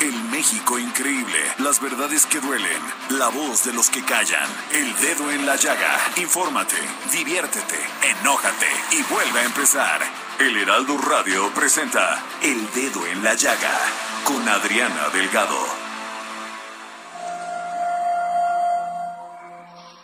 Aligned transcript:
El 0.00 0.14
México 0.30 0.78
increíble, 0.78 1.40
las 1.58 1.80
verdades 1.80 2.24
que 2.24 2.38
duelen, 2.38 2.80
la 3.10 3.28
voz 3.30 3.64
de 3.64 3.72
los 3.72 3.90
que 3.90 4.04
callan, 4.04 4.48
el 4.72 4.94
dedo 5.00 5.28
en 5.32 5.44
la 5.44 5.56
llaga. 5.56 5.98
Infórmate, 6.14 6.76
diviértete, 7.10 7.76
enójate 8.20 8.68
y 8.92 9.02
vuelve 9.12 9.40
a 9.40 9.44
empezar. 9.44 10.00
El 10.38 10.56
Heraldo 10.56 10.96
Radio 10.98 11.52
presenta 11.52 12.22
El 12.40 12.70
Dedo 12.74 13.04
en 13.08 13.24
la 13.24 13.34
Llaga 13.34 13.76
con 14.22 14.48
Adriana 14.48 15.08
Delgado. 15.12 15.58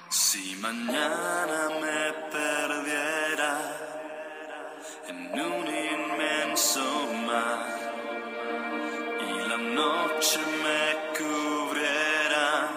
Si 0.09 0.57
mañana 0.57 1.69
me 1.81 2.13
perdiera 2.33 3.61
en 5.07 5.41
un 5.41 5.67
inmenso 5.69 7.13
mar 7.29 7.74
noche 9.75 10.39
me 10.63 11.19
cubriera 11.19 12.71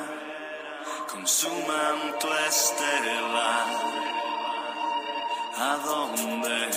con 1.12 1.28
su 1.28 1.50
manto 1.50 2.28
estelar, 2.50 3.68
¿a 5.58 5.78
dónde 5.86 6.77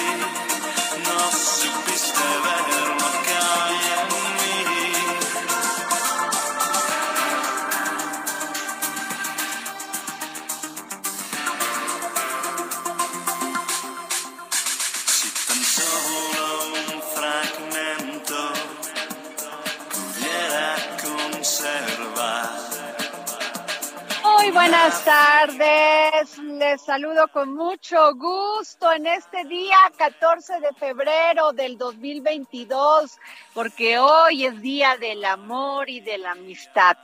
Saludo 26.77 27.27
con 27.27 27.53
mucho 27.53 28.15
gusto 28.15 28.91
en 28.93 29.05
este 29.05 29.43
día 29.45 29.75
14 29.97 30.59
de 30.61 30.73
febrero 30.73 31.51
del 31.51 31.77
2022, 31.77 33.17
porque 33.53 33.99
hoy 33.99 34.45
es 34.45 34.61
día 34.61 34.95
del 34.97 35.25
amor 35.25 35.89
y 35.89 35.99
de 35.99 36.17
la 36.17 36.31
amistad. 36.31 36.95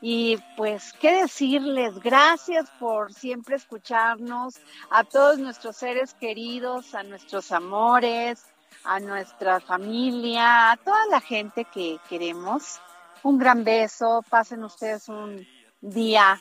Y 0.00 0.38
pues, 0.56 0.92
¿qué 0.92 1.22
decirles? 1.22 1.98
Gracias 1.98 2.70
por 2.78 3.12
siempre 3.12 3.56
escucharnos, 3.56 4.60
a 4.90 5.02
todos 5.04 5.38
nuestros 5.38 5.76
seres 5.76 6.14
queridos, 6.14 6.94
a 6.94 7.02
nuestros 7.02 7.50
amores, 7.52 8.44
a 8.84 9.00
nuestra 9.00 9.60
familia, 9.60 10.70
a 10.70 10.76
toda 10.76 11.06
la 11.06 11.20
gente 11.20 11.64
que 11.64 11.98
queremos. 12.08 12.80
Un 13.22 13.38
gran 13.38 13.64
beso, 13.64 14.24
pasen 14.28 14.62
ustedes 14.62 15.08
un 15.08 15.46
día 15.80 16.40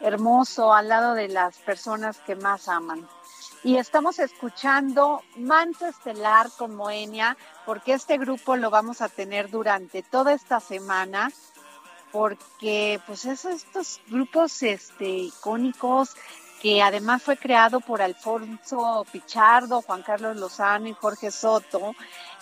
hermoso 0.00 0.72
al 0.72 0.88
lado 0.88 1.14
de 1.14 1.28
las 1.28 1.58
personas 1.58 2.18
que 2.18 2.36
más 2.36 2.68
aman. 2.68 3.08
Y 3.64 3.76
estamos 3.76 4.18
escuchando 4.20 5.22
Manto 5.36 5.86
Estelar 5.86 6.48
con 6.56 6.76
Moenia, 6.76 7.36
porque 7.66 7.92
este 7.92 8.16
grupo 8.16 8.56
lo 8.56 8.70
vamos 8.70 9.00
a 9.02 9.08
tener 9.08 9.50
durante 9.50 10.02
toda 10.02 10.32
esta 10.32 10.60
semana, 10.60 11.32
porque 12.12 13.00
pues 13.06 13.24
es 13.24 13.44
estos 13.44 14.00
grupos 14.08 14.62
este, 14.62 15.08
icónicos 15.08 16.14
que 16.62 16.82
además 16.82 17.22
fue 17.22 17.36
creado 17.36 17.80
por 17.80 18.02
Alfonso 18.02 19.06
Pichardo, 19.12 19.82
Juan 19.82 20.02
Carlos 20.02 20.36
Lozano 20.36 20.88
y 20.88 20.94
Jorge 20.94 21.30
Soto, 21.30 21.94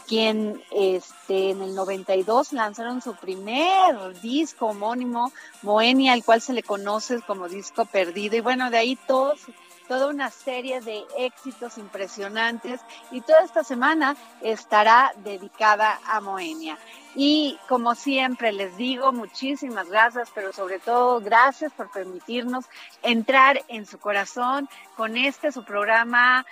quien 0.06 0.62
este, 0.70 1.50
en 1.50 1.62
el 1.62 1.74
92 1.74 2.52
lanzaron 2.52 3.02
su 3.02 3.14
primer 3.14 4.20
disco 4.20 4.66
homónimo, 4.66 5.32
Moenia, 5.62 6.14
el 6.14 6.24
cual 6.24 6.40
se 6.40 6.52
le 6.52 6.62
conoce 6.62 7.20
como 7.22 7.48
disco 7.48 7.84
perdido. 7.84 8.36
Y 8.36 8.40
bueno, 8.40 8.70
de 8.70 8.78
ahí 8.78 8.96
todos, 9.06 9.40
toda 9.88 10.08
una 10.08 10.30
serie 10.30 10.80
de 10.80 11.04
éxitos 11.18 11.78
impresionantes. 11.78 12.80
Y 13.10 13.20
toda 13.20 13.42
esta 13.42 13.64
semana 13.64 14.16
estará 14.42 15.12
dedicada 15.24 16.00
a 16.06 16.20
Moenia. 16.20 16.78
Y 17.14 17.58
como 17.68 17.94
siempre 17.94 18.52
les 18.52 18.76
digo, 18.76 19.10
muchísimas 19.12 19.88
gracias, 19.88 20.28
pero 20.34 20.52
sobre 20.52 20.78
todo 20.78 21.20
gracias 21.20 21.72
por 21.72 21.90
permitirnos 21.90 22.66
entrar 23.02 23.64
en 23.68 23.86
su 23.86 23.98
corazón 23.98 24.68
con 24.96 25.16
este 25.16 25.50
su 25.50 25.64
programa 25.64 26.44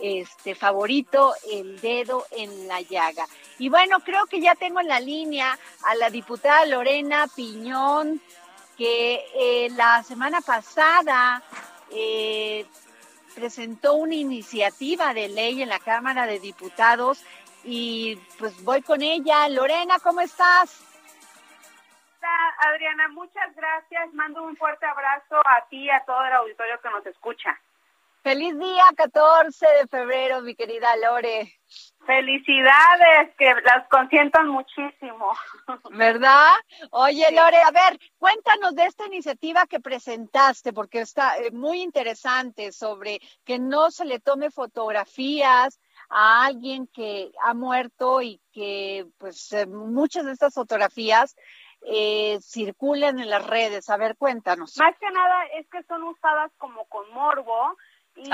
este 0.00 0.54
favorito, 0.54 1.34
el 1.50 1.80
dedo 1.80 2.26
en 2.30 2.68
la 2.68 2.80
llaga. 2.80 3.26
Y 3.58 3.68
bueno, 3.68 4.00
creo 4.00 4.26
que 4.26 4.40
ya 4.40 4.54
tengo 4.54 4.80
en 4.80 4.88
la 4.88 5.00
línea 5.00 5.58
a 5.84 5.94
la 5.94 6.10
diputada 6.10 6.64
Lorena 6.66 7.26
Piñón, 7.34 8.20
que 8.76 9.24
eh, 9.34 9.68
la 9.70 10.02
semana 10.02 10.40
pasada 10.40 11.42
eh, 11.90 12.66
presentó 13.34 13.94
una 13.94 14.14
iniciativa 14.14 15.12
de 15.12 15.28
ley 15.28 15.62
en 15.62 15.68
la 15.68 15.78
Cámara 15.78 16.26
de 16.26 16.40
Diputados 16.40 17.24
y 17.64 18.16
pues 18.38 18.62
voy 18.64 18.82
con 18.82 19.02
ella. 19.02 19.48
Lorena, 19.48 19.98
¿cómo 19.98 20.20
estás? 20.20 20.86
Adriana, 22.60 23.08
muchas 23.08 23.54
gracias. 23.54 24.12
Mando 24.12 24.42
un 24.42 24.56
fuerte 24.56 24.84
abrazo 24.86 25.40
a 25.44 25.66
ti 25.68 25.84
y 25.84 25.90
a 25.90 26.04
todo 26.04 26.24
el 26.24 26.32
auditorio 26.32 26.80
que 26.80 26.90
nos 26.90 27.06
escucha. 27.06 27.58
Feliz 28.22 28.58
día 28.58 28.84
14 28.96 29.66
de 29.80 29.88
febrero, 29.88 30.42
mi 30.42 30.54
querida 30.54 30.94
Lore. 30.96 31.54
Felicidades, 32.04 33.34
que 33.38 33.54
las 33.64 33.88
consientan 33.88 34.48
muchísimo. 34.48 35.32
¿Verdad? 35.92 36.52
Oye, 36.90 37.26
Lore, 37.32 37.56
a 37.62 37.70
ver, 37.70 37.98
cuéntanos 38.18 38.74
de 38.74 38.84
esta 38.84 39.06
iniciativa 39.06 39.66
que 39.66 39.80
presentaste, 39.80 40.74
porque 40.74 41.00
está 41.00 41.38
eh, 41.38 41.50
muy 41.50 41.80
interesante 41.80 42.72
sobre 42.72 43.20
que 43.44 43.58
no 43.58 43.90
se 43.90 44.04
le 44.04 44.20
tome 44.20 44.50
fotografías 44.50 45.80
a 46.10 46.44
alguien 46.44 46.88
que 46.88 47.32
ha 47.42 47.54
muerto 47.54 48.20
y 48.20 48.38
que 48.52 49.06
pues 49.16 49.50
eh, 49.52 49.66
muchas 49.66 50.26
de 50.26 50.32
estas 50.32 50.52
fotografías 50.52 51.36
eh, 51.82 52.38
circulan 52.42 53.18
en 53.18 53.30
las 53.30 53.46
redes. 53.46 53.88
A 53.88 53.96
ver, 53.96 54.16
cuéntanos. 54.16 54.76
Más 54.76 54.94
que 54.98 55.10
nada 55.10 55.44
es 55.58 55.66
que 55.68 55.82
son 55.84 56.02
usadas 56.02 56.50
como 56.58 56.84
con 56.86 57.10
morbo 57.12 57.76
y, 58.16 58.28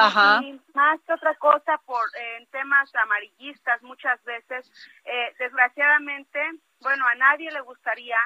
más 0.74 1.00
que 1.06 1.12
otra 1.12 1.34
cosa 1.36 1.78
por 1.84 2.04
en 2.36 2.46
temas 2.48 2.94
amarillistas 2.94 3.82
muchas 3.82 4.22
veces. 4.24 4.70
Eh, 5.04 5.34
desgraciadamente, 5.38 6.40
bueno, 6.80 7.06
a 7.06 7.14
nadie 7.14 7.50
le 7.50 7.60
gustaría 7.60 8.18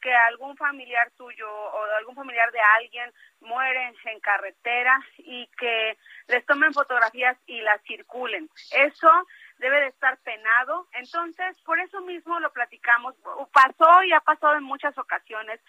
que 0.00 0.14
algún 0.14 0.56
familiar 0.56 1.10
tuyo 1.16 1.48
o 1.50 1.84
algún 1.98 2.14
familiar 2.14 2.50
de 2.52 2.60
alguien 2.76 3.12
muere 3.40 3.92
en 4.04 4.20
carretera 4.20 4.98
y 5.18 5.46
que 5.58 5.98
les 6.28 6.44
tomen 6.46 6.72
fotografías 6.72 7.36
y 7.46 7.60
las 7.60 7.82
circulen. 7.82 8.48
Eso 8.70 9.10
debe 9.58 9.80
de 9.80 9.88
estar 9.88 10.18
penado. 10.18 10.86
Entonces, 10.92 11.56
por 11.64 11.78
eso 11.80 12.00
mismo 12.02 12.38
lo 12.40 12.52
platicamos. 12.52 13.14
Pasó 13.52 14.02
y 14.04 14.12
ha 14.12 14.20
pasado 14.20 14.56
en 14.56 14.64
muchas 14.64 14.96
ocasiones. 14.98 15.60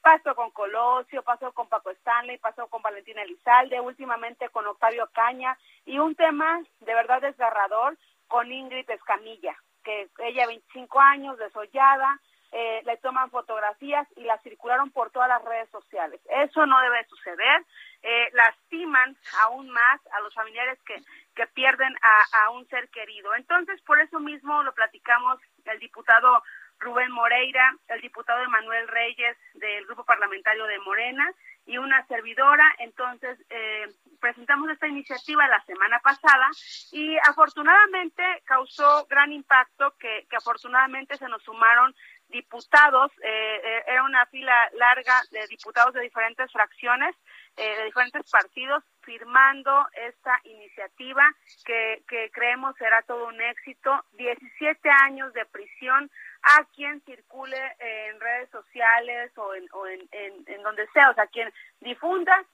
Pasó 0.00 0.34
con 0.34 0.50
Colosio, 0.52 1.22
pasó 1.22 1.52
con 1.52 1.68
Paco 1.68 1.90
Stanley, 1.90 2.38
pasó 2.38 2.68
con 2.68 2.82
Valentina 2.82 3.22
Elizalde, 3.22 3.80
últimamente 3.80 4.48
con 4.50 4.66
Octavio 4.66 5.08
Caña 5.12 5.58
y 5.84 5.98
un 5.98 6.14
tema 6.14 6.62
de 6.80 6.94
verdad 6.94 7.20
desgarrador 7.20 7.96
con 8.28 8.50
Ingrid 8.50 8.88
Escamilla, 8.90 9.56
que 9.82 10.08
ella 10.18 10.46
25 10.46 11.00
años, 11.00 11.38
desollada, 11.38 12.20
eh, 12.50 12.80
le 12.86 12.96
toman 12.98 13.30
fotografías 13.30 14.06
y 14.16 14.22
las 14.22 14.42
circularon 14.42 14.90
por 14.90 15.10
todas 15.10 15.28
las 15.28 15.44
redes 15.44 15.68
sociales. 15.70 16.20
Eso 16.30 16.64
no 16.64 16.80
debe 16.80 17.04
suceder. 17.04 17.64
Eh, 18.02 18.30
lastiman 18.32 19.16
aún 19.42 19.68
más 19.68 20.00
a 20.12 20.20
los 20.20 20.32
familiares 20.32 20.78
que, 20.86 21.02
que 21.34 21.46
pierden 21.48 21.94
a, 22.00 22.44
a 22.44 22.50
un 22.50 22.66
ser 22.68 22.88
querido. 22.88 23.34
Entonces, 23.34 23.80
por 23.82 24.00
eso 24.00 24.18
mismo 24.18 24.62
lo 24.62 24.72
platicamos 24.72 25.38
el 25.66 25.78
diputado 25.78 26.42
Rubén 26.78 27.10
Moreira, 27.10 27.74
el 27.88 28.00
diputado 28.00 28.42
Emanuel 28.42 28.88
Reyes 28.88 29.36
del 29.54 29.84
Grupo 29.86 30.04
Parlamentario 30.04 30.64
de 30.66 30.78
Morena 30.80 31.30
y 31.66 31.78
una 31.78 32.06
servidora. 32.06 32.64
Entonces, 32.78 33.38
eh, 33.50 33.86
presentamos 34.20 34.70
esta 34.70 34.88
iniciativa 34.88 35.46
la 35.48 35.62
semana 35.64 35.98
pasada 36.00 36.48
y 36.92 37.16
afortunadamente 37.28 38.22
causó 38.44 39.06
gran 39.06 39.32
impacto 39.32 39.94
que, 39.98 40.26
que 40.28 40.36
afortunadamente 40.36 41.16
se 41.16 41.28
nos 41.28 41.42
sumaron 41.42 41.94
diputados, 42.28 43.10
eh, 43.22 43.60
eh, 43.64 43.82
era 43.86 44.04
una 44.04 44.26
fila 44.26 44.68
larga 44.74 45.22
de 45.30 45.46
diputados 45.46 45.94
de 45.94 46.02
diferentes 46.02 46.50
fracciones, 46.52 47.14
eh, 47.56 47.76
de 47.76 47.84
diferentes 47.84 48.30
partidos, 48.30 48.84
firmando 49.08 49.88
esta 50.06 50.38
iniciativa 50.44 51.22
que, 51.64 52.02
creemos 52.30 52.76
será 52.76 53.00
todo 53.02 53.26
un 53.26 53.40
éxito. 53.40 54.04
17 54.18 54.90
años 55.06 55.32
de 55.32 55.46
prisión 55.46 56.10
a 56.42 56.62
quien 56.76 57.00
circule 57.06 57.56
en 57.78 58.20
redes 58.20 58.50
sociales 58.50 59.32
o 59.38 59.54
en, 59.54 59.66
o 59.72 59.86
en, 59.86 60.06
en, 60.12 60.62
donde 60.62 60.86
sea, 60.88 61.08
o 61.08 61.14
sea, 61.14 61.26
quien 61.28 61.50
difunda 61.80 62.44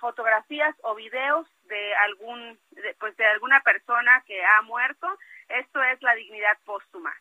fotografías 0.00 0.74
o 0.82 0.94
videos 0.94 1.46
de 1.68 1.94
algún, 1.96 2.58
pues 2.98 3.14
de 3.18 3.26
alguna 3.26 3.60
persona 3.60 4.24
que 4.26 4.42
ha 4.42 4.62
muerto. 4.62 5.06
Esto 5.48 5.82
es 5.82 6.02
la 6.02 6.14
dignidad 6.14 6.56
póstuma. 6.64 7.14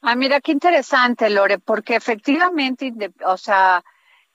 Ah, 0.00 0.16
mira, 0.16 0.40
qué 0.40 0.52
interesante, 0.52 1.28
Lore, 1.28 1.58
porque 1.58 1.94
efectivamente, 1.94 2.90
o 3.24 3.36
sea, 3.36 3.84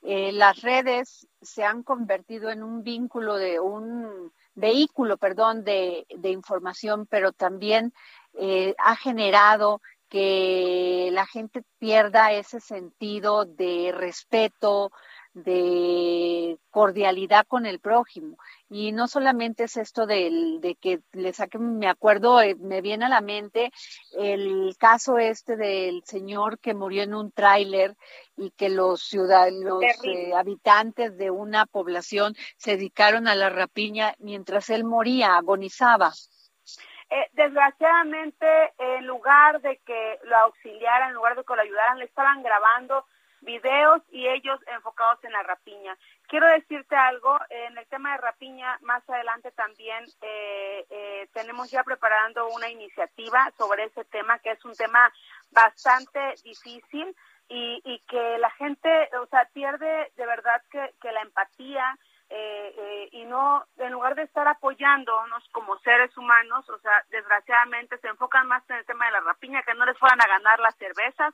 eh, 0.04 0.32
las 0.32 0.62
redes 0.62 1.28
se 1.42 1.64
han 1.64 1.84
convertido 1.84 2.50
en 2.50 2.64
un 2.64 2.84
vínculo 2.84 3.36
de 3.36 3.60
un 3.60 4.32
vehículo, 4.56 5.18
perdón, 5.18 5.64
de, 5.64 6.06
información, 6.24 7.06
pero 7.06 7.32
también 7.32 7.94
eh, 8.34 8.74
ha 8.80 8.96
generado 8.96 9.82
que 10.10 11.10
la 11.14 11.26
gente 11.26 11.64
pierda 11.78 12.34
ese 12.34 12.60
sentido 12.60 13.46
de 13.46 13.94
respeto, 13.96 14.92
de 15.34 16.60
cordialidad 16.70 17.46
con 17.48 17.66
el 17.66 17.80
prójimo. 17.80 18.38
Y 18.74 18.94
no 18.94 19.10
solamente 19.10 19.66
es 19.66 19.76
esto 19.76 20.06
de, 20.06 20.58
de 20.62 20.76
que 20.76 21.02
le 21.12 21.34
saquen, 21.34 21.78
me 21.78 21.90
acuerdo, 21.90 22.40
eh, 22.42 22.56
me 22.56 22.80
viene 22.80 23.04
a 23.04 23.10
la 23.10 23.20
mente 23.20 23.70
el 24.18 24.78
caso 24.80 25.18
este 25.18 25.58
del 25.58 26.02
señor 26.06 26.58
que 26.58 26.74
murió 26.74 27.04
en 27.04 27.14
un 27.14 27.34
tráiler 27.34 27.98
y 28.38 28.52
que 28.52 28.70
los 28.70 29.04
ciudadanos, 29.04 29.84
eh, 30.06 30.32
habitantes 30.34 31.18
de 31.18 31.32
una 31.32 31.66
población 31.66 32.34
se 32.56 32.78
dedicaron 32.78 33.28
a 33.28 33.36
la 33.36 33.50
rapiña 33.50 34.16
mientras 34.20 34.70
él 34.70 34.86
moría, 34.86 35.36
agonizaba. 35.36 36.14
Eh, 37.10 37.28
desgraciadamente, 37.34 38.48
en 38.80 39.06
lugar 39.06 39.60
de 39.60 39.82
que 39.86 40.20
lo 40.24 40.38
auxiliaran, 40.38 41.10
en 41.10 41.16
lugar 41.16 41.36
de 41.36 41.44
que 41.44 41.56
lo 41.58 41.62
ayudaran, 41.62 42.00
le 42.00 42.06
estaban 42.06 42.42
grabando 42.42 43.04
videos 43.42 44.02
y 44.12 44.28
ellos 44.28 44.60
enfocados 44.68 45.24
en 45.24 45.32
la 45.32 45.44
rapiña. 45.44 45.98
Quiero 46.28 46.48
decirte 46.48 46.96
algo, 46.96 47.38
en 47.50 47.78
el 47.78 47.88
tema 47.88 48.12
de 48.14 48.18
rapiña, 48.18 48.78
más 48.82 49.08
adelante 49.10 49.52
también 49.52 50.06
eh, 50.22 50.86
eh, 50.90 51.30
tenemos 51.34 51.70
ya 51.70 51.84
preparando 51.84 52.48
una 52.50 52.70
iniciativa 52.70 53.52
sobre 53.58 53.86
ese 53.86 54.06
tema, 54.06 54.40
que 54.40 54.52
es 54.52 54.64
un 54.66 54.76
tema 54.76 55.12
bastante 55.52 56.20
difícil 56.44 57.16
y, 57.50 57.82
y 57.84 58.00
que 58.08 58.38
la 58.38 58.50
gente, 58.52 59.10
o 59.22 59.26
sea, 59.28 59.48
pierde 59.54 60.12
de 60.16 60.26
verdad 60.26 60.62
que, 60.72 60.94
que 61.02 61.12
la 61.12 61.22
empatía, 61.22 61.98
eh, 62.34 62.74
eh, 62.78 63.10
y 63.12 63.26
no, 63.26 63.66
en 63.78 63.92
lugar 63.92 64.16
de 64.16 64.24
estar 64.24 64.48
apoyándonos 64.48 65.44
como 65.52 65.78
seres 65.80 66.16
humanos, 66.18 66.68
o 66.70 66.80
sea, 66.80 67.04
desgraciadamente 67.10 67.98
se 67.98 68.08
enfocan 68.08 68.48
más 68.48 68.64
en 68.70 68.78
el 68.78 68.86
tema 68.86 69.06
de 69.08 69.12
la 69.12 69.20
rapiña, 69.20 69.64
que 69.64 69.74
no 69.74 69.86
les 69.86 69.98
fueran 69.98 70.22
a 70.22 70.28
ganar 70.28 70.62
las 70.62 70.74
cervezas, 70.78 71.34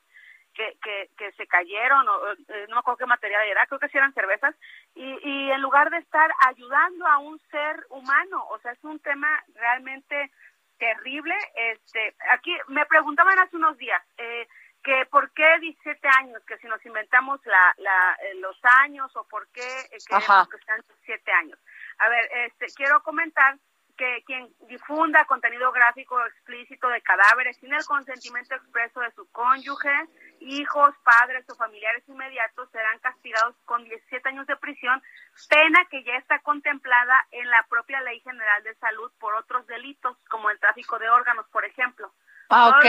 que, 0.58 1.10
que, 1.18 1.32
se 1.34 1.48
cayeron, 1.48 2.08
o, 2.08 2.32
eh, 2.32 2.66
no 2.68 2.76
me 2.76 2.80
acuerdo 2.80 2.98
qué 2.98 3.06
material 3.06 3.48
era, 3.48 3.66
creo 3.68 3.80
que 3.80 3.90
sí 3.90 3.98
eran 3.98 4.14
cervezas, 4.14 4.56
y, 4.96 5.04
y 5.04 5.52
en 5.52 5.62
lugar 5.62 5.90
de 5.90 5.98
estar 5.98 6.32
ayudando 6.48 7.06
a 7.08 7.20
un 7.20 7.40
ser 7.52 7.86
humano, 7.90 8.46
o 8.50 8.60
sea, 8.60 8.72
es 8.72 8.84
un 8.84 9.00
tema 9.00 9.30
realmente 9.56 10.32
terrible. 10.78 11.36
Este, 11.56 12.16
aquí 12.32 12.56
me 12.68 12.86
preguntaban 12.86 13.38
hace 13.40 13.56
unos 13.56 13.78
días 13.78 14.02
eh, 14.18 14.48
que 14.84 15.06
por 15.08 15.32
qué 15.32 15.60
17 15.60 16.08
años, 16.20 16.44
que 16.46 16.58
si 16.58 16.68
nos 16.68 16.84
inventamos 16.86 17.40
la, 17.46 17.76
la, 17.78 18.18
eh, 18.24 18.36
los 18.36 18.58
años 18.84 19.14
o 19.16 19.28
por 19.28 19.48
qué 19.50 19.68
eh, 19.92 19.98
queremos 20.08 20.50
que 20.50 20.58
sean 20.66 20.82
17 20.88 21.32
años. 21.32 21.60
A 22.00 22.10
ver, 22.10 22.30
este, 22.46 22.68
quiero 22.76 23.02
comentar 23.04 23.58
que 23.98 24.24
quien 24.26 24.48
difunda 24.68 25.26
contenido 25.26 25.72
gráfico 25.72 26.24
explícito 26.28 26.88
de 26.88 27.02
cadáveres 27.02 27.58
sin 27.58 27.74
el 27.74 27.84
consentimiento 27.86 28.56
expreso 28.56 29.02
de 29.02 29.12
su 29.12 29.30
cónyuge, 29.32 29.92
hijos, 30.40 30.96
padres 31.04 31.44
o 31.50 31.56
familiares 31.56 32.04
inmediatos 32.08 32.70
serán 32.72 33.00
castigados 33.00 33.56
con 33.66 33.84
17 33.84 34.30
años 34.30 34.48
de 34.48 34.56
prisión, 34.58 35.02
pena 35.50 35.80
que 35.90 36.04
ya 36.04 36.16
está 36.16 36.40
contemplada 36.40 37.28
en 37.32 37.50
la 37.50 37.66
propia 37.70 38.00
Ley 38.02 38.20
General 38.22 38.64
de 38.64 38.76
Salud 38.76 39.12
por 39.20 39.34
otros 39.36 39.66
delitos, 39.68 40.16
como 40.30 40.50
el 40.50 40.60
tráfico 40.60 41.00
de 41.00 41.10
órganos, 41.10 41.48
por 41.48 41.66
ejemplo. 41.66 42.14
Ah, 42.50 42.70
ok. 42.70 42.86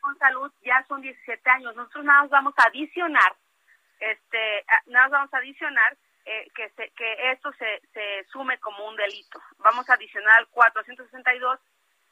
Con 0.00 0.18
salud 0.18 0.50
ya 0.62 0.82
son 0.88 1.02
17 1.02 1.50
años. 1.50 1.76
Nosotros 1.76 2.04
nada 2.04 2.22
más 2.22 2.30
vamos 2.30 2.54
a 2.56 2.64
adicionar, 2.64 3.34
este, 3.98 4.64
nada 4.86 5.04
más 5.04 5.10
vamos 5.10 5.34
a 5.34 5.38
adicionar 5.38 5.96
eh, 6.24 6.46
que, 6.54 6.68
se, 6.70 6.90
que 6.90 7.32
esto 7.32 7.50
se, 7.58 7.80
se 7.92 8.24
sume 8.30 8.58
como 8.58 8.86
un 8.88 8.96
delito. 8.96 9.40
Vamos 9.58 9.88
a 9.88 9.94
adicionar 9.94 10.38
al 10.38 10.48
462, 10.48 11.58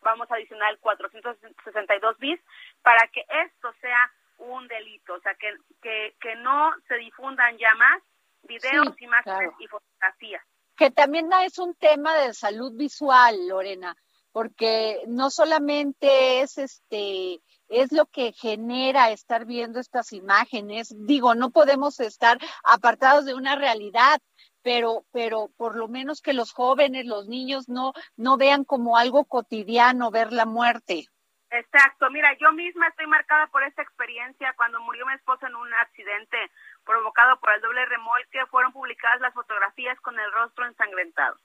vamos 0.01 0.31
a 0.31 0.35
adicionar 0.35 0.69
al 0.69 0.79
462 0.79 2.19
bis 2.19 2.41
para 2.83 3.07
que 3.09 3.25
esto 3.29 3.73
sea 3.81 4.11
un 4.39 4.67
delito, 4.69 5.15
o 5.15 5.21
sea, 5.21 5.35
que, 5.35 5.53
que, 5.83 6.15
que 6.21 6.37
no 6.37 6.73
se 6.87 6.97
difundan 6.97 7.59
ya 7.59 7.75
más 7.75 8.03
videos, 8.43 8.95
y 8.99 9.05
imágenes 9.05 9.51
y 9.59 9.67
fotografías. 9.67 10.43
Que 10.77 10.91
también 10.91 11.29
es 11.45 11.59
un 11.59 11.75
tema 11.75 12.17
de 12.17 12.33
salud 12.35 12.73
visual, 12.77 13.49
Lorena, 13.49 13.97
porque 14.33 15.03
no 15.09 15.31
solamente 15.31 16.41
es 16.41 16.57
este 16.59 17.41
es 17.69 17.93
lo 17.93 18.07
que 18.07 18.33
genera 18.33 19.11
estar 19.11 19.45
viendo 19.45 19.81
estas 19.81 20.13
imágenes. 20.13 20.95
Digo, 21.07 21.35
no 21.35 21.51
podemos 21.51 22.01
estar 22.01 22.39
apartados 22.65 23.25
de 23.25 23.35
una 23.35 23.57
realidad, 23.57 24.21
pero, 24.63 25.05
pero 25.13 25.49
por 25.57 25.77
lo 25.77 25.89
menos 25.89 26.21
que 26.21 26.33
los 26.33 26.53
jóvenes, 26.53 27.07
los 27.07 27.29
niños 27.29 27.69
no, 27.69 27.93
no 28.17 28.37
vean 28.37 28.65
como 28.65 28.97
algo 28.97 29.25
cotidiano 29.25 30.11
ver 30.11 30.33
la 30.33 30.47
muerte. 30.47 31.07
Exacto, 31.51 32.11
mira, 32.11 32.37
yo 32.39 32.53
misma 32.53 32.89
estoy 32.89 33.07
marcada 33.07 33.47
por 33.47 33.63
esta 33.63 33.81
experiencia 33.81 34.53
cuando 34.55 34.81
murió 34.81 35.07
mi 35.07 35.15
esposa 35.15 35.47
en 35.47 35.55
un 35.55 35.73
accidente 35.73 36.37
provocado 36.85 37.41
por 37.41 37.55
el 37.55 37.61
doble 37.63 37.87
remolque, 37.87 38.45
fueron 38.51 38.73
publicadas 38.73 39.21
las 39.21 39.33
fotografías 39.33 39.99
con 40.01 40.19
el 40.19 40.31
rostro 40.33 40.67
ensangrentado. 40.67 41.37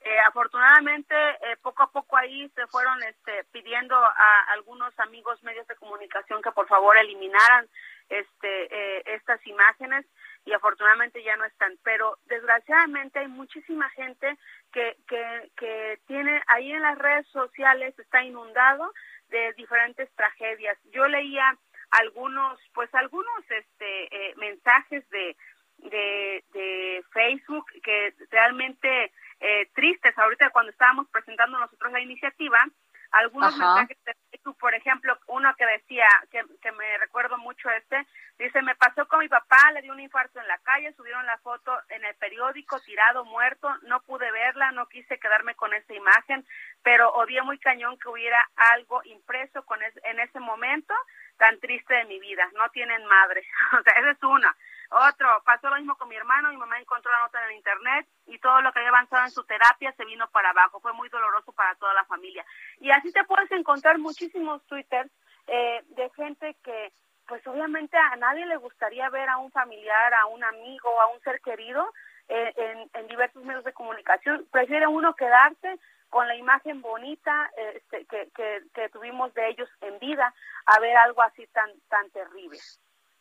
Eh, 0.00 0.18
afortunadamente, 0.20 1.14
eh, 1.14 1.56
poco 1.60 1.82
a 1.82 1.90
poco 1.90 2.16
ahí 2.16 2.48
se 2.50 2.66
fueron 2.68 3.02
este, 3.02 3.44
pidiendo 3.50 3.96
a 3.96 4.44
algunos 4.52 4.96
amigos 5.00 5.42
medios 5.42 5.66
de 5.66 5.74
comunicación 5.74 6.40
que 6.40 6.52
por 6.52 6.68
favor 6.68 6.96
eliminaran 6.96 7.66
este 8.08 8.68
eh, 8.70 9.02
estas 9.06 9.44
imágenes 9.46 10.06
y 10.44 10.52
afortunadamente 10.52 11.22
ya 11.22 11.36
no 11.36 11.44
están. 11.44 11.76
Pero 11.82 12.16
desgraciadamente 12.26 13.18
hay 13.18 13.28
muchísima 13.28 13.88
gente 13.90 14.38
que, 14.72 14.96
que, 15.08 15.50
que 15.56 15.98
tiene 16.06 16.42
ahí 16.46 16.72
en 16.72 16.82
las 16.82 16.96
redes 16.96 17.26
sociales, 17.28 17.98
está 17.98 18.22
inundado 18.22 18.92
de 19.28 19.52
diferentes 19.54 20.10
tragedias. 20.14 20.78
Yo 20.92 21.06
leía 21.06 21.58
algunos, 21.90 22.58
pues 22.74 22.92
algunos 22.94 23.50
este, 23.50 24.04
eh, 24.14 24.34
mensajes 24.36 25.08
de, 25.10 25.36
de, 25.78 26.44
de, 26.52 27.04
Facebook 27.12 27.66
que 27.82 28.14
realmente 28.30 29.12
eh, 29.40 29.68
tristes. 29.74 30.16
Ahorita 30.18 30.50
cuando 30.50 30.72
estábamos 30.72 31.08
presentando 31.08 31.58
nosotros 31.58 31.92
la 31.92 32.00
iniciativa, 32.00 32.64
algunos 33.10 33.56
mensajes 33.56 33.96
de 34.04 34.14
Facebook, 34.30 34.58
por 34.58 34.74
ejemplo, 34.74 35.18
uno 35.28 35.54
que 35.56 35.64
decía, 35.64 36.06
que, 36.30 36.42
que 36.60 36.72
me 36.72 36.98
recuerdo 36.98 37.38
mucho 37.38 37.70
este, 37.70 38.06
dice, 38.38 38.60
me 38.62 38.74
pasó 38.74 39.06
con 39.08 39.20
mi 39.20 39.28
papá, 39.28 39.72
le 39.72 39.82
dio 39.82 39.92
un 39.92 40.00
infarto 40.00 40.40
en 40.40 40.46
la 40.46 40.58
calle, 40.58 40.92
subieron 40.92 41.24
la 41.24 41.38
foto 41.38 41.72
en 41.88 42.04
el 42.04 42.14
periódico, 42.16 42.78
tirado, 42.80 43.24
muerto, 43.24 43.68
no 43.82 44.00
pude 44.02 44.30
verla, 44.30 44.72
no 44.72 44.86
quise 44.86 45.18
quedarme 45.18 45.54
con 45.54 45.72
esa 45.72 45.94
imagen, 45.94 46.44
pero 46.82 47.10
odié 47.14 47.42
muy 47.42 47.58
cañón 47.58 47.98
que 47.98 48.08
hubiera 48.08 48.46
algo 48.56 49.00
impreso 49.04 49.64
con 49.64 49.78
en 49.82 50.20
ese 50.20 50.40
momento 50.40 50.94
tan 51.38 51.58
triste 51.60 51.94
de 51.94 52.04
mi 52.04 52.20
vida, 52.20 52.48
no 52.56 52.68
tienen 52.70 53.04
madre, 53.06 53.46
o 53.78 53.82
sea, 53.82 53.94
esa 53.94 54.10
es 54.10 54.22
una. 54.22 54.54
Otro, 54.90 55.28
pasó 55.44 55.68
lo 55.68 55.76
mismo 55.76 55.96
con 55.96 56.08
mi 56.08 56.16
hermano, 56.16 56.48
mi 56.48 56.56
mamá 56.56 56.78
encontró 56.78 57.12
la 57.12 57.20
nota 57.20 57.42
en 57.42 57.50
el 57.50 57.56
internet 57.56 58.06
y 58.26 58.38
todo 58.38 58.62
lo 58.62 58.72
que 58.72 58.78
había 58.78 58.88
avanzado 58.88 59.24
en 59.24 59.30
su 59.30 59.44
terapia 59.44 59.92
se 59.92 60.04
vino 60.06 60.28
para 60.30 60.50
abajo, 60.50 60.80
fue 60.80 60.94
muy 60.94 61.10
doloroso 61.10 61.52
para 61.52 61.74
toda 61.74 61.92
la 61.92 62.04
familia. 62.06 62.44
Y 62.80 62.90
así 62.90 63.12
te 63.12 63.24
puedes 63.24 63.50
encontrar 63.52 63.98
muchísimos 63.98 64.64
Twitter 64.66 65.10
eh, 65.46 65.82
de 65.88 66.10
gente 66.10 66.56
que 66.62 66.92
pues 67.26 67.46
obviamente 67.46 67.98
a 67.98 68.16
nadie 68.16 68.46
le 68.46 68.56
gustaría 68.56 69.10
ver 69.10 69.28
a 69.28 69.36
un 69.36 69.50
familiar, 69.50 70.14
a 70.14 70.24
un 70.26 70.42
amigo, 70.42 71.00
a 71.02 71.08
un 71.08 71.20
ser 71.20 71.42
querido 71.42 71.86
eh, 72.28 72.54
en, 72.56 72.90
en 72.94 73.06
diversos 73.08 73.44
medios 73.44 73.64
de 73.64 73.74
comunicación. 73.74 74.46
Prefiere 74.50 74.86
uno 74.86 75.14
quedarse 75.14 75.78
con 76.08 76.26
la 76.26 76.36
imagen 76.36 76.80
bonita 76.80 77.50
este, 77.74 78.06
que, 78.06 78.30
que, 78.34 78.62
que, 78.72 78.88
tuvimos 78.88 79.32
de 79.34 79.48
ellos 79.50 79.68
en 79.82 79.98
vida 79.98 80.34
a 80.64 80.80
ver 80.80 80.96
algo 80.96 81.22
así 81.22 81.46
tan, 81.48 81.70
tan 81.88 82.10
terrible. 82.10 82.58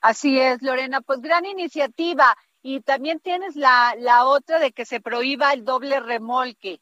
Así 0.02 0.40
es, 0.40 0.62
Lorena, 0.62 1.02
pues 1.02 1.22
gran 1.22 1.46
iniciativa. 1.46 2.36
Y 2.62 2.82
también 2.82 3.20
tienes 3.20 3.56
la, 3.56 3.96
la 3.98 4.26
otra 4.26 4.60
de 4.60 4.72
que 4.72 4.86
se 4.86 5.00
prohíba 5.00 5.54
el 5.54 5.64
doble 5.64 6.00
remolque. 6.00 6.80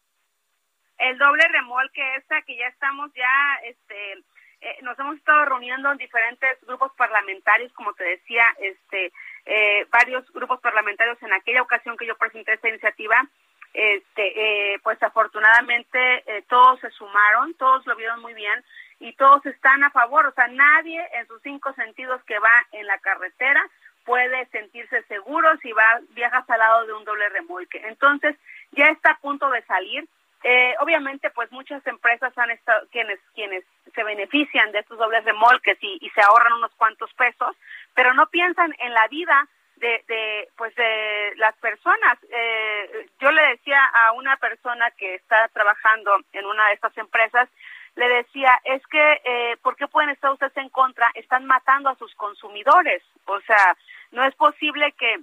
El 0.97 1.17
doble 1.17 1.43
remolque, 1.49 2.15
esa 2.15 2.41
que 2.43 2.57
ya 2.57 2.67
estamos 2.67 3.11
ya, 3.13 3.59
este, 3.63 4.13
eh, 4.61 4.77
nos 4.81 4.97
hemos 4.97 5.17
estado 5.17 5.45
reuniendo 5.45 5.91
en 5.91 5.97
diferentes 5.97 6.57
grupos 6.65 6.91
parlamentarios, 6.97 7.71
como 7.73 7.93
te 7.93 8.03
decía, 8.05 8.45
este, 8.59 9.11
eh, 9.45 9.85
varios 9.91 10.31
grupos 10.31 10.59
parlamentarios 10.61 11.21
en 11.21 11.33
aquella 11.33 11.61
ocasión 11.61 11.97
que 11.97 12.07
yo 12.07 12.17
presenté 12.17 12.53
esta 12.53 12.69
iniciativa, 12.69 13.27
este, 13.73 14.73
eh, 14.73 14.79
pues 14.81 15.01
afortunadamente 15.03 16.23
todos 16.47 16.79
se 16.79 16.89
sumaron, 16.91 17.53
todos 17.55 17.85
lo 17.85 17.95
vieron 17.97 18.21
muy 18.21 18.33
bien 18.33 18.63
y 19.05 19.13
todos 19.13 19.45
están 19.45 19.83
a 19.83 19.91
favor, 19.91 20.25
o 20.25 20.31
sea, 20.31 20.47
nadie 20.47 20.99
en 21.13 21.27
sus 21.27 21.39
cinco 21.43 21.71
sentidos 21.73 22.23
que 22.23 22.39
va 22.39 22.65
en 22.71 22.87
la 22.87 22.97
carretera 22.97 23.63
puede 24.03 24.47
sentirse 24.47 25.03
seguro 25.03 25.47
si 25.61 25.71
va 25.73 25.99
viajas 26.09 26.49
al 26.49 26.59
lado 26.59 26.87
de 26.87 26.93
un 26.93 27.05
doble 27.05 27.29
remolque. 27.29 27.81
Entonces, 27.85 28.35
ya 28.71 28.85
está 28.87 29.11
a 29.11 29.19
punto 29.19 29.47
de 29.51 29.61
salir. 29.63 30.07
Eh, 30.43 30.75
obviamente, 30.79 31.29
pues 31.29 31.51
muchas 31.51 31.85
empresas 31.85 32.35
han 32.35 32.49
estado, 32.49 32.87
quienes, 32.91 33.19
quienes 33.35 33.63
se 33.93 34.03
benefician 34.03 34.71
de 34.71 34.79
estos 34.79 34.97
dobles 34.97 35.23
remolques 35.23 35.77
y, 35.81 35.99
y 36.01 36.09
se 36.09 36.21
ahorran 36.21 36.53
unos 36.53 36.73
cuantos 36.75 37.13
pesos, 37.13 37.55
pero 37.93 38.13
no 38.15 38.27
piensan 38.27 38.73
en 38.79 38.91
la 38.91 39.07
vida 39.07 39.47
de, 39.77 40.03
de 40.07 40.47
pues 40.55 40.73
de 40.75 41.33
las 41.37 41.55
personas. 41.57 42.17
Eh, 42.29 43.07
yo 43.19 43.31
le 43.31 43.41
decía 43.49 43.83
a 43.85 44.11
una 44.13 44.37
persona 44.37 44.89
que 44.91 45.15
está 45.15 45.47
trabajando 45.49 46.17
en 46.33 46.45
una 46.45 46.67
de 46.67 46.73
estas 46.73 46.97
empresas, 46.97 47.49
le 47.95 48.09
decía, 48.09 48.59
es 48.65 48.85
que, 48.87 49.21
eh, 49.23 49.57
¿por 49.61 49.75
qué 49.75 49.87
pueden 49.87 50.09
estar 50.09 50.31
ustedes 50.31 50.55
en 50.57 50.69
contra? 50.69 51.09
Están 51.13 51.45
matando 51.45 51.89
a 51.89 51.95
sus 51.95 52.13
consumidores. 52.15 53.01
O 53.25 53.39
sea, 53.41 53.77
no 54.11 54.23
es 54.23 54.35
posible 54.35 54.91
que, 54.93 55.19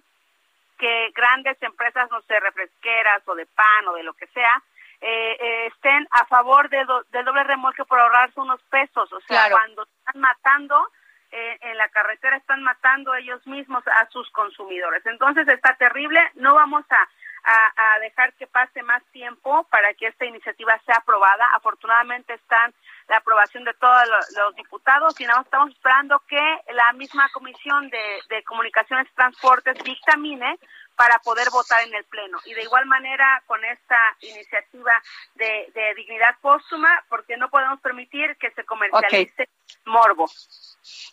que 0.78 1.10
grandes 1.14 1.62
empresas, 1.62 2.10
no 2.10 2.20
sé, 2.22 2.40
refresqueras 2.40 3.22
o 3.26 3.34
de 3.34 3.46
pan 3.46 3.88
o 3.88 3.94
de 3.94 4.02
lo 4.02 4.14
que 4.14 4.26
sea, 4.28 4.62
eh, 5.04 5.36
eh, 5.40 5.66
estén 5.66 6.06
a 6.12 6.24
favor 6.26 6.70
de 6.70 6.78
del 7.10 7.24
doble 7.24 7.42
remolque 7.42 7.84
por 7.84 7.98
ahorrarse 7.98 8.38
unos 8.40 8.62
pesos. 8.70 9.12
O 9.12 9.20
sea, 9.22 9.50
cuando 9.50 9.82
están 9.82 10.20
matando 10.20 10.90
eh, 11.32 11.58
en 11.60 11.76
la 11.76 11.88
carretera, 11.88 12.36
están 12.36 12.62
matando 12.62 13.12
ellos 13.14 13.44
mismos 13.46 13.82
a 13.88 14.08
sus 14.10 14.30
consumidores. 14.30 15.04
Entonces 15.06 15.48
está 15.48 15.74
terrible. 15.74 16.20
No 16.36 16.54
vamos 16.54 16.84
a 16.88 17.08
a, 17.44 17.98
dejar 18.00 18.32
que 18.34 18.46
pase 18.46 18.82
más 18.82 19.02
tiempo 19.12 19.64
para 19.70 19.94
que 19.94 20.06
esta 20.06 20.24
iniciativa 20.24 20.80
sea 20.86 20.96
aprobada. 20.96 21.46
Afortunadamente 21.54 22.34
están 22.34 22.72
la 23.08 23.18
aprobación 23.18 23.64
de 23.64 23.74
todos 23.74 24.08
los, 24.36 24.54
diputados 24.56 25.18
y 25.20 25.24
nada 25.24 25.42
estamos 25.42 25.70
esperando 25.70 26.20
que 26.28 26.40
la 26.72 26.92
misma 26.92 27.28
Comisión 27.32 27.88
de, 27.90 28.20
de 28.28 28.42
Comunicaciones 28.44 29.08
y 29.10 29.14
Transportes 29.14 29.76
dictamine 29.84 30.58
para 30.96 31.18
poder 31.18 31.48
votar 31.50 31.82
en 31.86 31.94
el 31.94 32.04
Pleno. 32.04 32.38
Y 32.44 32.54
de 32.54 32.62
igual 32.62 32.86
manera 32.86 33.42
con 33.46 33.64
esta 33.64 33.98
iniciativa 34.20 34.92
de, 35.34 35.70
de 35.74 35.94
dignidad 35.94 36.36
póstuma, 36.40 37.02
porque 37.08 37.36
no 37.36 37.48
podemos 37.48 37.80
permitir 37.80 38.36
que 38.36 38.50
se 38.52 38.64
comercialice 38.64 39.48
morbo. 39.86 40.26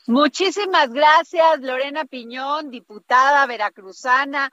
Muchísimas 0.08 0.92
gracias, 0.92 1.60
Lorena 1.62 2.06
Piñón, 2.06 2.70
diputada 2.72 3.46
veracruzana. 3.46 4.52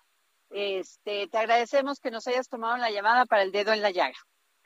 Este, 0.51 1.29
te 1.29 1.39
agradecemos 1.39 2.01
que 2.01 2.11
nos 2.11 2.27
hayas 2.27 2.49
tomado 2.49 2.77
la 2.77 2.91
llamada 2.91 3.27
para 3.27 3.43
el 3.43 3.53
dedo 3.53 3.73
en 3.73 3.83
la 3.83 3.91
llaga. 3.91 4.17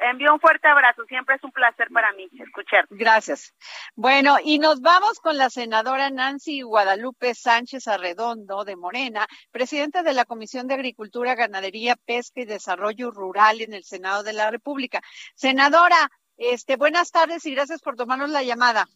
Envío 0.01 0.33
un 0.33 0.41
fuerte 0.41 0.67
abrazo, 0.67 1.05
siempre 1.05 1.35
es 1.35 1.45
un 1.45 1.53
placer 1.53 1.89
para 1.93 2.13
mí 2.15 2.27
escuchar. 2.39 2.87
Gracias. 2.89 3.55
Bueno, 3.95 4.39
y 4.43 4.59
nos 4.59 4.81
vamos 4.81 5.21
con 5.21 5.37
la 5.37 5.51
senadora 5.51 6.09
Nancy 6.09 6.63
Guadalupe 6.63 7.35
Sánchez 7.35 7.87
Arredondo 7.87 8.65
de 8.65 8.77
Morena, 8.77 9.27
presidenta 9.51 10.03
de 10.03 10.15
la 10.15 10.25
Comisión 10.25 10.67
de 10.69 10.75
Agricultura, 10.75 11.35
Ganadería, 11.35 11.97
Pesca 11.97 12.41
y 12.41 12.47
Desarrollo 12.47 13.11
Rural 13.11 13.61
en 13.61 13.75
el 13.75 13.85
Senado 13.85 14.23
de 14.23 14.33
la 14.33 14.51
República. 14.51 15.03
Senadora, 15.35 16.11
este, 16.39 16.77
buenas 16.77 17.11
tardes 17.11 17.45
y 17.45 17.55
gracias 17.55 17.83
por 17.83 17.97
tomarnos 17.97 18.31
la 18.31 18.43
llamada. 18.43 18.87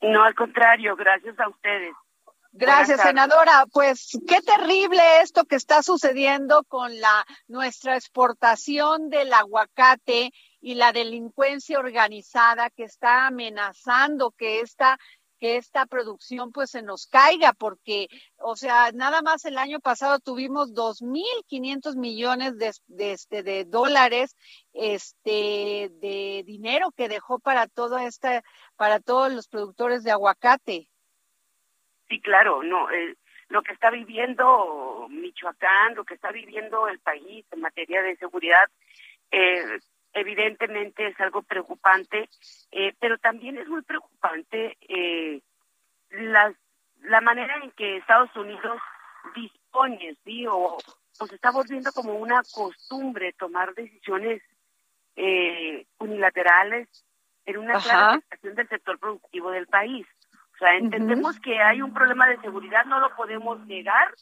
No, 0.00 0.24
al 0.24 0.34
contrario, 0.34 0.96
gracias 0.96 1.38
a 1.38 1.48
ustedes. 1.48 1.92
Gracias, 2.52 3.00
senadora. 3.00 3.64
Pues 3.72 4.18
qué 4.26 4.40
terrible 4.40 5.00
esto 5.22 5.44
que 5.44 5.54
está 5.54 5.82
sucediendo 5.82 6.64
con 6.64 7.00
la 7.00 7.24
nuestra 7.46 7.96
exportación 7.96 9.08
del 9.08 9.32
aguacate 9.32 10.32
y 10.60 10.74
la 10.74 10.92
delincuencia 10.92 11.78
organizada 11.78 12.70
que 12.70 12.84
está 12.84 13.26
amenazando 13.26 14.32
que 14.32 14.60
esta 14.60 14.98
que 15.38 15.56
esta 15.56 15.86
producción 15.86 16.52
pues 16.52 16.70
se 16.70 16.82
nos 16.82 17.06
caiga 17.06 17.54
porque 17.54 18.08
o 18.36 18.56
sea 18.56 18.92
nada 18.92 19.22
más 19.22 19.46
el 19.46 19.56
año 19.56 19.80
pasado 19.80 20.18
tuvimos 20.18 20.74
dos 20.74 21.00
mil 21.00 21.24
quinientos 21.46 21.96
millones 21.96 22.58
de, 22.58 22.74
de, 22.88 23.12
este, 23.12 23.42
de 23.42 23.64
dólares 23.64 24.36
este 24.74 25.90
de 25.94 26.42
dinero 26.44 26.92
que 26.92 27.08
dejó 27.08 27.38
para 27.38 27.68
todo 27.68 27.96
este 27.96 28.42
para 28.76 29.00
todos 29.00 29.32
los 29.32 29.48
productores 29.48 30.02
de 30.02 30.10
aguacate 30.10 30.90
Sí, 32.10 32.20
claro, 32.20 32.64
no, 32.64 32.90
eh, 32.90 33.16
lo 33.48 33.62
que 33.62 33.72
está 33.72 33.88
viviendo 33.88 35.06
Michoacán, 35.08 35.94
lo 35.94 36.04
que 36.04 36.14
está 36.14 36.32
viviendo 36.32 36.88
el 36.88 36.98
país 36.98 37.46
en 37.52 37.60
materia 37.60 38.02
de 38.02 38.16
seguridad, 38.16 38.68
eh, 39.30 39.78
evidentemente 40.12 41.06
es 41.06 41.20
algo 41.20 41.42
preocupante, 41.42 42.28
eh, 42.72 42.94
pero 42.98 43.16
también 43.18 43.58
es 43.58 43.68
muy 43.68 43.82
preocupante 43.82 44.76
eh, 44.88 45.40
las, 46.10 46.52
la 47.02 47.20
manera 47.20 47.60
en 47.62 47.70
que 47.70 47.98
Estados 47.98 48.34
Unidos 48.34 48.80
dispone, 49.36 50.16
¿sí? 50.24 50.46
O, 50.48 50.78
se 51.28 51.34
está 51.36 51.52
volviendo 51.52 51.92
como 51.92 52.14
una 52.14 52.42
costumbre 52.52 53.34
tomar 53.34 53.72
decisiones 53.74 54.42
eh, 55.14 55.86
unilaterales 55.98 56.88
en 57.44 57.58
una 57.58 57.74
clasificación 57.74 58.54
del 58.56 58.68
sector 58.68 58.98
productivo 58.98 59.52
del 59.52 59.68
país. 59.68 60.08
O 60.60 60.62
sea, 60.62 60.76
entendemos 60.76 61.40
que 61.40 61.58
hay 61.58 61.80
un 61.80 61.94
problema 61.94 62.28
de 62.28 62.38
seguridad, 62.42 62.84
no 62.84 63.00
lo 63.00 63.16
podemos 63.16 63.66
negar, 63.66 64.14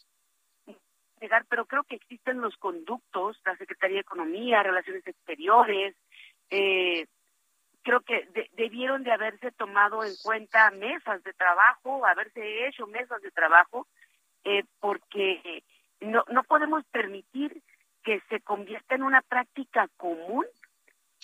negar, 1.20 1.44
pero 1.48 1.66
creo 1.66 1.82
que 1.82 1.96
existen 1.96 2.40
los 2.40 2.56
conductos, 2.58 3.40
la 3.44 3.56
Secretaría 3.56 3.96
de 3.96 4.02
Economía, 4.02 4.62
Relaciones 4.62 5.04
Exteriores, 5.04 5.96
eh, 6.50 7.08
creo 7.82 8.02
que 8.02 8.28
debieron 8.52 9.02
de 9.02 9.10
haberse 9.10 9.50
tomado 9.50 10.04
en 10.04 10.14
cuenta 10.22 10.70
mesas 10.70 11.24
de 11.24 11.32
trabajo, 11.32 12.06
haberse 12.06 12.68
hecho 12.68 12.86
mesas 12.86 13.20
de 13.20 13.32
trabajo, 13.32 13.88
eh, 14.44 14.62
porque 14.78 15.64
no, 16.00 16.22
no 16.30 16.44
podemos 16.44 16.84
permitir 16.92 17.64
que 18.04 18.20
se 18.28 18.38
convierta 18.42 18.94
en 18.94 19.02
una 19.02 19.22
práctica 19.22 19.88
común 19.96 20.46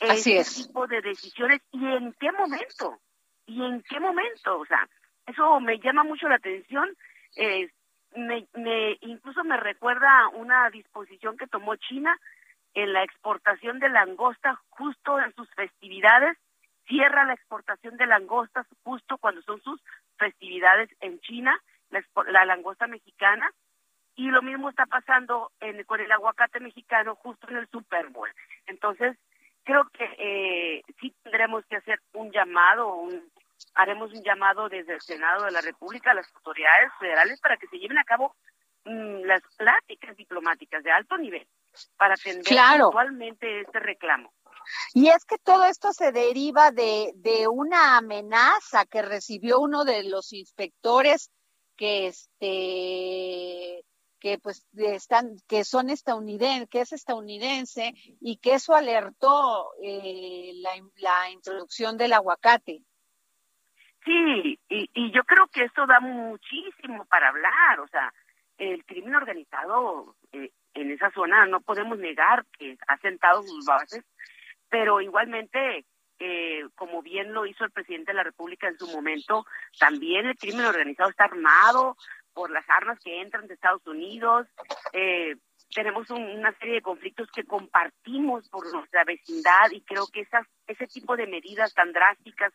ese 0.01 0.43
tipo 0.43 0.89
de 0.89 1.03
decisiones. 1.03 1.61
Y 1.71 1.87
en 1.87 2.13
qué 2.15 2.33
momento 2.33 2.99
y 3.47 3.63
en 3.63 3.83
qué 3.83 4.01
momento, 4.01 4.59
o 4.59 4.67
sea, 4.67 4.89
eso 5.27 5.61
me 5.61 5.79
llama 5.79 6.05
mucho 6.05 6.29
la 6.29 6.37
atención 6.37 6.89
eh, 7.37 7.69
me, 8.15 8.47
me, 8.55 8.97
incluso 9.01 9.43
me 9.45 9.57
recuerda 9.57 10.29
una 10.35 10.71
disposición 10.71 11.37
que 11.37 11.47
tomó 11.47 11.77
China 11.77 12.17
en 12.75 12.93
la 12.93 13.03
exportación 13.03 13.79
de 13.79 13.89
langosta 13.89 14.61
justo 14.71 15.19
en 15.21 15.35
sus 15.35 15.49
festividades, 15.55 16.37
cierra 16.87 17.25
la 17.25 17.35
exportación 17.35 17.97
de 17.97 18.07
langostas 18.07 18.67
justo 18.83 19.17
cuando 19.19 19.43
son 19.43 19.61
sus 19.63 19.81
festividades 20.17 20.91
en 21.01 21.21
China, 21.21 21.59
la, 21.91 22.45
langosta 22.45 22.87
mexicana, 22.87 23.51
y 24.17 24.31
lo 24.31 24.43
mismo 24.43 24.71
está 24.71 24.87
pasando 24.87 25.51
en, 25.61 25.83
con 25.85 26.01
el 26.01 26.11
aguacate 26.11 26.61
mexicano 26.61 27.17
justo 27.17 27.49
en 27.49 27.57
el 27.57 27.69
Super 27.69 28.09
Bowl. 28.09 28.31
Entonces, 28.67 29.17
creo 29.65 29.89
que 29.91 30.05
eh, 30.19 30.83
sí 31.01 31.13
tendremos 31.23 31.65
que 31.67 31.77
hacer 31.77 32.01
un 32.13 32.31
llamado, 32.31 32.95
un, 32.95 33.25
haremos 33.75 34.13
un 34.13 34.23
llamado 34.23 34.69
desde 34.69 34.95
el 34.95 35.01
Senado 35.01 35.45
de 35.45 35.51
la 35.51 35.61
República 35.61 36.11
a 36.11 36.15
las 36.15 36.33
autoridades 36.35 36.93
federales 36.99 37.41
para 37.41 37.57
que 37.57 37.67
se 37.69 37.79
lleven 37.79 37.99
a 37.99 38.05
cabo 38.05 38.35
mm, 38.85 39.25
las 39.25 39.43
pláticas 39.57 40.17
diplomáticas 40.17 40.83
de 40.83 40.91
alto 40.91 41.17
nivel 41.19 41.47
para 41.97 42.15
atender 42.15 42.59
actualmente 42.59 43.61
este 43.61 43.81
reclamo. 43.81 44.33
Y 44.95 45.09
es 45.09 45.25
que 45.25 45.39
todo 45.39 45.65
esto 45.65 45.93
se 45.93 46.13
deriva 46.13 46.71
de, 46.71 47.13
de 47.17 47.49
una 47.49 47.99
amenaza 47.99 48.87
que 48.87 49.03
recibió 49.03 49.61
uno 49.61 49.85
de 49.85 50.05
los 50.05 50.33
inspectores 50.33 51.31
que 51.77 52.07
este 52.07 53.85
que 54.21 54.39
pues 54.39 54.67
están 54.75 55.37
que 55.49 55.65
son 55.65 55.91
estadounidenses 55.91 56.69
que 56.71 56.81
es 56.81 56.93
estadounidense 56.93 57.93
y 58.21 58.39
que 58.39 58.55
eso 58.55 58.75
alertó 58.75 59.73
eh, 59.83 60.53
la, 60.55 60.71
la 60.97 61.31
introducción 61.31 61.99
del 61.99 62.13
aguacate 62.13 62.83
sí 64.05 64.59
y, 64.69 64.91
y 64.93 65.11
yo 65.13 65.25
creo 65.25 65.47
que 65.49 65.65
esto 65.65 65.87
da 65.87 66.01
muchísimo 66.01 67.05
para 67.07 67.29
hablar 67.29 67.81
o 67.81 67.89
sea 67.89 68.13
el 68.59 68.85
crimen 68.85 69.15
organizado 69.15 70.17
eh, 70.33 70.51
en 70.75 70.91
esa 70.91 71.11
zona 71.13 71.47
no 71.47 71.61
podemos 71.61 71.99
negar 71.99 72.45
que 72.59 72.77
ha 72.87 72.97
sentado 72.99 73.43
sus 73.43 73.65
bases, 73.65 74.05
pero 74.69 75.01
igualmente, 75.01 75.85
eh, 76.19 76.63
como 76.75 77.03
bien 77.03 77.33
lo 77.33 77.47
hizo 77.47 77.65
el 77.65 77.71
presidente 77.71 78.13
de 78.13 78.17
la 78.17 78.25
República 78.25 78.69
en 78.69 78.79
su 78.79 78.89
momento, 78.89 79.47
también 79.79 80.27
el 80.27 80.37
crimen 80.37 80.67
organizado 80.67 81.11
está 81.11 81.25
armado 81.25 81.97
por 82.33 82.51
las 82.51 82.69
armas 82.69 82.99
que 83.03 83.21
entran 83.21 83.47
de 83.47 83.55
Estados 83.55 83.87
Unidos. 83.87 84.49
Eh, 84.93 85.37
tenemos 85.73 86.11
una 86.11 86.53
serie 86.59 86.75
de 86.75 86.83
conflictos 86.83 87.29
que 87.33 87.45
compartimos 87.45 88.49
por 88.49 88.73
nuestra 88.73 89.05
vecindad 89.05 89.71
y 89.71 89.81
creo 89.83 90.07
que 90.13 90.21
esas, 90.21 90.47
ese 90.67 90.87
tipo 90.87 91.17
de 91.17 91.27
medidas 91.27 91.73
tan 91.75 91.93
drásticas 91.93 92.53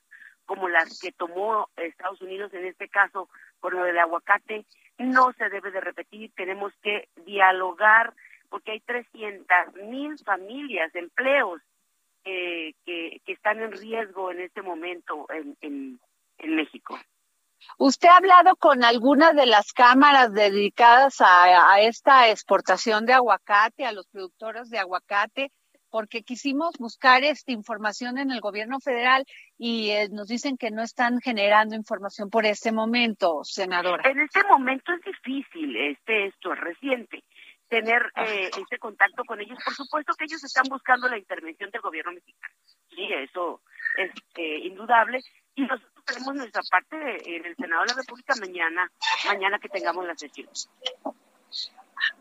como 0.50 0.68
las 0.68 1.00
que 1.00 1.12
tomó 1.12 1.70
Estados 1.78 2.20
Unidos 2.22 2.52
en 2.56 2.66
este 2.66 2.90
caso 2.90 3.30
con 3.60 3.76
lo 3.76 3.84
del 3.84 4.00
aguacate, 4.00 4.66
no 4.98 5.32
se 5.34 5.48
debe 5.48 5.70
de 5.70 5.80
repetir, 5.80 6.32
tenemos 6.36 6.74
que 6.82 7.08
dialogar 7.24 8.16
porque 8.50 8.72
hay 8.72 8.80
300 8.80 9.76
mil 9.88 10.18
familias, 10.26 10.90
empleos 10.96 11.62
eh, 12.26 12.74
que, 12.84 13.22
están 13.28 13.62
en 13.62 13.74
riesgo 13.74 14.32
en 14.32 14.42
este 14.42 14.64
momento 14.64 15.28
en, 15.30 15.56
en, 15.62 16.00
en 16.40 16.56
México. 16.56 16.98
¿Usted 17.78 18.10
ha 18.10 18.18
hablado 18.18 18.56
con 18.56 18.84
alguna 18.84 19.34
de 19.34 19.46
las 19.46 19.72
cámaras 19.72 20.34
dedicadas 20.34 21.22
a, 21.22 21.74
a, 21.74 21.82
esta 21.82 22.28
exportación 22.32 23.06
de 23.06 23.14
aguacate, 23.14 23.86
a 23.86 23.92
los 23.92 24.08
productores 24.08 24.72
de 24.72 24.80
aguacate? 24.80 25.52
Porque 25.90 26.24
quisimos 26.24 26.78
buscar 26.78 27.24
esta 27.24 27.52
información 27.52 28.18
en 28.18 28.32
el 28.32 28.42
gobierno 28.42 28.80
federal 28.80 29.26
y 29.58 29.90
eh, 29.90 30.10
nos 30.12 30.28
dicen 30.28 30.58
que 30.58 30.72
no 30.72 30.84
están 30.84 31.20
generando 31.20 31.76
información 31.76 32.30
por 32.30 32.46
este 32.46 32.72
momento, 32.72 33.44
senadora. 33.44 34.10
En 34.10 34.20
este 34.20 34.44
momento 34.44 34.94
es 34.94 35.02
difícil, 35.02 35.76
este 35.76 36.28
esto 36.28 36.54
es 36.54 36.60
reciente 36.60 37.24
tener 37.70 38.12
eh, 38.16 38.50
este 38.58 38.80
contacto 38.80 39.24
con 39.24 39.40
ellos. 39.40 39.58
Por 39.64 39.74
supuesto 39.74 40.14
que 40.18 40.26
ellos 40.26 40.44
están 40.44 40.66
buscando 40.70 41.08
la 41.08 41.18
intervención 41.18 41.70
del 41.70 41.82
gobierno 41.82 42.12
mexicano. 42.12 42.54
Sí, 42.90 43.08
eso 43.14 43.62
es 43.96 44.12
eh, 44.36 44.60
indudable. 44.64 45.20
Y 45.56 45.62
nosotros 45.62 46.04
tenemos 46.06 46.36
nuestra 46.36 46.62
parte 46.70 46.98
en 47.36 47.46
el 47.46 47.56
Senado 47.56 47.84
de 47.84 47.90
la 47.90 48.02
República 48.02 48.34
mañana, 48.40 48.92
mañana 49.28 49.60
que 49.60 49.70
tengamos 49.70 50.06
la 50.06 50.16
sesión. 50.16 50.50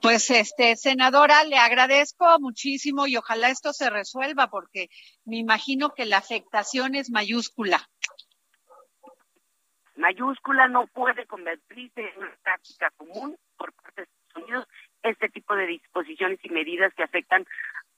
Pues 0.01 0.31
este 0.31 0.77
senadora, 0.77 1.45
le 1.45 1.57
agradezco 1.57 2.39
muchísimo 2.41 3.07
y 3.07 3.17
ojalá 3.17 3.49
esto 3.49 3.73
se 3.73 3.91
resuelva 3.91 4.49
porque 4.49 4.89
me 5.25 5.37
imagino 5.37 5.91
que 5.91 6.07
la 6.07 6.19
afectación 6.19 6.95
es 6.95 7.11
mayúscula. 7.11 7.81
Mayúscula 9.97 10.69
no 10.69 10.87
puede 10.87 11.27
convertirse 11.27 12.01
en 12.01 12.19
una 12.19 12.37
práctica 12.43 12.91
común 12.97 13.37
por 13.57 13.73
parte 13.73 14.03
de 14.03 14.05
Estados 14.05 14.45
Unidos 14.45 14.69
este 15.03 15.29
tipo 15.29 15.55
de 15.57 15.67
disposiciones 15.67 16.39
y 16.43 16.51
medidas 16.51 16.95
que 16.95 17.03
afectan 17.03 17.45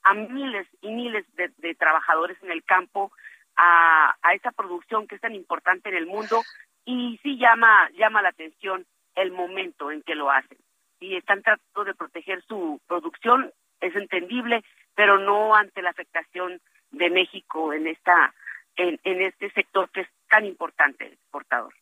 a 0.02 0.14
miles 0.14 0.66
y 0.80 0.90
miles 0.90 1.26
de, 1.34 1.74
trabajadores 1.74 2.42
en 2.42 2.50
el 2.50 2.64
campo, 2.64 3.12
a, 3.56 4.16
a 4.22 4.34
esa 4.34 4.50
producción 4.52 5.06
que 5.06 5.16
es 5.16 5.20
tan 5.20 5.34
importante 5.34 5.90
en 5.90 5.96
el 5.96 6.06
mundo 6.06 6.42
y 6.86 7.18
sí 7.22 7.36
llama 7.38 7.90
llama 7.90 8.22
la 8.22 8.30
atención 8.30 8.86
el 9.14 9.32
momento 9.32 9.90
en 9.90 10.02
que 10.02 10.14
lo 10.14 10.30
hacen 10.30 10.56
y 11.00 11.16
están 11.16 11.42
tratando 11.42 11.84
de 11.84 11.94
proteger 11.94 12.42
su 12.46 12.80
producción, 12.86 13.52
es 13.80 13.96
entendible, 13.96 14.62
pero 14.94 15.18
no 15.18 15.54
ante 15.54 15.82
la 15.82 15.90
afectación 15.90 16.60
de 16.90 17.10
México 17.10 17.72
en 17.72 17.86
esta 17.86 18.34
en, 18.76 19.00
en 19.04 19.22
este 19.22 19.50
sector 19.52 19.90
que 19.90 20.02
es 20.02 20.08
tan 20.28 20.44
importante, 20.44 21.06
el 21.06 21.12
exportador. 21.14 21.74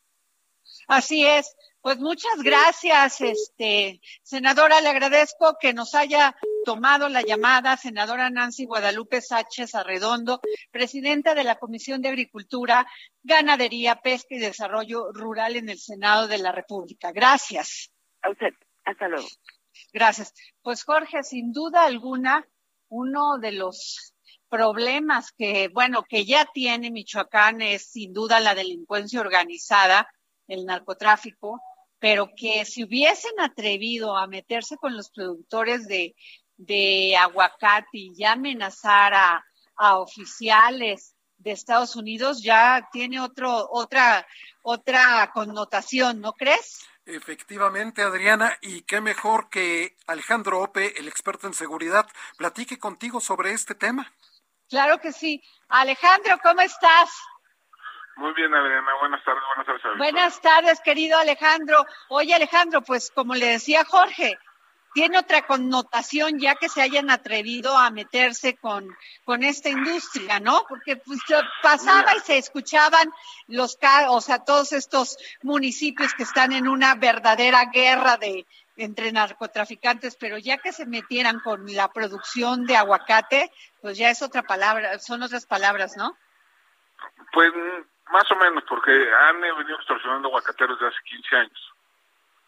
Así 0.87 1.27
es. 1.27 1.57
Pues 1.81 1.99
muchas 1.99 2.43
gracias, 2.43 3.21
este 3.21 4.01
senadora. 4.23 4.81
Le 4.81 4.89
agradezco 4.89 5.57
que 5.61 5.73
nos 5.73 5.95
haya 5.95 6.37
tomado 6.65 7.09
la 7.09 7.23
llamada, 7.23 7.77
senadora 7.77 8.29
Nancy 8.31 8.67
Guadalupe 8.67 9.23
Sánchez 9.23 9.75
Arredondo, 9.75 10.41
presidenta 10.71 11.35
de 11.35 11.45
la 11.45 11.57
Comisión 11.57 12.03
de 12.03 12.09
Agricultura, 12.09 12.87
Ganadería, 13.23 13.97
Pesca 13.97 14.35
y 14.35 14.39
Desarrollo 14.39 15.13
Rural 15.13 15.57
en 15.57 15.69
el 15.69 15.79
Senado 15.79 16.27
de 16.27 16.39
la 16.39 16.53
República. 16.53 17.13
Gracias. 17.13 17.91
A 18.23 18.31
usted. 18.31 18.53
Hasta 18.89 19.07
luego. 19.07 19.29
Gracias. 19.93 20.33
Pues 20.63 20.83
Jorge, 20.83 21.23
sin 21.23 21.53
duda 21.53 21.85
alguna, 21.85 22.49
uno 22.89 23.37
de 23.39 23.53
los 23.53 24.15
problemas 24.49 25.31
que, 25.33 25.69
bueno, 25.69 26.05
que 26.09 26.25
ya 26.25 26.47
tiene 26.55 26.91
Michoacán 26.91 27.61
es 27.61 27.91
sin 27.91 28.15
duda 28.15 28.41
la 28.41 28.55
delincuencia 28.55 29.21
organizada, 29.21 30.09
el 30.47 30.65
narcotráfico, 30.65 31.61
pero 31.99 32.31
que 32.35 32.65
si 32.65 32.85
hubiesen 32.85 33.39
atrevido 33.41 34.17
a 34.17 34.27
meterse 34.27 34.79
con 34.79 34.97
los 34.97 35.11
productores 35.11 35.87
de, 35.87 36.17
de 36.57 37.15
aguacate 37.15 37.89
y 37.93 38.25
amenazar 38.25 39.13
a, 39.13 39.45
a 39.77 39.99
oficiales 39.99 41.15
de 41.37 41.51
Estados 41.51 41.95
Unidos, 41.95 42.43
ya 42.43 42.89
tiene 42.91 43.21
otro, 43.21 43.69
otra, 43.71 44.27
otra 44.63 45.31
connotación, 45.35 46.23
¿no 46.23 46.33
crees? 46.33 46.79
Efectivamente, 47.09 48.03
Adriana, 48.03 48.59
y 48.61 48.83
qué 48.83 49.01
mejor 49.01 49.49
que 49.49 49.97
Alejandro 50.07 50.61
Ope, 50.61 51.01
el 51.01 51.09
experto 51.09 51.47
en 51.47 51.55
seguridad, 51.55 52.07
platique 52.37 52.79
contigo 52.79 53.19
sobre 53.19 53.53
este 53.53 53.75
tema. 53.75 54.13
Claro 54.69 54.99
que 54.99 55.13
sí. 55.13 55.43
Alejandro, 55.71 56.37
¿cómo 56.43 56.61
estás? 56.61 57.11
Muy 58.17 58.35
bien, 58.35 58.53
Adriana. 58.53 58.93
Buenas 59.01 59.25
tardes. 59.25 59.43
Buenas 59.57 59.83
tardes. 59.83 59.99
Buenas 59.99 60.41
tardes, 60.43 60.81
querido 60.83 61.19
Alejandro. 61.19 61.87
Oye, 62.11 62.35
Alejandro, 62.35 62.83
pues 62.83 63.11
como 63.11 63.35
le 63.35 63.47
decía 63.47 63.87
Jorge, 63.87 64.39
tiene 64.99 65.17
otra 65.17 65.43
connotación 65.43 66.41
ya 66.41 66.57
que 66.57 66.69
se 66.69 66.83
hayan 66.83 67.09
atrevido 67.09 67.79
a 67.79 67.89
meterse 67.91 68.57
con, 68.57 68.85
con 69.25 69.45
esta 69.45 69.69
industria, 69.69 70.41
¿no? 70.41 70.65
Porque 70.69 70.97
pues, 70.97 71.21
pasaba 71.63 72.17
y 72.17 72.19
se 72.19 72.37
escuchaban 72.37 73.09
los, 73.47 73.79
o 74.09 74.21
sea, 74.21 74.45
todos 74.45 74.73
estos 74.73 75.17
municipios 75.41 76.15
que 76.15 76.25
están 76.25 76.51
en 76.51 76.67
una 76.67 76.97
verdadera 76.97 77.67
guerra 77.67 78.17
de 78.17 78.45
entre 78.77 79.13
narcotraficantes, 79.13 80.17
pero 80.17 80.37
ya 80.37 80.59
que 80.59 80.73
se 80.73 80.85
metieran 80.85 81.39
con 81.39 81.65
la 81.73 81.93
producción 81.93 82.67
de 82.67 82.75
aguacate, 82.75 83.53
pues 83.81 83.99
ya 83.99 84.11
es 84.11 84.21
otra 84.21 84.43
palabra, 84.43 84.99
son 84.99 85.23
otras 85.23 85.47
palabras, 85.47 85.97
¿no? 85.97 86.19
Pues 87.33 87.53
más 88.11 88.29
o 88.33 88.35
menos, 88.35 88.65
porque 88.69 88.91
han 88.91 89.41
venido 89.41 89.77
extorsionando 89.77 90.27
aguacateros 90.27 90.77
desde 90.81 90.89
hace 90.93 91.05
15 91.05 91.37
años. 91.37 91.73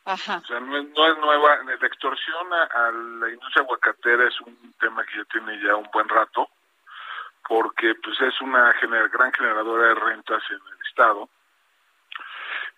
O 0.05 0.17
sea, 0.17 0.41
no 0.61 0.79
es, 0.79 1.19
nueva. 1.19 1.63
La 1.65 1.87
extorsión 1.87 2.53
a, 2.53 2.91
la 2.91 3.29
industria 3.29 3.63
aguacatera 3.63 4.27
es 4.27 4.41
un 4.41 4.75
tema 4.81 5.05
que 5.05 5.19
ya 5.19 5.25
tiene 5.25 5.61
ya 5.63 5.77
un 5.77 5.89
buen 5.93 6.09
rato, 6.09 6.49
porque 7.47 7.95
pues 7.97 8.21
es 8.21 8.41
una 8.41 8.73
gran 9.13 9.33
generadora 9.33 9.89
de 9.89 9.95
rentas 9.95 10.43
en 10.51 10.57
el 10.57 10.87
Estado. 10.89 11.29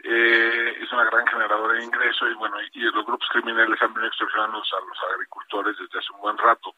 Eh, 0.02 0.78
es 0.82 0.92
una 0.92 1.04
gran 1.04 1.26
generadora 1.28 1.74
de 1.74 1.84
ingresos 1.84 2.28
y 2.28 2.34
bueno, 2.34 2.56
y, 2.72 2.80
los 2.80 3.06
grupos 3.06 3.28
criminales 3.30 3.80
han 3.80 3.94
venido 3.94 4.08
extorsionando 4.08 4.58
a 4.58 4.80
los 4.80 4.98
agricultores 5.14 5.78
desde 5.78 5.98
hace 5.98 6.12
un 6.12 6.20
buen 6.20 6.38
rato. 6.38 6.74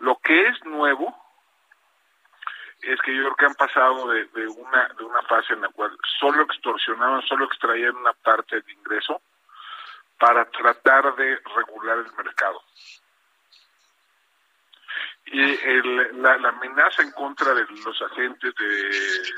Lo 0.00 0.16
que 0.18 0.48
es 0.48 0.64
nuevo 0.64 1.16
es 2.82 3.00
que 3.02 3.14
yo 3.14 3.22
creo 3.22 3.36
que 3.36 3.46
han 3.46 3.54
pasado 3.54 4.08
de, 4.08 4.24
de 4.26 4.48
una 4.48 4.88
de 4.98 5.04
una 5.04 5.22
fase 5.22 5.52
en 5.54 5.60
la 5.60 5.68
cual 5.68 5.96
solo 6.18 6.42
extorsionaban, 6.42 7.22
solo 7.22 7.44
extraían 7.44 7.96
una 7.96 8.12
parte 8.12 8.56
del 8.56 8.70
ingreso 8.70 9.22
para 10.18 10.44
tratar 10.50 11.14
de 11.16 11.38
regular 11.54 11.98
el 11.98 12.12
mercado. 12.16 12.62
Y 15.26 15.40
el, 15.40 16.22
la, 16.22 16.34
amenaza 16.34 17.02
en 17.02 17.10
contra 17.10 17.52
de 17.52 17.66
los 17.84 18.00
agentes 18.02 18.54
de 18.54 18.92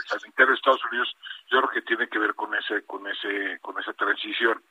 sanitarios 0.06 0.50
de 0.50 0.54
Estados 0.54 0.84
Unidos, 0.84 1.16
yo 1.50 1.58
creo 1.58 1.70
que 1.70 1.82
tiene 1.82 2.08
que 2.08 2.18
ver 2.18 2.34
con 2.34 2.54
ese, 2.54 2.84
con 2.84 3.06
ese, 3.06 3.58
con 3.62 3.78
esa 3.80 3.94
transición, 3.94 4.62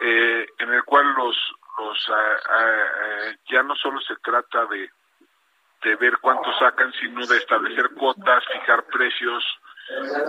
eh, 0.00 0.46
en 0.58 0.72
el 0.72 0.82
cual 0.84 1.12
los, 1.12 1.36
los, 1.78 2.08
ah, 2.10 2.36
ah, 2.48 3.32
ya 3.50 3.62
no 3.64 3.76
solo 3.76 4.00
se 4.00 4.16
trata 4.16 4.64
de, 4.66 4.90
de 5.82 5.96
ver 5.96 6.16
cuánto 6.22 6.50
sacan, 6.58 6.90
sino 6.94 7.26
de 7.26 7.36
establecer 7.36 7.90
cuotas, 7.90 8.42
fijar 8.50 8.84
precios, 8.84 9.44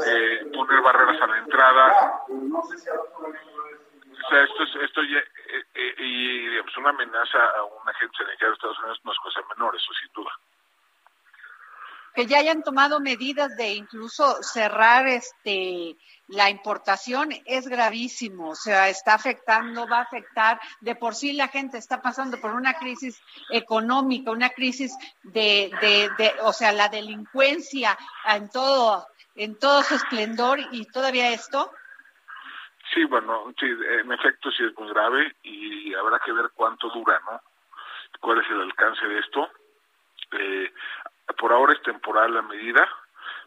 eh, 0.08 0.52
poner 0.54 0.82
barreras 0.82 1.22
a 1.22 1.28
la 1.28 1.38
entrada. 1.40 2.24
O 4.26 4.30
sea, 4.30 4.44
esto, 4.44 4.64
es, 4.64 4.84
esto 4.84 5.04
ya, 5.04 5.20
eh, 5.20 5.64
eh, 5.76 5.96
y 6.00 6.48
digamos, 6.50 6.76
una 6.78 6.90
amenaza 6.90 7.38
a 7.58 7.64
un 7.64 7.88
agente 7.88 8.18
sanitario 8.18 8.48
de 8.50 8.54
Estados 8.54 8.80
Unidos 8.80 9.00
no 9.04 9.12
es 9.12 9.20
cosa 9.20 9.42
menor, 9.56 9.76
eso 9.76 9.94
sin 9.94 10.14
duda. 10.14 10.32
Que 12.16 12.26
ya 12.26 12.40
hayan 12.40 12.64
tomado 12.64 13.00
medidas 13.00 13.56
de 13.58 13.76
incluso 13.76 14.42
cerrar 14.42 15.08
este 15.08 15.96
la 16.28 16.50
importación 16.50 17.30
es 17.46 17.68
gravísimo, 17.68 18.50
o 18.50 18.56
sea, 18.56 18.90
está 18.90 19.14
afectando, 19.14 19.88
va 19.88 20.00
a 20.00 20.02
afectar, 20.02 20.60
de 20.82 20.96
por 20.96 21.16
sí 21.16 21.34
la 21.34 21.48
gente 21.48 21.78
está 21.78 22.02
pasando 22.02 22.40
por 22.42 22.54
una 22.54 22.74
crisis 22.74 23.22
económica, 23.50 24.32
una 24.32 24.50
crisis 24.50 24.94
de, 25.24 25.72
de, 25.80 26.10
de 26.18 26.34
o 26.42 26.52
sea, 26.52 26.74
la 26.74 26.90
delincuencia 26.90 27.98
en 28.26 28.50
todo, 28.50 29.08
en 29.36 29.58
todo 29.58 29.84
su 29.84 29.96
esplendor 29.96 30.60
y 30.72 30.86
todavía 30.86 31.30
esto. 31.30 31.72
Sí, 32.94 33.04
bueno, 33.06 33.54
sí, 33.60 33.66
en 33.66 34.12
efecto 34.12 34.52
sí 34.52 34.64
es 34.64 34.78
muy 34.78 34.90
grave 34.90 35.36
y 35.44 35.94
habrá 35.94 36.20
que 36.20 36.32
ver 36.32 36.50
cuánto 36.56 36.90
dura, 36.90 37.20
¿no? 37.30 37.42
¿Cuál 38.20 38.40
es 38.40 38.50
el 38.50 38.62
alcance 38.62 39.06
de 39.06 39.20
esto? 39.20 39.50
Eh, 40.32 40.74
por 41.38 41.52
ahora 41.52 41.74
es 41.74 41.82
temporal 41.82 42.34
la 42.34 42.42
medida, 42.42 42.88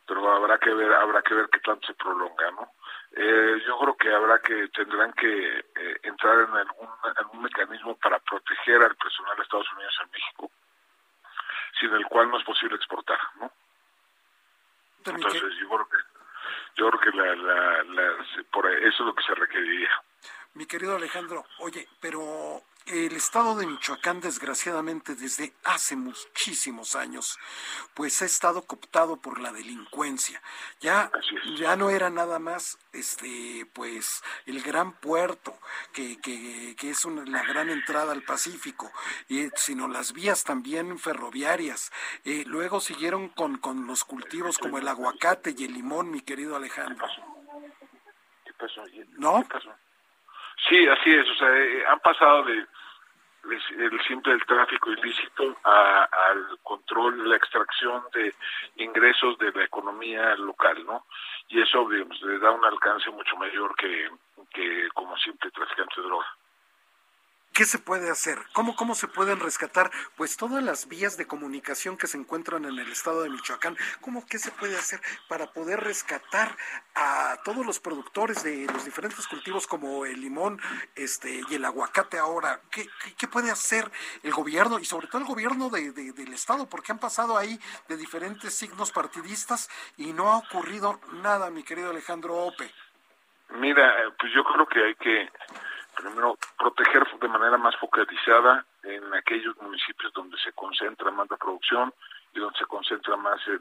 pero 0.06 0.30
habrá 0.32 0.58
que 0.58 0.72
ver, 0.72 0.92
habrá 0.92 1.22
que 1.22 1.34
ver 1.34 1.48
qué 1.50 1.60
tanto 1.60 1.86
se 1.86 1.94
prolonga, 1.94 2.50
¿no? 2.52 2.72
Eh, 3.12 3.62
yo 3.66 3.78
creo 3.78 3.96
que 3.96 4.14
habrá 4.14 4.38
que 4.40 4.68
tendrán 4.68 5.12
que 5.14 5.58
eh, 5.58 6.00
entrar 6.04 6.48
en 6.48 6.56
algún, 6.56 6.88
algún 7.16 7.42
mecanismo 7.42 7.96
para 7.96 8.18
proteger 8.20 8.82
al 8.82 8.94
personal 8.96 9.36
de 9.36 9.42
Estados 9.42 9.72
Unidos 9.72 9.98
en 10.04 10.10
México, 10.12 10.50
sin 11.80 11.92
el 11.92 12.06
cual 12.06 12.30
no 12.30 12.38
es 12.38 12.44
posible 12.44 12.76
exportar, 12.76 13.18
¿no? 13.40 13.50
Entonces 15.04 15.54
yo 15.58 15.68
creo 15.68 15.88
que 15.88 16.09
yo 16.76 16.90
creo 16.90 17.00
que 17.00 17.16
la, 17.16 17.34
la, 17.34 17.82
la, 17.84 18.26
por 18.52 18.70
eso 18.70 18.86
es 18.88 19.00
lo 19.00 19.14
que 19.14 19.22
se 19.22 19.34
requeriría. 19.34 19.90
Mi 20.54 20.66
querido 20.66 20.96
Alejandro, 20.96 21.44
oye, 21.58 21.86
pero 22.00 22.62
el 22.90 23.14
estado 23.14 23.56
de 23.56 23.66
Michoacán, 23.66 24.20
desgraciadamente, 24.20 25.14
desde 25.14 25.52
hace 25.64 25.94
muchísimos 25.94 26.96
años, 26.96 27.38
pues 27.94 28.20
ha 28.22 28.24
estado 28.24 28.62
cooptado 28.62 29.20
por 29.20 29.40
la 29.40 29.52
delincuencia. 29.52 30.42
Ya, 30.80 31.10
ya 31.56 31.76
no 31.76 31.90
era 31.90 32.10
nada 32.10 32.38
más, 32.38 32.78
este, 32.92 33.66
pues, 33.72 34.22
el 34.46 34.60
gran 34.62 34.92
puerto, 34.92 35.56
que, 35.92 36.20
que, 36.20 36.74
que 36.76 36.90
es 36.90 37.04
una, 37.04 37.24
la 37.24 37.44
gran 37.44 37.70
entrada 37.70 38.12
al 38.12 38.22
Pacífico, 38.22 38.90
y, 39.28 39.48
sino 39.54 39.86
las 39.86 40.12
vías 40.12 40.42
también 40.44 40.98
ferroviarias. 40.98 41.92
Eh, 42.24 42.44
luego 42.46 42.80
siguieron 42.80 43.28
con, 43.28 43.58
con 43.58 43.86
los 43.86 44.04
cultivos 44.04 44.58
como 44.58 44.78
el 44.78 44.88
aguacate 44.88 45.54
y 45.56 45.64
el 45.64 45.74
limón, 45.74 46.10
mi 46.10 46.22
querido 46.22 46.56
Alejandro. 46.56 47.06
¿Qué 48.44 48.52
pasó? 48.54 48.82
¿No? 49.16 49.46
Sí, 50.68 50.86
así 50.86 51.10
es, 51.10 51.28
o 51.28 51.34
sea, 51.36 51.56
eh, 51.56 51.86
han 51.86 52.00
pasado 52.00 52.44
de 52.44 52.66
el 53.44 54.00
simple 54.06 54.32
del 54.32 54.44
tráfico 54.44 54.90
ilícito 54.90 55.56
al 55.64 56.58
control, 56.62 57.28
la 57.28 57.36
extracción 57.36 58.02
de 58.12 58.34
ingresos 58.76 59.38
de 59.38 59.52
la 59.52 59.64
economía 59.64 60.34
local, 60.36 60.84
¿no? 60.84 61.06
Y 61.48 61.60
eso 61.60 61.88
digamos, 61.88 62.20
le 62.22 62.38
da 62.38 62.50
un 62.50 62.64
alcance 62.64 63.10
mucho 63.10 63.36
mayor 63.36 63.74
que, 63.76 64.10
que 64.52 64.88
como 64.94 65.16
simple 65.16 65.50
traficante 65.50 66.00
de 66.00 66.06
droga. 66.06 66.26
¿Qué 67.60 67.66
se 67.66 67.78
puede 67.78 68.08
hacer? 68.08 68.38
¿Cómo, 68.54 68.74
¿Cómo 68.74 68.94
se 68.94 69.06
pueden 69.06 69.38
rescatar 69.38 69.90
pues 70.16 70.38
todas 70.38 70.64
las 70.64 70.88
vías 70.88 71.18
de 71.18 71.26
comunicación 71.26 71.98
que 71.98 72.06
se 72.06 72.16
encuentran 72.16 72.64
en 72.64 72.78
el 72.78 72.90
estado 72.90 73.22
de 73.22 73.28
Michoacán? 73.28 73.76
¿Cómo 74.00 74.24
qué 74.24 74.38
se 74.38 74.50
puede 74.50 74.78
hacer 74.78 74.98
para 75.28 75.52
poder 75.52 75.78
rescatar 75.80 76.56
a 76.94 77.36
todos 77.44 77.66
los 77.66 77.78
productores 77.78 78.42
de 78.44 78.64
los 78.64 78.86
diferentes 78.86 79.26
cultivos 79.26 79.66
como 79.66 80.06
el 80.06 80.22
limón 80.22 80.58
este, 80.94 81.42
y 81.50 81.54
el 81.54 81.66
aguacate 81.66 82.18
ahora? 82.18 82.62
¿Qué, 82.70 82.88
qué, 83.18 83.28
puede 83.28 83.50
hacer 83.50 83.90
el 84.22 84.32
gobierno 84.32 84.78
y 84.78 84.86
sobre 84.86 85.08
todo 85.08 85.20
el 85.20 85.28
gobierno 85.28 85.68
de, 85.68 85.92
del 85.92 86.32
estado? 86.32 86.66
Porque 86.66 86.92
han 86.92 86.98
pasado 86.98 87.36
ahí 87.36 87.60
de 87.88 87.98
diferentes 87.98 88.54
signos 88.54 88.90
partidistas 88.90 89.68
y 89.98 90.14
no 90.14 90.32
ha 90.32 90.38
ocurrido 90.38 90.98
nada, 91.22 91.50
mi 91.50 91.62
querido 91.62 91.90
Alejandro 91.90 92.38
Ope. 92.38 92.72
Mira, 93.50 94.14
pues 94.18 94.32
yo 94.32 94.44
creo 94.44 94.66
que 94.66 94.82
hay 94.82 94.94
que 94.94 95.28
primero 96.00 96.38
proteger 96.58 97.06
de 97.20 97.28
manera 97.28 97.56
más 97.58 97.76
focalizada 97.76 98.64
en 98.82 99.12
aquellos 99.14 99.56
municipios 99.60 100.12
donde 100.12 100.38
se 100.38 100.52
concentra 100.52 101.10
más 101.10 101.30
la 101.30 101.36
producción 101.36 101.92
y 102.32 102.38
donde 102.38 102.58
se 102.58 102.66
concentra 102.66 103.16
más 103.16 103.40
el, 103.46 103.60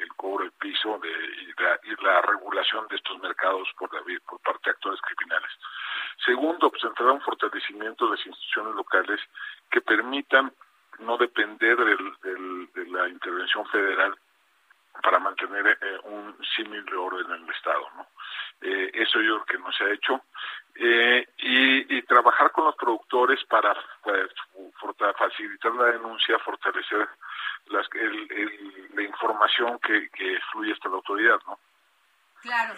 el, 0.00 0.08
cobro 0.16 0.44
del 0.44 0.52
piso 0.52 0.98
de, 0.98 1.08
y, 1.10 2.02
la, 2.02 2.20
regulación 2.22 2.86
de 2.88 2.96
estos 2.96 3.18
mercados 3.20 3.68
por, 3.78 3.92
la, 3.94 4.00
por 4.26 4.40
parte 4.40 4.60
de 4.64 4.70
actores 4.70 5.00
criminales. 5.00 5.50
Segundo, 6.24 6.70
pues 6.70 6.84
entrar 6.84 7.10
un 7.10 7.20
fortalecimiento 7.22 8.04
de 8.04 8.16
las 8.16 8.26
instituciones 8.26 8.74
locales 8.74 9.20
que 9.70 9.80
permitan 9.80 10.52
no 10.98 11.16
depender 11.16 11.76
del, 11.76 12.68
de 12.74 12.86
la 12.86 13.08
intervención 13.08 13.66
federal 13.66 14.14
para 15.02 15.18
mantener 15.18 15.78
eh, 15.80 15.98
un 16.04 16.36
símil 16.54 16.84
de 16.84 16.96
orden 16.96 17.30
en 17.30 17.44
el 17.44 17.50
Estado. 17.50 17.88
¿no? 17.96 18.06
Eh, 18.60 18.90
eso 18.94 19.20
yo 19.20 19.42
creo 19.42 19.46
que 19.46 19.58
no 19.58 19.72
se 19.72 19.84
ha 19.84 19.92
hecho. 19.92 20.22
Eh, 20.74 21.28
y, 21.38 22.02
trabajar 22.02 22.50
con 22.52 22.64
los 22.64 22.76
productores 22.76 23.42
para 23.48 23.74
pues, 24.02 24.28
facilitar 25.16 25.72
la 25.74 25.84
denuncia, 25.84 26.38
fortalecer 26.40 27.08
las, 27.66 27.86
la 28.94 29.02
información 29.02 29.78
que, 29.78 30.10
que 30.10 30.38
fluye 30.50 30.72
hasta 30.72 30.90
la 30.90 30.96
autoridad, 30.96 31.38
¿no? 31.46 31.58
Claro. 32.42 32.74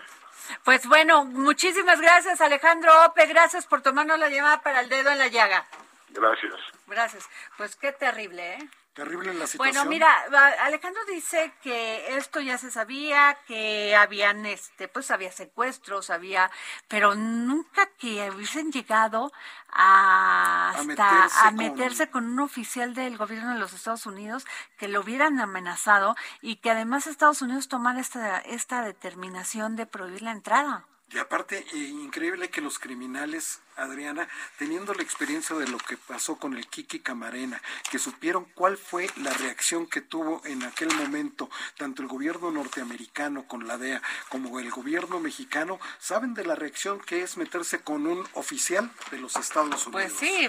Pues 0.62 0.86
bueno, 0.86 1.24
muchísimas 1.24 2.00
gracias 2.00 2.40
Alejandro 2.40 2.92
Ope, 3.06 3.26
gracias 3.26 3.66
por 3.66 3.82
tomarnos 3.82 4.18
la 4.18 4.28
llamada 4.28 4.62
para 4.62 4.80
el 4.80 4.88
dedo 4.88 5.10
en 5.10 5.18
la 5.18 5.28
llaga. 5.28 5.64
Gracias. 6.10 6.54
Gracias. 6.86 7.28
Pues 7.56 7.74
qué 7.76 7.92
terrible, 7.92 8.54
¿eh? 8.54 8.68
Terrible 8.94 9.34
la 9.34 9.46
situación. 9.46 9.74
Bueno, 9.74 9.90
mira, 9.90 10.56
Alejandro 10.60 11.04
dice 11.06 11.52
que 11.62 12.16
esto 12.16 12.40
ya 12.40 12.56
se 12.56 12.70
sabía, 12.70 13.36
que 13.46 13.94
habían, 13.96 14.46
este, 14.46 14.88
pues 14.88 15.10
había 15.10 15.32
secuestros, 15.32 16.10
había, 16.10 16.50
pero 16.88 17.14
nunca 17.14 17.86
que 17.98 18.30
hubiesen 18.30 18.72
llegado 18.72 19.32
a, 19.68 20.70
hasta 20.70 21.46
a 21.46 21.50
meterse, 21.50 22.08
con... 22.08 22.24
un 22.24 22.40
oficial 22.40 22.94
del 22.94 23.16
gobierno 23.16 23.52
de 23.52 23.58
los 23.58 23.72
Estados 23.72 24.06
Unidos 24.06 24.46
que 24.78 24.88
lo 24.88 25.00
hubieran 25.00 25.40
amenazado 25.40 26.14
y 26.40 26.56
que 26.56 26.70
además 26.70 27.06
Estados 27.06 27.42
Unidos 27.42 27.68
tomara 27.68 28.00
esta, 28.00 28.38
esta 28.38 28.82
determinación 28.82 29.76
de 29.76 29.86
prohibir 29.86 30.22
la 30.22 30.32
entrada. 30.32 30.86
Y 31.10 31.18
aparte, 31.18 31.58
eh, 31.58 31.76
increíble 31.76 32.48
que 32.50 32.60
los 32.60 32.78
criminales, 32.78 33.60
Adriana, 33.76 34.28
teniendo 34.58 34.94
la 34.94 35.02
experiencia 35.02 35.54
de 35.54 35.68
lo 35.68 35.78
que 35.78 35.96
pasó 35.96 36.36
con 36.36 36.56
el 36.56 36.66
Kiki 36.66 37.00
Camarena, 37.00 37.60
que 37.90 37.98
supieron 37.98 38.46
cuál 38.54 38.76
fue 38.76 39.08
la 39.16 39.32
reacción 39.34 39.86
que 39.86 40.00
tuvo 40.00 40.40
en 40.44 40.64
aquel 40.64 40.92
momento 40.94 41.50
tanto 41.76 42.02
el 42.02 42.08
gobierno 42.08 42.50
norteamericano 42.50 43.46
con 43.46 43.68
la 43.68 43.78
DEA 43.78 44.02
como 44.28 44.58
el 44.58 44.70
gobierno 44.70 45.20
mexicano, 45.20 45.78
saben 45.98 46.34
de 46.34 46.44
la 46.46 46.54
reacción 46.54 47.00
que 47.00 47.22
es 47.22 47.36
meterse 47.36 47.80
con 47.80 48.06
un 48.06 48.26
oficial 48.32 48.90
de 49.10 49.18
los 49.18 49.36
Estados 49.36 49.86
Unidos. 49.86 49.92
Pues 49.92 50.12
sí, 50.18 50.48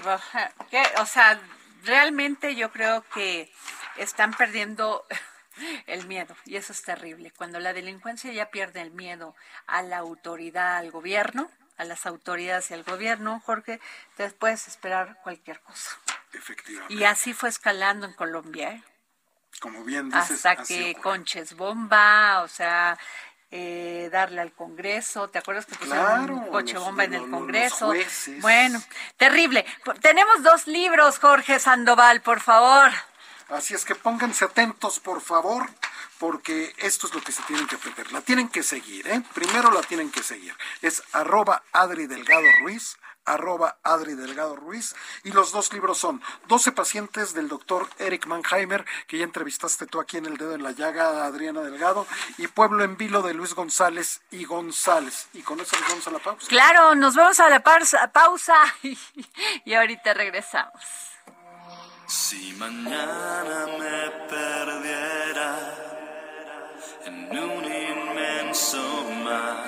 o 0.98 1.06
sea, 1.06 1.40
realmente 1.84 2.56
yo 2.56 2.72
creo 2.72 3.04
que 3.14 3.52
están 3.98 4.34
perdiendo 4.34 5.06
el 5.88 6.08
miedo, 6.08 6.36
y 6.46 6.56
eso 6.58 6.74
es 6.74 6.82
terrible. 6.82 7.32
Cuando 7.32 7.60
la 7.60 7.74
delincuencia 7.74 8.32
ya 8.32 8.50
pierde 8.50 8.82
el 8.82 8.92
miedo 8.92 9.36
a 9.68 9.82
la 9.82 9.98
autoridad, 9.98 10.78
al 10.78 10.92
gobierno, 10.92 11.50
a 11.78 11.84
las 11.86 12.06
autoridades 12.06 12.72
y 12.72 12.74
al 12.74 12.84
gobierno, 12.84 13.42
Jorge, 13.46 13.80
te 14.16 14.30
puedes 14.32 14.68
esperar 14.68 15.20
cualquier 15.24 15.60
cosa. 15.62 15.92
Efectivamente. 16.34 16.94
Y 16.94 17.04
así 17.04 17.34
fue 17.34 17.50
escalando 17.50 18.06
en 18.06 18.14
Colombia, 18.14 18.72
¿eh? 18.72 18.84
Como 19.60 19.84
bien 19.84 20.10
dices. 20.10 20.46
Hasta 20.46 20.64
que 20.64 20.96
Conches 20.96 21.56
Bomba, 21.56 22.42
o 22.44 22.48
sea, 22.48 22.98
eh, 23.52 24.10
darle 24.12 24.42
al 24.42 24.52
Congreso. 24.52 25.30
¿Te 25.30 25.40
acuerdas 25.40 25.66
que 25.66 25.76
pusieron 25.76 26.30
un 26.30 26.48
coche 26.50 26.78
bomba 26.78 27.06
en 27.06 27.14
el 27.14 27.30
Congreso? 27.30 27.94
bueno, 28.42 28.82
terrible. 29.16 29.66
Tenemos 30.02 30.44
dos 30.44 30.68
libros, 30.68 31.20
Jorge 31.20 31.60
Sandoval, 31.60 32.22
por 32.22 32.42
favor. 32.42 32.92
Así 33.50 33.74
es 33.74 33.86
que 33.86 33.96
pónganse 33.96 34.46
atentos, 34.46 35.00
por 35.00 35.22
favor, 35.22 35.70
porque 36.20 36.74
esto 36.78 37.08
es 37.08 37.14
lo 37.14 37.22
que 37.22 37.32
se 37.32 37.44
tienen 37.44 37.68
que 37.68 37.76
aprender. 37.76 38.12
La 38.12 38.22
tienen 38.22 38.50
que 38.50 38.64
seguir, 38.64 39.08
¿eh? 39.08 39.22
Primero 39.34 39.72
la 39.72 39.82
tienen 39.82 40.12
que 40.12 40.24
seguir. 40.24 40.56
Es 40.82 41.04
arroba 41.12 41.64
Adri 41.72 42.08
Delgado 42.08 42.48
Ruiz, 42.62 42.98
arroba 43.26 43.78
Adri 43.84 44.14
Delgado 44.14 44.56
Ruiz. 44.56 44.96
Y 45.24 45.32
los 45.32 45.52
dos 45.52 45.74
libros 45.74 45.98
son 45.98 46.22
12 46.48 46.72
pacientes 46.72 47.34
del 47.34 47.48
doctor 47.48 47.90
Eric 48.00 48.28
Mannheimer, 48.28 48.86
que 49.08 49.18
ya 49.18 49.24
entrevistaste 49.24 49.88
tú 49.88 50.00
aquí 50.00 50.18
en 50.18 50.26
El 50.26 50.38
Dedo 50.38 50.54
en 50.56 50.64
la 50.64 50.72
Llaga, 50.72 51.26
Adriana 51.26 51.62
Delgado, 51.62 52.08
y 52.38 52.48
Pueblo 52.48 52.84
en 52.84 52.98
Vilo 52.98 53.22
de 53.22 53.34
Luis 53.34 53.54
González 53.54 54.22
y 54.32 54.46
González. 54.46 55.28
Y 55.34 55.42
con 55.42 55.60
eso 55.60 55.76
nos 55.80 55.90
vamos 55.90 56.08
a 56.08 56.12
la 56.12 56.20
pausa. 56.20 56.48
Claro, 56.48 56.96
nos 56.96 57.16
vamos 57.16 57.40
a 57.40 57.50
la 57.50 57.62
pausa, 57.62 58.56
y, 59.66 59.74
ahorita 59.74 60.14
regresamos. 60.14 61.15
Si 62.08 62.54
mañana 62.60 63.66
me 63.80 64.12
perdiera 64.30 65.58
en 67.04 67.36
un 67.36 67.66
inmenso 67.66 68.78
mar 69.24 69.66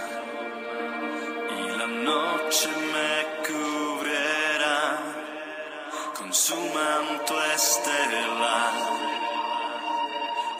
y 1.50 1.78
la 1.80 1.88
noche 1.88 2.69
me 2.93 3.13
cubriera 3.47 5.00
con 6.15 6.32
su 6.32 6.56
manto 6.56 7.34
estelar, 7.56 8.73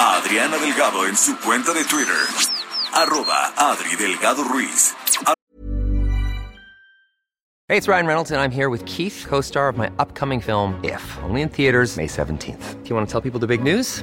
A 0.00 0.16
Adriana 0.16 0.56
Delgado 0.56 1.06
en 1.06 1.14
su 1.14 1.36
cuenta 1.40 1.74
de 1.74 1.84
Twitter 1.84 2.16
arroba 2.94 3.52
Adri 3.56 3.96
Delgado 3.96 4.42
Ruiz. 4.44 4.94
Hey, 7.68 7.76
it's 7.76 7.86
Ryan 7.86 8.06
Reynolds, 8.06 8.30
and 8.30 8.40
I'm 8.40 8.50
here 8.50 8.70
with 8.70 8.84
Keith, 8.86 9.26
co 9.28 9.42
star 9.42 9.68
of 9.68 9.76
my 9.76 9.90
upcoming 9.98 10.40
film, 10.40 10.80
If, 10.82 11.02
only 11.22 11.42
in 11.42 11.50
theaters, 11.50 11.96
May 11.98 12.06
17th. 12.06 12.82
Do 12.82 12.88
you 12.88 12.96
want 12.96 13.06
to 13.06 13.12
tell 13.12 13.20
people 13.20 13.38
the 13.38 13.46
big 13.46 13.62
news? 13.62 14.02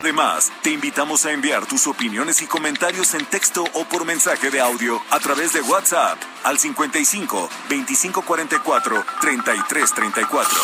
Además, 0.00 0.52
te 0.62 0.70
invitamos 0.70 1.24
a 1.24 1.32
enviar 1.32 1.66
tus 1.66 1.86
opiniones 1.86 2.42
y 2.42 2.46
comentarios 2.46 3.14
en 3.14 3.24
texto 3.26 3.64
o 3.74 3.84
por 3.84 4.04
mensaje 4.04 4.50
de 4.50 4.60
audio 4.60 5.00
a 5.10 5.18
través 5.18 5.52
de 5.52 5.62
WhatsApp 5.62 6.18
al 6.42 6.58
55 6.58 7.48
2544 7.70 9.04
3334. 9.20 10.58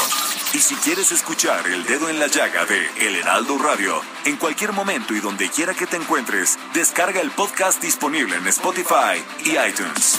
Y 0.53 0.59
si 0.59 0.75
quieres 0.77 1.13
escuchar 1.13 1.67
El 1.69 1.85
Dedo 1.85 2.09
en 2.09 2.19
la 2.19 2.27
Llaga 2.27 2.67
de 2.67 2.87
El 3.07 3.17
Heraldo 3.17 3.57
Radio, 3.57 4.03
en 4.25 4.37
cualquier 4.37 4.73
momento 4.73 5.15
y 5.15 5.21
donde 5.21 5.49
quiera 5.49 5.75
que 5.75 5.87
te 5.87 5.97
encuentres, 5.97 6.59
descarga 6.75 7.21
el 7.21 7.31
podcast 7.31 7.81
disponible 7.81 8.37
en 8.37 8.47
Spotify 8.49 9.25
y 9.45 9.51
iTunes. 9.51 10.19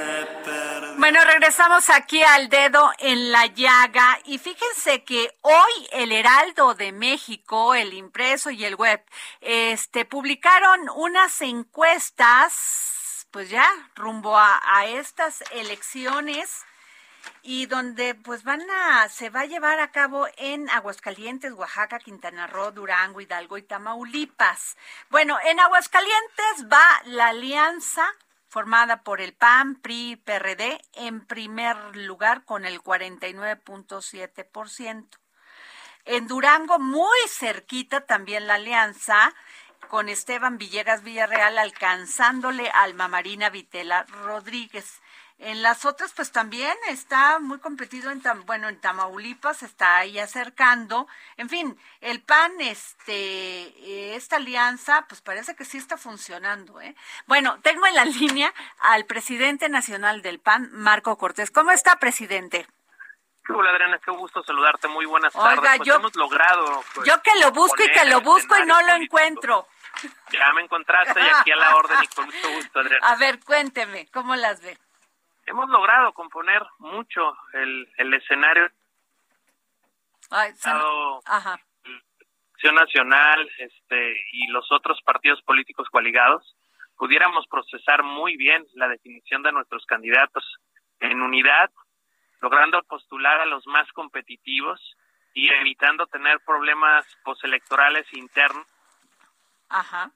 bueno, 1.01 1.19
regresamos 1.25 1.89
aquí 1.89 2.21
al 2.21 2.47
dedo 2.47 2.91
en 2.99 3.31
la 3.31 3.47
llaga 3.47 4.19
y 4.23 4.37
fíjense 4.37 5.03
que 5.03 5.35
hoy 5.41 5.87
el 5.93 6.11
Heraldo 6.11 6.75
de 6.75 6.91
México, 6.91 7.73
el 7.73 7.95
impreso 7.95 8.51
y 8.51 8.65
el 8.65 8.75
web, 8.75 9.03
este 9.41 10.05
publicaron 10.05 10.87
unas 10.95 11.41
encuestas, 11.41 13.25
pues 13.31 13.49
ya 13.49 13.67
rumbo 13.95 14.37
a, 14.37 14.61
a 14.63 14.85
estas 14.85 15.43
elecciones 15.53 16.65
y 17.41 17.65
donde 17.65 18.13
pues 18.13 18.43
van 18.43 18.61
a 18.69 19.09
se 19.09 19.31
va 19.31 19.39
a 19.39 19.45
llevar 19.45 19.79
a 19.79 19.89
cabo 19.89 20.27
en 20.37 20.69
Aguascalientes, 20.69 21.53
Oaxaca, 21.53 21.97
Quintana 21.97 22.45
Roo, 22.45 22.69
Durango, 22.69 23.21
Hidalgo 23.21 23.57
y 23.57 23.63
Tamaulipas. 23.63 24.77
Bueno, 25.09 25.39
en 25.45 25.59
Aguascalientes 25.59 26.67
va 26.71 27.01
la 27.05 27.29
alianza 27.29 28.07
formada 28.51 29.01
por 29.03 29.21
el 29.21 29.33
PAN, 29.33 29.75
PRI, 29.75 30.17
PRD, 30.17 30.81
en 30.95 31.25
primer 31.25 31.77
lugar 31.95 32.43
con 32.43 32.65
el 32.65 32.81
49.7%. 32.81 35.07
En 36.03 36.27
Durango, 36.27 36.77
muy 36.77 37.17
cerquita 37.29 38.01
también 38.01 38.47
la 38.47 38.55
alianza 38.55 39.33
con 39.87 40.09
Esteban 40.09 40.57
Villegas 40.57 41.01
Villarreal 41.01 41.57
alcanzándole 41.57 42.69
al 42.71 42.93
Mamarina 42.93 43.49
Vitela 43.49 44.03
Rodríguez. 44.03 44.99
En 45.43 45.63
las 45.63 45.85
otras, 45.85 46.13
pues 46.13 46.31
también 46.31 46.77
está 46.87 47.39
muy 47.39 47.57
competido 47.57 48.11
en, 48.11 48.21
bueno, 48.45 48.69
en 48.69 48.79
Tamaulipas 48.79 49.63
está 49.63 49.97
ahí 49.97 50.19
acercando. 50.19 51.07
En 51.35 51.49
fin, 51.49 51.79
el 51.99 52.21
PAN, 52.21 52.61
este, 52.61 54.13
esta 54.15 54.35
alianza, 54.35 55.07
pues 55.09 55.21
parece 55.21 55.55
que 55.55 55.65
sí 55.65 55.79
está 55.79 55.97
funcionando, 55.97 56.79
¿eh? 56.79 56.95
Bueno, 57.25 57.57
tengo 57.63 57.87
en 57.87 57.95
la 57.95 58.05
línea 58.19 58.53
al 58.81 59.05
presidente 59.05 59.67
nacional 59.67 60.21
del 60.21 60.39
PAN, 60.39 60.69
Marco 60.73 61.17
Cortés. 61.17 61.49
¿Cómo 61.49 61.71
está, 61.71 61.95
presidente? 61.95 62.67
Hola 63.49 63.71
Adriana, 63.71 63.97
qué 63.97 64.11
gusto 64.11 64.43
saludarte. 64.43 64.89
Muy 64.89 65.07
buenas 65.07 65.33
tardes. 65.33 65.57
Oiga, 65.57 65.73
pues 65.77 65.87
yo, 65.87 65.95
hemos 65.95 66.15
logrado. 66.15 66.83
Pues, 66.93 67.07
yo 67.07 67.19
que 67.23 67.31
lo 67.39 67.51
busco 67.51 67.81
y 67.81 67.91
que 67.91 68.05
lo 68.05 68.21
busco 68.21 68.59
y 68.59 68.65
no 68.67 68.79
lo 68.83 68.93
encuentro. 68.93 69.67
Ya 70.31 70.53
me 70.53 70.61
encontraste 70.61 71.19
y 71.19 71.27
aquí 71.27 71.51
a 71.51 71.55
la 71.55 71.75
orden 71.75 71.97
y 72.03 72.07
con 72.09 72.25
mucho 72.25 72.51
gusto, 72.51 72.79
Adriana. 72.79 73.07
A 73.07 73.15
ver, 73.15 73.39
cuénteme, 73.39 74.07
¿cómo 74.13 74.35
las 74.35 74.61
ve? 74.61 74.77
Hemos 75.51 75.69
logrado 75.69 76.13
componer 76.13 76.65
mucho 76.79 77.35
el, 77.53 77.87
el 77.97 78.13
escenario. 78.13 78.69
Ay, 80.29 80.53
Ajá. 81.25 81.59
Acción 82.53 82.75
Nacional 82.75 83.49
este, 83.57 84.17
y 84.31 84.47
los 84.47 84.71
otros 84.71 85.01
partidos 85.01 85.41
políticos 85.41 85.87
coaligados 85.89 86.55
pudiéramos 86.95 87.47
procesar 87.47 88.03
muy 88.03 88.37
bien 88.37 88.65
la 88.75 88.87
definición 88.87 89.41
de 89.43 89.51
nuestros 89.51 89.85
candidatos 89.85 90.43
en 90.99 91.21
unidad, 91.21 91.69
logrando 92.39 92.81
postular 92.83 93.41
a 93.41 93.45
los 93.45 93.65
más 93.67 93.91
competitivos 93.91 94.79
y 95.33 95.49
evitando 95.49 96.05
tener 96.07 96.39
problemas 96.45 97.05
postelectorales 97.23 98.05
internos. 98.13 98.67
Ajá. 99.69 100.11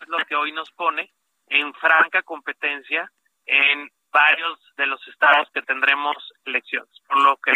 Es 0.00 0.08
lo 0.08 0.18
que 0.24 0.34
hoy 0.34 0.52
nos 0.52 0.70
pone 0.72 1.12
en 1.48 1.72
franca 1.74 2.22
competencia 2.22 3.10
en 3.44 3.90
varios 4.16 4.58
de 4.78 4.86
los 4.86 5.06
estados 5.08 5.46
que 5.52 5.60
tendremos 5.60 6.16
elecciones, 6.46 6.88
por 7.06 7.18
lo 7.20 7.36
que 7.36 7.52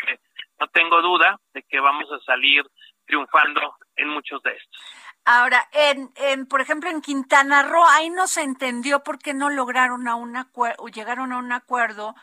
no 0.61 0.69
tengo 0.69 1.01
duda 1.01 1.41
de 1.55 1.63
que 1.63 1.81
vamos 1.81 2.05
a 2.13 2.23
salir 2.23 2.63
triunfando 3.07 3.77
en 3.97 4.09
muchos 4.09 4.43
de 4.43 4.51
estos. 4.51 4.81
Ahora, 5.25 5.67
en, 5.73 6.11
en, 6.17 6.47
por 6.47 6.61
ejemplo, 6.61 6.91
en 6.91 7.01
Quintana 7.01 7.63
Roo, 7.63 7.87
ahí 7.89 8.11
no 8.11 8.27
se 8.27 8.43
entendió 8.43 9.03
por 9.03 9.19
qué 9.19 9.33
no 9.33 9.49
lograron 9.49 10.07
a 10.07 10.17
un 10.17 10.37
acuerdo, 10.37 10.87
llegaron 10.89 11.33
a 11.33 11.39
un 11.39 11.51
acuerdo 11.53 12.15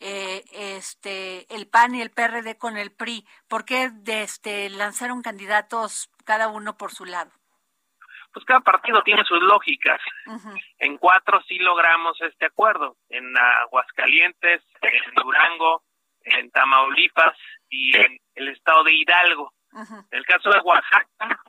eh, 0.00 0.42
este, 0.52 1.54
el 1.54 1.66
PAN 1.66 1.94
y 1.94 2.00
el 2.00 2.10
PRD 2.10 2.56
con 2.56 2.78
el 2.78 2.92
PRI, 2.92 3.26
¿por 3.46 3.66
qué 3.66 3.92
este, 4.06 4.70
lanzaron 4.70 5.20
candidatos 5.20 6.10
cada 6.24 6.48
uno 6.48 6.78
por 6.78 6.92
su 6.92 7.04
lado? 7.04 7.30
Pues 8.32 8.44
cada 8.44 8.60
partido 8.60 9.02
tiene 9.02 9.24
sus 9.24 9.42
lógicas. 9.42 10.00
En 10.78 10.96
cuatro 10.98 11.42
sí 11.46 11.58
logramos 11.58 12.20
este 12.20 12.46
acuerdo, 12.46 12.96
en 13.08 13.36
Aguascalientes, 13.36 14.62
en 14.80 15.14
Durango, 15.14 15.82
en 16.22 16.50
Tamaulipas 16.50 17.36
y 17.68 17.96
en 17.96 18.18
el 18.34 18.48
estado 18.48 18.84
de 18.84 18.94
Hidalgo. 18.94 19.52
En 20.10 20.18
el 20.18 20.24
caso 20.26 20.50
de 20.50 20.60
Oaxaca, 20.60 21.42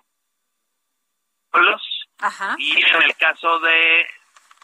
los, 1.54 2.08
y 2.58 2.82
en 2.82 3.02
el 3.04 3.16
caso 3.18 3.60
de 3.60 4.08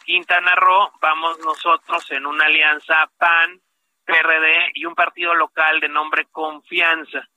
Quintana 0.04 0.54
Roo, 0.56 0.92
vamos 1.00 1.38
nosotros 1.40 2.10
en 2.10 2.26
una 2.26 2.46
alianza 2.46 3.10
PAN, 3.18 3.60
PRD 4.04 4.72
y 4.74 4.86
un 4.86 4.94
partido 4.94 5.34
local 5.34 5.80
de 5.80 5.88
nombre 5.88 6.26
Confianza. 6.32 7.28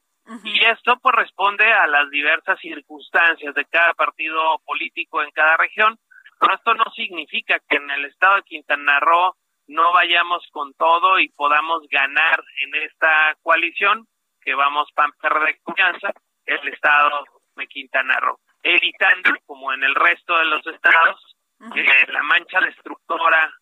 Y 0.44 0.64
esto 0.66 0.98
pues 1.02 1.16
responde 1.16 1.66
a 1.72 1.86
las 1.88 2.10
diversas 2.10 2.60
circunstancias 2.60 3.54
de 3.54 3.66
cada 3.66 3.94
partido 3.94 4.60
político 4.66 5.22
en 5.22 5.32
cada 5.32 5.58
región, 5.58 5.98
Pero 6.40 6.56
esto 6.56 6.74
no 6.74 6.86
significa 6.96 7.60
que 7.68 7.78
en 7.78 7.90
el 7.92 8.06
estado 8.06 8.38
de 8.38 8.44
Quintana 8.44 9.00
Roo 9.00 9.36
no 9.68 9.94
vayamos 9.94 10.46
con 10.52 10.74
todo 10.74 11.20
y 11.20 11.30
podamos 11.30 11.88
ganar 11.90 12.44
en 12.58 12.76
esta 12.84 13.36
coalición 13.42 14.08
que 14.42 14.54
vamos 14.54 14.90
para 14.94 15.14
perder 15.22 15.58
confianza 15.64 16.12
el 16.46 16.68
estado 16.68 17.24
de 17.56 17.68
Quintana 17.68 18.20
Roo, 18.20 18.40
evitando, 18.62 19.32
como 19.46 19.72
en 19.74 19.84
el 19.84 19.96
resto 19.96 20.38
de 20.38 20.46
los 20.46 20.66
estados, 20.68 21.36
la 21.60 22.24
mancha 22.24 22.60
destructora 22.60 23.54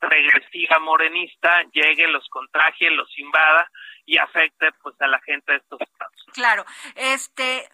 regresiva 0.00 0.78
morenista 0.78 1.62
llegue, 1.72 2.06
los 2.08 2.26
contagie, 2.28 2.90
los 2.90 3.18
invada 3.18 3.70
y 4.06 4.16
afecte 4.16 4.70
pues 4.82 4.94
a 5.00 5.06
la 5.06 5.20
gente 5.20 5.52
de 5.52 5.58
estos 5.58 5.80
estados. 5.80 6.14
Claro, 6.32 6.64
este 6.94 7.68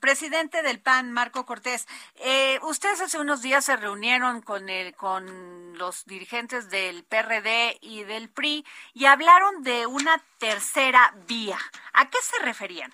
presidente 0.00 0.62
del 0.62 0.80
PAN, 0.80 1.12
Marco 1.12 1.46
Cortés, 1.46 1.86
eh, 2.16 2.58
ustedes 2.62 3.00
hace 3.00 3.18
unos 3.18 3.42
días 3.42 3.64
se 3.64 3.76
reunieron 3.76 4.42
con 4.42 4.68
el 4.68 4.94
con 4.94 5.78
los 5.78 6.04
dirigentes 6.04 6.70
del 6.70 7.04
PRD 7.04 7.78
y 7.80 8.04
del 8.04 8.28
PRI 8.28 8.64
y 8.92 9.06
hablaron 9.06 9.62
de 9.62 9.86
una 9.86 10.16
tercera 10.38 11.12
vía. 11.26 11.58
¿A 11.94 12.10
qué 12.10 12.18
se 12.20 12.44
referían? 12.44 12.92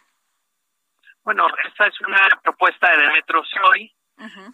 Bueno, 1.24 1.46
esta 1.66 1.86
es 1.86 2.00
una 2.00 2.28
propuesta 2.42 2.90
de 2.90 3.02
Demetrio 3.02 3.42
Soy, 3.44 3.92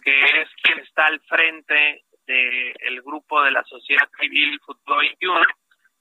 que 0.03 0.41
es 0.41 0.49
quien 0.61 0.79
está 0.79 1.05
al 1.05 1.19
frente 1.21 2.05
del 2.27 3.01
grupo 3.01 3.41
de 3.41 3.51
la 3.51 3.63
sociedad 3.63 4.09
civil 4.19 4.59
Fútbol 4.65 4.99
21. 4.99 5.41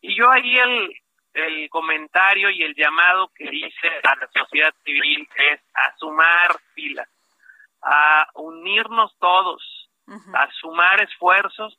Y 0.02 0.16
yo 0.16 0.30
ahí 0.30 0.56
el, 0.58 0.92
el 1.34 1.70
comentario 1.70 2.50
y 2.50 2.62
el 2.62 2.74
llamado 2.74 3.30
que 3.34 3.44
hice 3.44 3.88
a 4.02 4.16
la 4.16 4.28
sociedad 4.32 4.74
civil 4.84 5.28
es 5.52 5.60
a 5.74 5.96
sumar 5.96 6.56
filas, 6.74 7.08
a 7.82 8.26
unirnos 8.34 9.16
todos, 9.18 9.62
a 10.34 10.48
sumar 10.60 11.02
esfuerzos, 11.02 11.76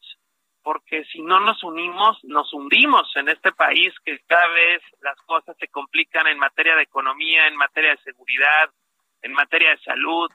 porque 0.61 1.05
si 1.05 1.21
no 1.21 1.39
nos 1.39 1.63
unimos, 1.63 2.21
nos 2.23 2.53
hundimos 2.53 3.09
en 3.15 3.29
este 3.29 3.51
país 3.53 3.93
que 4.03 4.19
cada 4.27 4.47
vez 4.49 4.81
las 5.01 5.15
cosas 5.21 5.55
se 5.57 5.69
complican 5.69 6.27
en 6.27 6.37
materia 6.37 6.75
de 6.75 6.83
economía, 6.83 7.47
en 7.47 7.55
materia 7.55 7.91
de 7.91 8.01
seguridad, 8.03 8.69
en 9.21 9.31
materia 9.31 9.69
de 9.69 9.79
salud, 9.79 10.29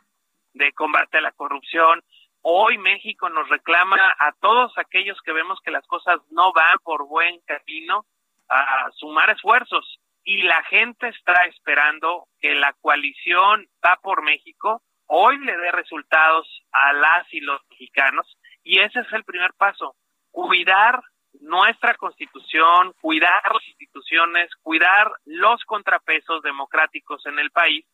de 0.54 0.72
combate 0.72 1.18
a 1.18 1.22
la 1.22 1.32
corrupción. 1.32 2.02
Hoy 2.42 2.78
México 2.78 3.28
nos 3.30 3.48
reclama 3.48 3.96
a 4.18 4.32
todos 4.40 4.72
aquellos 4.76 5.20
que 5.22 5.32
vemos 5.32 5.60
que 5.64 5.70
las 5.70 5.86
cosas 5.86 6.20
no 6.30 6.52
van 6.52 6.78
por 6.82 7.06
buen 7.06 7.40
camino 7.46 8.04
a 8.48 8.90
sumar 8.96 9.30
esfuerzos. 9.30 9.98
Y 10.24 10.42
la 10.42 10.62
gente 10.64 11.08
está 11.08 11.46
esperando 11.46 12.26
que 12.40 12.54
la 12.54 12.72
coalición 12.80 13.66
va 13.84 13.98
por 14.02 14.22
México 14.22 14.82
hoy 15.14 15.38
le 15.44 15.54
dé 15.58 15.70
resultados 15.72 16.48
a 16.72 16.94
las 16.94 17.32
y 17.34 17.40
los 17.40 17.60
mexicanos 17.68 18.26
y 18.64 18.78
ese 18.78 19.00
es 19.00 19.12
el 19.12 19.24
primer 19.24 19.52
paso, 19.52 19.94
cuidar 20.30 21.02
nuestra 21.40 21.94
constitución, 21.96 22.94
cuidar 22.98 23.42
las 23.52 23.68
instituciones, 23.68 24.48
cuidar 24.62 25.12
los 25.26 25.62
contrapesos 25.64 26.42
democráticos 26.42 27.26
en 27.26 27.38
el 27.38 27.50
país 27.50 27.84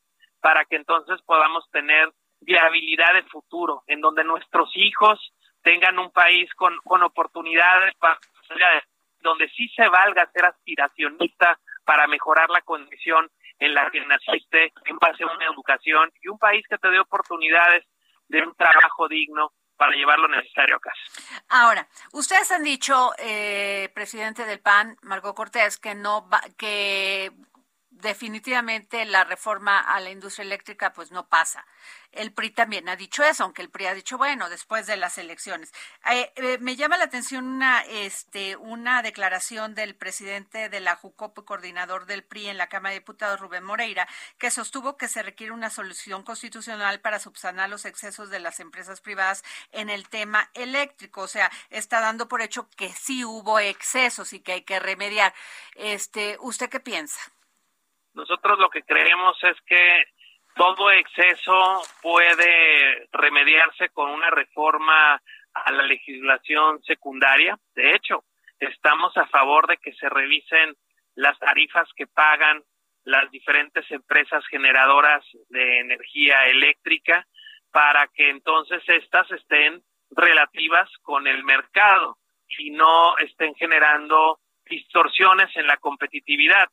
para 0.40 0.64
que 0.64 0.76
entonces 0.76 1.20
podamos 1.22 1.68
tener 1.72 2.08
viabilidad 2.40 3.14
de 3.14 3.22
futuro, 3.24 3.82
en 3.86 4.00
donde 4.00 4.24
nuestros 4.24 4.70
hijos 4.74 5.32
tengan 5.62 5.98
un 5.98 6.10
país 6.10 6.52
con, 6.54 6.76
con 6.84 7.02
oportunidades 7.02 7.94
donde 9.20 9.48
sí 9.50 9.68
se 9.76 9.88
valga 9.88 10.30
ser 10.32 10.46
aspiracionista 10.46 11.58
para 11.84 12.06
mejorar 12.06 12.48
la 12.50 12.62
condición 12.62 13.30
en 13.58 13.74
la 13.74 13.90
que 13.90 14.00
naciste 14.06 14.72
en 14.84 14.96
base 14.98 15.24
a 15.24 15.26
una 15.26 15.46
educación 15.46 16.10
y 16.22 16.28
un 16.28 16.38
país 16.38 16.64
que 16.68 16.78
te 16.78 16.88
dé 16.88 17.00
oportunidades 17.00 17.84
de 18.28 18.42
un 18.42 18.54
trabajo 18.54 19.08
digno 19.08 19.52
para 19.76 19.92
llevar 19.92 20.18
lo 20.18 20.28
necesario 20.28 20.76
a 20.76 20.80
casa. 20.80 21.00
Ahora, 21.48 21.86
ustedes 22.12 22.50
han 22.50 22.64
dicho, 22.64 23.12
eh, 23.18 23.90
presidente 23.94 24.44
del 24.44 24.60
PAN, 24.60 24.96
Marco 25.02 25.34
Cortés, 25.34 25.78
que 25.78 25.94
no 25.94 26.28
va, 26.28 26.40
que 26.56 27.30
definitivamente 28.00 29.04
la 29.04 29.24
reforma 29.24 29.78
a 29.80 30.00
la 30.00 30.10
industria 30.10 30.44
eléctrica 30.44 30.92
pues 30.92 31.10
no 31.10 31.28
pasa. 31.28 31.64
El 32.12 32.32
PRI 32.32 32.50
también 32.50 32.88
ha 32.88 32.96
dicho 32.96 33.22
eso, 33.22 33.44
aunque 33.44 33.60
el 33.60 33.68
PRI 33.68 33.86
ha 33.86 33.94
dicho, 33.94 34.16
bueno, 34.16 34.48
después 34.48 34.86
de 34.86 34.96
las 34.96 35.18
elecciones. 35.18 35.72
Eh, 36.10 36.32
eh, 36.36 36.58
me 36.58 36.74
llama 36.74 36.96
la 36.96 37.04
atención 37.04 37.44
una, 37.44 37.82
este, 37.82 38.56
una 38.56 39.02
declaración 39.02 39.74
del 39.74 39.94
presidente 39.94 40.68
de 40.68 40.80
la 40.80 40.96
JUCOP, 40.96 41.44
coordinador 41.44 42.06
del 42.06 42.24
PRI 42.24 42.48
en 42.48 42.56
la 42.56 42.68
Cámara 42.68 42.94
de 42.94 43.00
Diputados, 43.00 43.40
Rubén 43.40 43.62
Moreira, 43.62 44.08
que 44.38 44.50
sostuvo 44.50 44.96
que 44.96 45.06
se 45.06 45.22
requiere 45.22 45.52
una 45.52 45.70
solución 45.70 46.22
constitucional 46.22 47.00
para 47.00 47.20
subsanar 47.20 47.68
los 47.68 47.84
excesos 47.84 48.30
de 48.30 48.40
las 48.40 48.58
empresas 48.58 49.00
privadas 49.00 49.44
en 49.72 49.90
el 49.90 50.08
tema 50.08 50.50
eléctrico. 50.54 51.22
O 51.22 51.28
sea, 51.28 51.50
está 51.68 52.00
dando 52.00 52.26
por 52.26 52.40
hecho 52.40 52.68
que 52.70 52.88
sí 52.92 53.24
hubo 53.24 53.58
excesos 53.60 54.32
y 54.32 54.40
que 54.40 54.52
hay 54.52 54.62
que 54.62 54.80
remediar. 54.80 55.34
Este, 55.74 56.38
¿Usted 56.40 56.70
qué 56.70 56.80
piensa? 56.80 57.20
Nosotros 58.18 58.58
lo 58.58 58.68
que 58.68 58.82
creemos 58.82 59.38
es 59.44 59.56
que 59.64 60.06
todo 60.56 60.90
exceso 60.90 61.80
puede 62.02 63.06
remediarse 63.12 63.90
con 63.90 64.10
una 64.10 64.28
reforma 64.28 65.22
a 65.54 65.70
la 65.70 65.84
legislación 65.84 66.82
secundaria. 66.82 67.56
De 67.76 67.94
hecho, 67.94 68.24
estamos 68.58 69.16
a 69.16 69.28
favor 69.28 69.68
de 69.68 69.76
que 69.76 69.92
se 69.92 70.08
revisen 70.08 70.74
las 71.14 71.38
tarifas 71.38 71.88
que 71.94 72.08
pagan 72.08 72.60
las 73.04 73.30
diferentes 73.30 73.88
empresas 73.92 74.44
generadoras 74.48 75.24
de 75.48 75.78
energía 75.78 76.46
eléctrica 76.46 77.24
para 77.70 78.08
que 78.08 78.30
entonces 78.30 78.82
estas 78.88 79.30
estén 79.30 79.80
relativas 80.10 80.90
con 81.02 81.28
el 81.28 81.44
mercado 81.44 82.18
y 82.48 82.70
no 82.70 83.16
estén 83.18 83.54
generando 83.54 84.40
distorsiones 84.64 85.54
en 85.54 85.68
la 85.68 85.76
competitividad 85.76 86.68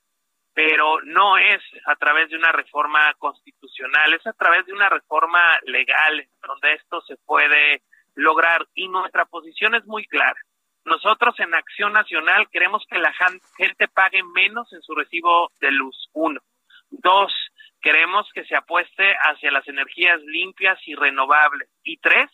pero 0.56 1.02
no 1.04 1.38
es 1.38 1.62
a 1.86 1.96
través 1.98 2.30
de 2.30 2.38
una 2.38 2.54
reforma 2.54 3.14
constitucional, 3.16 4.14
es 4.14 4.26
a 4.26 4.32
través 4.32 4.66
de 4.66 4.74
una 4.74 4.88
reforma 4.88 5.60
legal 5.66 6.26
donde 6.48 6.74
esto 6.74 7.02
se 7.02 7.18
puede 7.18 7.84
lograr 8.16 8.66
y 8.74 8.88
nuestra 8.88 9.26
posición 9.26 9.76
es 9.76 9.86
muy 9.86 10.06
clara. 10.08 10.40
Nosotros 10.86 11.38
en 11.40 11.54
Acción 11.54 11.92
Nacional 11.92 12.48
queremos 12.50 12.86
que 12.90 13.00
la 13.00 13.14
gente 13.58 13.88
pague 13.90 14.24
menos 14.34 14.72
en 14.72 14.82
su 14.82 14.96
recibo 14.96 15.52
de 15.60 15.72
luz, 15.72 16.10
uno. 16.14 16.40
Dos, 16.90 17.34
queremos 17.82 18.30
que 18.34 18.46
se 18.46 18.56
apueste 18.56 19.14
hacia 19.24 19.52
las 19.52 19.68
energías 19.68 20.22
limpias 20.22 20.80
y 20.86 20.96
renovables. 20.96 21.70
Y 21.84 21.98
tres, 21.98 22.30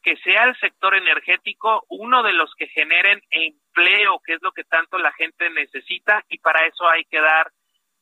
que 0.00 0.16
sea 0.18 0.44
el 0.44 0.56
sector 0.58 0.94
energético 0.94 1.84
uno 1.88 2.22
de 2.22 2.32
los 2.32 2.54
que 2.54 2.68
generen 2.68 3.20
empleo, 3.30 4.20
que 4.24 4.34
es 4.34 4.42
lo 4.42 4.52
que 4.52 4.64
tanto 4.64 4.96
la 4.96 5.12
gente 5.12 5.50
necesita, 5.50 6.24
y 6.28 6.38
para 6.38 6.64
eso 6.66 6.88
hay 6.88 7.04
que 7.04 7.20
dar 7.20 7.50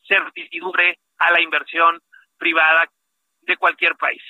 certidumbre 0.07 0.99
a 1.19 1.31
la 1.31 1.41
inversión 1.41 2.03
privada 2.39 2.91
de 3.43 3.57
cualquier 3.57 3.97
país. 3.97 4.23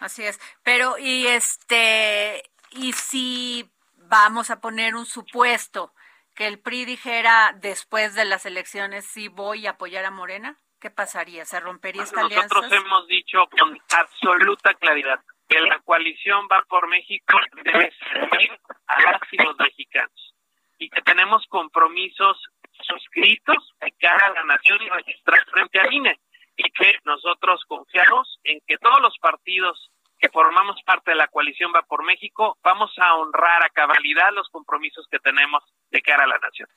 Así 0.00 0.24
es. 0.24 0.40
Pero 0.62 0.98
y 0.98 1.26
este 1.26 2.42
y 2.70 2.92
si 2.92 3.70
vamos 3.96 4.50
a 4.50 4.60
poner 4.60 4.94
un 4.94 5.06
supuesto 5.06 5.92
que 6.34 6.46
el 6.46 6.58
PRI 6.58 6.84
dijera 6.84 7.54
después 7.60 8.14
de 8.14 8.24
las 8.24 8.46
elecciones 8.46 9.06
si 9.06 9.28
voy 9.28 9.66
a 9.66 9.70
apoyar 9.70 10.04
a 10.04 10.10
Morena, 10.10 10.56
¿qué 10.80 10.90
pasaría? 10.90 11.44
¿Se 11.44 11.60
rompería 11.60 12.02
esta 12.02 12.22
alianza? 12.22 12.54
Nosotros 12.54 12.72
hemos 12.72 13.06
dicho 13.06 13.46
con 13.58 13.78
absoluta 13.96 14.74
claridad 14.74 15.20
que 15.48 15.60
la 15.60 15.78
coalición 15.80 16.48
va 16.50 16.64
por 16.68 16.88
México 16.88 17.38
debe 17.62 17.92
servir 18.12 18.58
a 18.86 19.02
las 19.02 19.20
y 19.30 19.36
los 19.36 19.56
mexicanos 19.58 20.34
y 20.78 20.88
que 20.88 21.02
tenemos 21.02 21.46
compromisos 21.48 22.38
suscritos 22.86 23.71
de 23.82 23.92
cara 24.00 24.26
a 24.26 24.30
la 24.30 24.44
nación 24.44 24.80
y 24.80 24.88
registrar 24.88 25.44
frente 25.50 25.80
a 25.80 25.92
INE 25.92 26.18
y 26.56 26.70
que 26.70 26.98
nosotros 27.04 27.62
confiamos 27.66 28.38
en 28.44 28.60
que 28.66 28.78
todos 28.78 29.00
los 29.00 29.16
partidos 29.18 29.90
que 30.18 30.28
formamos 30.28 30.80
parte 30.84 31.10
de 31.10 31.16
la 31.16 31.26
coalición 31.26 31.72
Va 31.74 31.82
por 31.82 32.04
México, 32.04 32.56
vamos 32.62 32.92
a 32.98 33.16
honrar 33.16 33.64
a 33.64 33.70
cabalidad 33.70 34.32
los 34.32 34.48
compromisos 34.50 35.06
que 35.10 35.18
tenemos 35.18 35.64
de 35.90 36.00
cara 36.00 36.24
a 36.24 36.26
la 36.28 36.38
nación. 36.38 36.68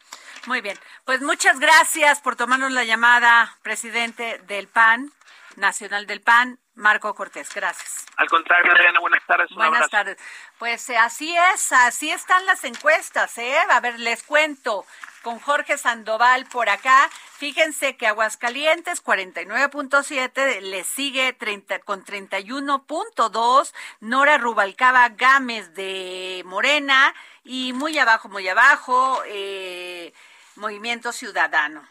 Muy 0.48 0.62
bien, 0.62 0.78
pues 1.06 1.22
muchas 1.22 1.60
gracias 1.60 2.22
por 2.22 2.36
tomarnos 2.36 2.72
la 2.72 2.84
llamada, 2.86 3.56
presidente 3.62 4.39
del 4.48 4.68
PAN, 4.68 5.12
Nacional 5.58 6.06
del 6.06 6.22
PAN, 6.22 6.60
Marco 6.74 7.14
Cortés. 7.14 7.53
Gracias. 7.53 8.06
Al 8.18 8.28
contrario, 8.28 8.72
Adriana, 8.74 8.99
buenas 8.99 9.26
tardes. 9.26 9.49
buenas 9.51 9.89
tardes. 9.89 10.18
Pues 10.58 10.89
eh, 10.89 10.97
así 10.97 11.36
es, 11.53 11.72
así 11.72 12.12
están 12.12 12.45
las 12.45 12.64
encuestas, 12.64 13.38
¿eh? 13.38 13.58
A 13.70 13.80
ver, 13.80 13.99
les 13.99 14.24
cuento 14.24 14.86
con 15.26 15.39
Jorge 15.39 15.78
Sandoval 15.80 16.45
por 16.45 16.69
acá. 16.69 17.09
Fíjense 17.32 17.97
que 17.97 18.05
Aguascalientes 18.05 19.03
49.7 19.03 20.61
le 20.61 20.84
sigue 20.84 21.34
30, 21.34 21.80
con 21.80 22.05
31.2 22.05 23.73
Nora 24.01 24.38
Rubalcaba 24.38 25.09
Gámez 25.09 25.73
de 25.73 26.43
Morena 26.45 27.15
y 27.43 27.73
muy 27.73 27.97
abajo, 27.97 28.30
muy 28.30 28.47
abajo, 28.47 29.23
eh, 29.26 30.13
Movimiento 30.57 31.11
Ciudadano. 31.11 31.84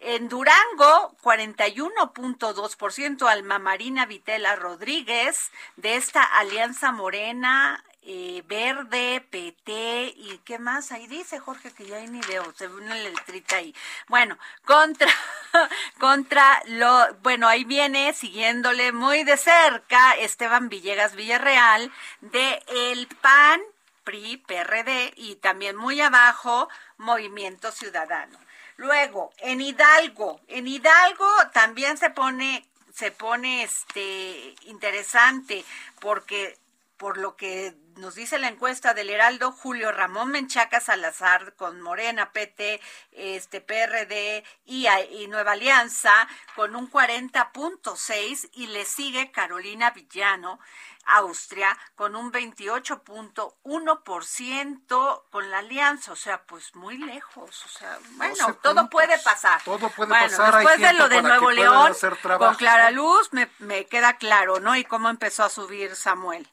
En 0.00 0.30
Durango, 0.30 1.14
41.2%, 1.22 3.28
Alma 3.28 3.58
Marina 3.58 4.06
Vitela 4.06 4.56
Rodríguez, 4.56 5.52
de 5.76 5.96
esta 5.96 6.22
Alianza 6.22 6.92
Morena, 6.92 7.84
eh, 8.06 8.42
verde, 8.46 9.26
PT 9.30 10.12
y 10.16 10.38
qué 10.44 10.58
más 10.58 10.92
ahí 10.92 11.06
dice 11.06 11.38
Jorge 11.40 11.72
que 11.72 11.86
ya 11.86 11.96
hay 11.96 12.06
ni 12.06 12.20
veo, 12.20 12.52
se 12.54 12.68
ve 12.68 12.74
una 12.74 12.94
letrita 12.94 13.56
ahí. 13.56 13.74
Bueno, 14.08 14.38
contra, 14.66 15.10
contra 15.98 16.62
lo, 16.66 17.14
bueno, 17.22 17.48
ahí 17.48 17.64
viene 17.64 18.12
siguiéndole 18.12 18.92
muy 18.92 19.24
de 19.24 19.38
cerca 19.38 20.12
Esteban 20.16 20.68
Villegas 20.68 21.14
Villarreal 21.14 21.90
de 22.20 22.62
El 22.68 23.06
PAN, 23.22 23.62
PRI, 24.04 24.36
PRD 24.36 25.14
y 25.16 25.36
también 25.36 25.74
muy 25.76 26.00
abajo 26.00 26.68
Movimiento 26.98 27.72
Ciudadano. 27.72 28.38
Luego, 28.76 29.32
en 29.38 29.62
Hidalgo, 29.62 30.40
en 30.48 30.66
Hidalgo 30.66 31.28
también 31.52 31.96
se 31.96 32.10
pone 32.10 32.66
se 32.92 33.10
pone 33.10 33.64
este 33.64 34.54
interesante 34.66 35.64
porque 36.00 36.58
por 36.96 37.18
lo 37.18 37.36
que 37.36 37.74
nos 37.96 38.14
dice 38.14 38.38
la 38.38 38.48
encuesta 38.48 38.94
del 38.94 39.10
Heraldo, 39.10 39.52
Julio 39.52 39.92
Ramón 39.92 40.30
Menchaca 40.30 40.80
Salazar 40.80 41.54
con 41.54 41.80
Morena, 41.80 42.32
PT, 42.32 42.80
este 43.12 43.60
PRD 43.60 44.44
y, 44.64 44.86
y 45.10 45.26
Nueva 45.28 45.52
Alianza 45.52 46.12
con 46.56 46.76
un 46.76 46.90
40.6 46.90 48.50
y 48.52 48.68
le 48.68 48.84
sigue 48.84 49.30
Carolina 49.30 49.90
Villano 49.90 50.58
Austria 51.06 51.76
con 51.94 52.16
un 52.16 52.32
28.1% 52.32 55.22
con 55.30 55.50
la 55.50 55.58
alianza, 55.58 56.12
o 56.12 56.16
sea, 56.16 56.42
pues 56.42 56.74
muy 56.74 56.98
lejos, 56.98 57.64
o 57.64 57.68
sea, 57.68 57.98
bueno, 58.12 58.54
todo 58.62 58.88
puede 58.88 59.18
pasar. 59.18 59.62
Todo 59.64 59.90
puede 59.90 60.10
pasar. 60.10 60.54
Después 60.54 60.80
de 60.80 60.92
lo 60.94 61.08
de 61.08 61.22
Nuevo 61.22 61.50
León, 61.50 61.92
con 62.38 62.54
Clara 62.54 62.90
Luz 62.90 63.32
me, 63.32 63.50
me 63.58 63.86
queda 63.86 64.16
claro, 64.16 64.60
¿no? 64.60 64.76
Y 64.76 64.84
cómo 64.84 65.08
empezó 65.08 65.44
a 65.44 65.50
subir 65.50 65.94
Samuel. 65.94 66.48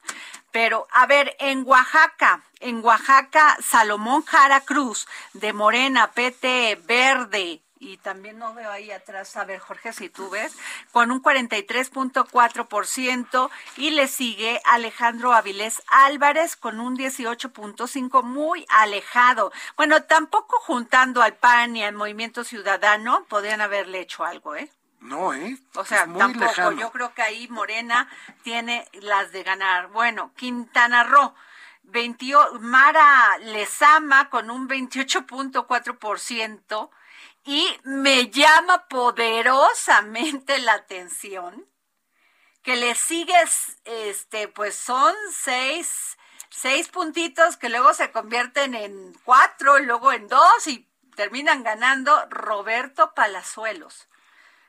Pero, 0.52 0.86
a 0.92 1.06
ver, 1.06 1.34
en 1.40 1.64
Oaxaca, 1.66 2.44
en 2.60 2.84
Oaxaca, 2.84 3.58
Salomón 3.60 4.22
Jara 4.22 4.60
Cruz, 4.60 5.08
de 5.32 5.52
Morena, 5.52 6.12
PT, 6.12 6.80
Verde, 6.84 7.62
y 7.82 7.96
también 7.96 8.38
no 8.38 8.54
veo 8.54 8.70
ahí 8.70 8.92
atrás, 8.92 9.36
a 9.36 9.44
ver 9.44 9.58
Jorge, 9.58 9.92
si 9.92 10.08
tú 10.08 10.30
ves, 10.30 10.56
con 10.92 11.10
un 11.10 11.20
43.4% 11.20 13.50
y 13.76 13.90
le 13.90 14.06
sigue 14.06 14.60
Alejandro 14.64 15.32
Avilés 15.32 15.82
Álvarez 15.88 16.54
con 16.54 16.78
un 16.78 16.96
18.5% 16.96 18.22
muy 18.22 18.64
alejado. 18.68 19.50
Bueno, 19.76 20.04
tampoco 20.04 20.60
juntando 20.60 21.22
al 21.22 21.34
PAN 21.34 21.74
y 21.76 21.82
al 21.82 21.94
Movimiento 21.94 22.44
Ciudadano 22.44 23.24
podrían 23.28 23.60
haberle 23.60 23.98
hecho 23.98 24.24
algo, 24.24 24.54
¿eh? 24.54 24.70
No, 25.02 25.34
¿eh? 25.34 25.58
O 25.74 25.84
sea, 25.84 26.06
tampoco. 26.06 26.72
Yo 26.72 26.90
creo 26.92 27.12
que 27.12 27.20
ahí 27.22 27.48
Morena 27.48 28.08
tiene 28.42 28.88
las 28.92 29.32
de 29.32 29.42
ganar. 29.42 29.88
Bueno, 29.88 30.32
Quintana 30.36 31.02
Roo. 31.04 31.34
20, 31.84 32.26
Mara 32.60 33.38
Lezama 33.38 34.30
con 34.30 34.50
un 34.50 34.68
28.4% 34.68 36.90
y 37.44 37.76
me 37.82 38.30
llama 38.30 38.86
poderosamente 38.86 40.60
la 40.60 40.74
atención 40.74 41.66
que 42.62 42.76
le 42.76 42.94
sigues, 42.94 43.80
este, 43.84 44.46
pues 44.46 44.76
son 44.76 45.12
seis, 45.32 46.16
seis 46.48 46.86
puntitos 46.88 47.56
que 47.56 47.68
luego 47.68 47.92
se 47.94 48.12
convierten 48.12 48.76
en 48.76 49.12
cuatro, 49.24 49.80
y 49.80 49.84
luego 49.84 50.12
en 50.12 50.28
dos 50.28 50.68
y 50.68 50.88
terminan 51.16 51.64
ganando 51.64 52.24
Roberto 52.30 53.12
Palazuelos 53.14 54.06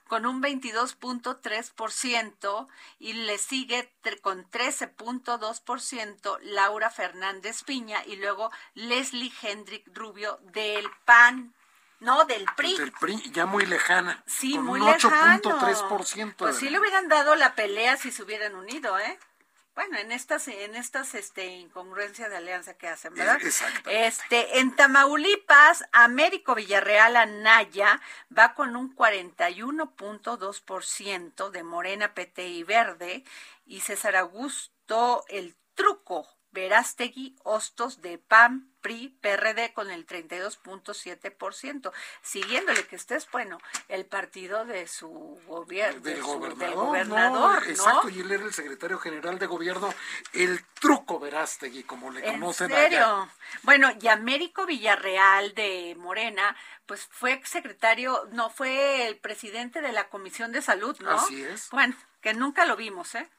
con 0.07 0.25
un 0.25 0.41
22.3% 0.41 2.67
y 2.99 3.13
le 3.13 3.37
sigue 3.37 3.93
con 4.21 4.49
13.2% 4.49 6.39
Laura 6.41 6.89
Fernández 6.89 7.63
Piña 7.63 8.03
y 8.05 8.17
luego 8.17 8.51
Leslie 8.73 9.31
Hendrick 9.41 9.87
Rubio 9.95 10.39
del 10.41 10.89
PAN 11.05 11.53
no, 12.03 12.25
del 12.25 12.45
PRI. 12.57 12.77
Del 12.77 12.91
PRI, 12.91 13.31
ya 13.31 13.45
muy 13.45 13.65
lejana. 13.65 14.21
Sí, 14.27 14.55
con 14.55 14.65
muy 14.65 14.81
un 14.81 14.87
8.3%. 14.87 16.35
Pues 16.35 16.57
sí 16.57 16.69
le 16.69 16.77
hubieran 16.77 17.07
dado 17.07 17.33
la 17.35 17.55
pelea 17.55 17.95
si 17.95 18.11
se 18.11 18.23
hubieran 18.23 18.55
unido, 18.55 18.99
¿eh? 18.99 19.17
Bueno, 19.75 19.97
en 19.97 20.11
estas, 20.11 20.47
en 20.47 20.75
estas 20.75 21.15
este, 21.15 21.47
incongruencias 21.47 22.29
de 22.29 22.37
alianza 22.37 22.75
que 22.75 22.87
hacen, 22.87 23.15
¿verdad? 23.15 23.39
Exacto. 23.41 23.89
Este, 23.89 24.59
en 24.59 24.75
Tamaulipas, 24.75 25.83
Américo 25.91 26.53
Villarreal 26.53 27.15
Anaya 27.15 27.99
va 28.37 28.53
con 28.53 28.75
un 28.75 28.95
41.2% 28.95 31.49
de 31.49 31.63
Morena, 31.63 32.13
PT 32.13 32.49
y 32.49 32.63
Verde, 32.63 33.23
y 33.65 33.79
César 33.79 34.15
Augusto, 34.15 35.25
el 35.27 35.55
truco, 35.73 36.27
Verástegui, 36.53 37.35
Hostos 37.43 38.01
de 38.01 38.19
PAM, 38.19 38.71
PRI, 38.81 39.17
PRD 39.21 39.73
con 39.73 39.89
el 39.89 40.05
32.7%, 40.05 41.91
siguiéndole 42.21 42.85
que 42.85 42.95
este 42.95 43.15
es, 43.15 43.29
bueno, 43.31 43.57
el 43.87 44.05
partido 44.05 44.65
de 44.65 44.87
su 44.87 45.39
gobierno, 45.47 46.01
del, 46.01 46.21
gobernador, 46.21 47.63
Exacto, 47.67 48.09
y 48.09 48.19
él 48.19 48.31
era 48.31 48.43
el 48.43 48.53
secretario 48.53 48.99
general 48.99 49.39
de 49.39 49.47
gobierno, 49.47 49.93
el 50.33 50.63
truco 50.79 51.19
Verástegui, 51.19 51.83
como 51.83 52.11
le 52.11 52.21
conocen 52.21 52.69
¿En 52.71 52.77
serio? 52.77 53.29
Bueno, 53.63 53.89
y 53.99 54.07
Américo 54.09 54.65
Villarreal 54.65 55.53
de 55.55 55.95
Morena, 55.97 56.55
pues 56.85 57.07
fue 57.09 57.41
secretario, 57.45 58.27
no, 58.31 58.49
fue 58.49 59.07
el 59.07 59.17
presidente 59.17 59.81
de 59.81 59.91
la 59.91 60.09
Comisión 60.09 60.51
de 60.51 60.61
Salud, 60.61 60.95
¿no? 60.99 61.11
Así 61.11 61.41
es. 61.41 61.69
Bueno, 61.71 61.95
que 62.21 62.33
nunca 62.33 62.65
lo 62.65 62.75
vimos, 62.75 63.15
¿eh? 63.15 63.29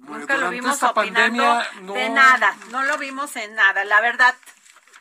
Nunca 0.00 0.36
lo 0.36 0.50
vimos 0.50 0.74
esta 0.74 0.94
pandemia, 0.94 1.68
de 1.80 2.08
nada, 2.10 2.56
no 2.70 2.82
lo 2.84 2.98
vimos 2.98 3.34
en 3.36 3.54
nada, 3.54 3.84
la 3.84 4.00
verdad. 4.00 4.34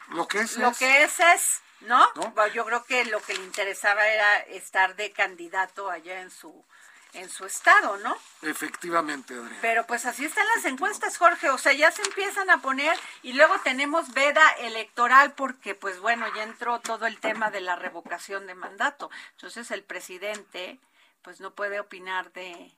Lo 0.10 0.28
que 0.28 0.40
es 0.42 0.58
Lo 0.58 0.72
que 0.74 1.04
es 1.04 1.20
es, 1.20 1.62
¿no? 1.82 2.12
yo 2.54 2.66
creo 2.66 2.84
que 2.84 3.06
lo 3.06 3.22
que 3.22 3.34
le 3.34 3.44
interesaba 3.44 4.08
era 4.08 4.40
estar 4.40 4.96
de 4.96 5.12
candidato 5.12 5.90
allá 5.90 6.22
en 6.22 6.32
su 6.32 6.64
en 7.16 7.30
su 7.30 7.46
estado, 7.46 7.98
¿no? 7.98 8.16
Efectivamente, 8.42 9.34
Adrián. 9.34 9.58
Pero 9.62 9.86
pues 9.88 10.06
así 10.06 10.26
están 10.26 10.46
las 10.56 10.66
encuestas, 10.66 11.18
Jorge, 11.18 11.50
o 11.50 11.58
sea, 11.58 11.74
ya 11.74 11.92
se 11.92 12.02
empiezan 12.02 12.50
a 12.50 12.58
poner 12.58 12.98
y 13.24 13.34
luego 13.34 13.56
tenemos 13.64 14.14
veda 14.14 14.48
electoral 14.60 15.34
porque 15.34 15.76
pues 15.76 16.00
bueno, 16.00 16.26
ya 16.36 16.44
entró 16.44 16.80
todo 16.82 17.08
el 17.08 17.20
tema 17.20 17.52
de 17.52 17.62
la 17.62 17.76
revocación 17.76 18.48
de 18.48 18.56
mandato. 18.56 19.10
Entonces 19.32 19.72
el 19.72 19.84
presidente 19.84 20.80
pues 21.22 21.40
no 21.40 21.52
puede 21.52 21.80
opinar 21.80 22.32
de 22.34 22.72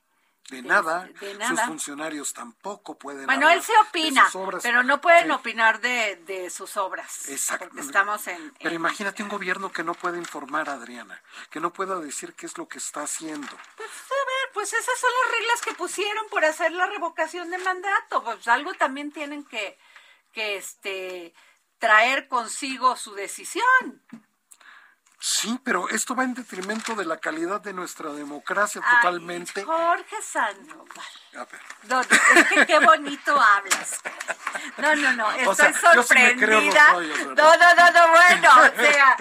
de 0.50 0.62
nada, 0.62 1.08
sus 1.48 1.60
funcionarios 1.62 2.32
tampoco 2.32 2.98
pueden. 2.98 3.26
Bueno, 3.26 3.50
él 3.50 3.62
se 3.62 3.72
opina, 3.78 4.26
pero 4.62 4.82
no 4.82 5.00
pueden 5.00 5.30
opinar 5.30 5.80
de, 5.80 6.50
sus 6.50 6.76
obras. 6.76 7.28
Exacto. 7.28 7.68
estamos 7.78 8.26
en, 8.28 8.52
Pero 8.60 8.74
imagínate 8.74 9.22
un 9.22 9.28
gobierno 9.28 9.70
que 9.70 9.84
no 9.84 9.94
puede 9.94 10.18
informar, 10.18 10.70
Adriana, 10.70 11.22
que 11.50 11.60
no 11.60 11.72
pueda 11.72 11.98
decir 12.00 12.34
qué 12.34 12.46
es 12.46 12.56
lo 12.56 12.66
que 12.66 12.78
está 12.78 13.02
haciendo. 13.02 13.48
Pues 13.76 13.90
a 13.90 14.24
ver, 14.26 14.52
pues 14.54 14.72
esas 14.72 14.98
son 14.98 15.10
las 15.22 15.32
reglas 15.38 15.60
que 15.60 15.74
pusieron 15.74 16.26
por 16.30 16.44
hacer 16.44 16.72
la 16.72 16.86
revocación 16.86 17.50
de 17.50 17.58
mandato. 17.58 18.24
Pues 18.24 18.48
algo 18.48 18.72
también 18.74 19.12
tienen 19.12 19.44
que, 19.44 19.78
que 20.32 20.56
este, 20.56 21.34
traer 21.78 22.28
consigo 22.28 22.96
su 22.96 23.14
decisión. 23.14 24.02
Sí, 25.20 25.58
pero 25.64 25.88
esto 25.88 26.14
va 26.14 26.22
en 26.22 26.34
detrimento 26.34 26.94
de 26.94 27.04
la 27.04 27.16
calidad 27.16 27.60
de 27.60 27.72
nuestra 27.72 28.10
democracia 28.10 28.80
totalmente. 28.80 29.64
Jorge 29.64 30.16
Sandoval. 30.22 30.88
No, 31.88 32.00
es 32.00 32.08
que 32.48 32.66
qué 32.66 32.78
bonito 32.78 33.36
hablas. 33.40 34.00
No, 34.76 34.94
no, 34.94 35.12
no, 35.14 35.32
estoy 35.32 35.74
sorprendida. 35.74 36.92
no, 36.92 37.56
no, 37.56 37.74
no, 37.74 37.90
no, 37.90 38.08
bueno, 38.10 38.50
o 38.62 38.80
sea, 38.80 39.16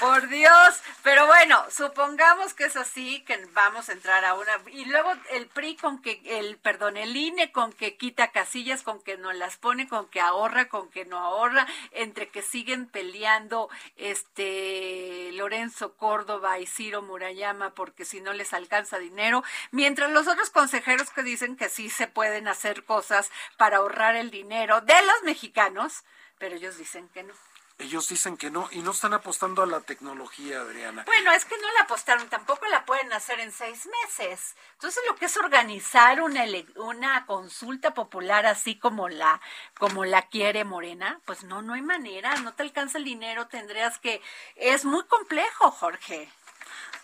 por 0.00 0.28
Dios. 0.28 0.80
Pero 1.02 1.26
bueno, 1.26 1.64
supongamos 1.70 2.54
que 2.54 2.64
es 2.64 2.76
así, 2.76 3.20
que 3.20 3.38
vamos 3.52 3.88
a 3.88 3.92
entrar 3.92 4.24
a 4.24 4.34
una. 4.34 4.52
Y 4.70 4.84
luego 4.86 5.12
el 5.30 5.46
PRI 5.46 5.76
con 5.76 6.00
que, 6.02 6.20
el, 6.24 6.56
perdón, 6.58 6.96
el 6.96 7.16
INE 7.16 7.52
con 7.52 7.72
que 7.72 7.96
quita 7.96 8.30
casillas, 8.32 8.82
con 8.82 9.02
que 9.02 9.16
no 9.16 9.32
las 9.32 9.56
pone, 9.56 9.88
con 9.88 10.08
que 10.08 10.20
ahorra, 10.20 10.68
con 10.68 10.90
que 10.90 11.04
no 11.04 11.18
ahorra, 11.18 11.66
entre 11.92 12.28
que 12.28 12.42
siguen 12.42 12.86
peleando 12.86 13.68
este 13.96 15.30
Lorenzo 15.32 15.94
Córdoba 15.96 16.58
y 16.58 16.66
Ciro 16.66 17.02
Murayama 17.02 17.70
porque 17.70 18.04
si 18.04 18.20
no 18.20 18.32
les 18.32 18.52
alcanza 18.52 18.98
dinero, 18.98 19.44
mientras 19.70 20.10
los 20.10 20.26
otros 20.28 20.50
consejeros 20.50 21.10
que 21.10 21.22
dicen 21.22 21.56
que 21.56 21.68
sí 21.68 21.90
se 21.90 22.06
pueden 22.06 22.48
hacer 22.48 22.84
cosas 22.84 23.30
para 23.56 23.78
ahorrar 23.78 24.16
el 24.16 24.30
dinero 24.30 24.80
de 24.80 25.00
los 25.02 25.22
mexicanos, 25.24 26.04
pero 26.38 26.56
ellos 26.56 26.78
dicen 26.78 27.08
que 27.08 27.22
no. 27.22 27.34
Ellos 27.78 28.08
dicen 28.08 28.36
que 28.36 28.50
no 28.50 28.68
y 28.72 28.78
no 28.78 28.90
están 28.90 29.14
apostando 29.14 29.62
a 29.62 29.66
la 29.66 29.80
tecnología, 29.80 30.60
Adriana. 30.60 31.04
Bueno, 31.06 31.30
es 31.30 31.44
que 31.44 31.56
no 31.56 31.72
la 31.74 31.82
apostaron, 31.82 32.28
tampoco 32.28 32.66
la 32.66 32.84
pueden 32.84 33.12
hacer 33.12 33.38
en 33.38 33.52
seis 33.52 33.88
meses. 34.02 34.56
Entonces, 34.72 35.00
lo 35.08 35.14
que 35.14 35.26
es 35.26 35.36
organizar 35.36 36.20
una, 36.20 36.44
una 36.74 37.24
consulta 37.26 37.94
popular 37.94 38.46
así 38.46 38.76
como 38.76 39.08
la, 39.08 39.40
como 39.78 40.04
la 40.04 40.22
quiere 40.22 40.64
Morena, 40.64 41.20
pues 41.24 41.44
no, 41.44 41.62
no 41.62 41.74
hay 41.74 41.82
manera, 41.82 42.34
no 42.36 42.52
te 42.52 42.64
alcanza 42.64 42.98
el 42.98 43.04
dinero, 43.04 43.46
tendrías 43.46 43.98
que... 43.98 44.20
Es 44.56 44.84
muy 44.84 45.04
complejo, 45.04 45.70
Jorge. 45.70 46.28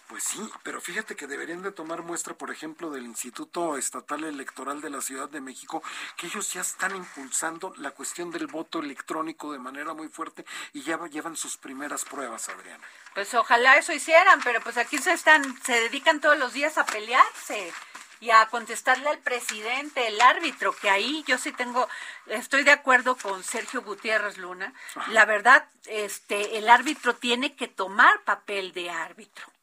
Pues 0.09 0.23
sí, 0.25 0.51
pero 0.63 0.81
fíjate 0.81 1.17
que 1.17 1.27
deberían 1.27 1.63
de 1.63 1.73
tomar 1.73 2.03
muestra, 2.03 2.35
por 2.35 2.51
ejemplo, 2.51 2.91
del 2.91 3.07
Instituto 3.07 3.79
Estatal 3.79 4.25
Electoral 4.25 4.83
de 4.83 4.91
la 4.91 5.01
Ciudad 5.01 5.31
de 5.31 5.41
México, 5.41 5.83
que 6.17 6.27
ellos 6.27 6.53
ya 6.53 6.61
están 6.61 6.95
impulsando 6.95 7.73
la 7.79 7.91
cuestión 7.93 8.31
del 8.31 8.47
voto 8.47 8.81
electrónico 8.81 9.53
de 9.53 9.59
manera 9.59 9.95
muy 9.95 10.09
fuerte 10.09 10.45
y 10.75 10.83
ya 10.83 10.99
llevan 11.07 11.37
sus 11.37 11.57
primeras 11.57 12.05
pruebas, 12.05 12.49
Adriana. 12.51 12.85
Pues 13.15 13.33
ojalá 13.35 13.79
eso 13.79 13.93
hicieran, 13.93 14.41
pero 14.43 14.61
pues 14.61 14.77
aquí 14.77 14.99
se 14.99 15.13
están, 15.13 15.43
se 15.63 15.73
dedican 15.81 16.21
todos 16.21 16.39
los 16.39 16.53
días 16.53 16.77
a 16.77 16.85
pelearse 16.85 17.73
y 18.21 18.31
a 18.31 18.47
contestarle 18.47 19.09
al 19.09 19.19
presidente, 19.19 20.07
el 20.07 20.21
árbitro, 20.21 20.75
que 20.75 20.91
ahí 20.91 21.25
yo 21.27 21.39
sí 21.39 21.53
tengo, 21.53 21.89
estoy 22.27 22.63
de 22.63 22.73
acuerdo 22.73 23.17
con 23.17 23.43
Sergio 23.43 23.83
Gutiérrez 23.83 24.39
Luna. 24.39 24.73
La 25.09 25.25
verdad, 25.25 25.67
este, 25.87 26.59
el 26.59 26.69
árbitro 26.69 27.15
tiene 27.15 27.55
que 27.55 27.69
tomar 27.69 28.23
papel 28.23 28.73
de 28.73 28.91
árbitro. 28.91 29.54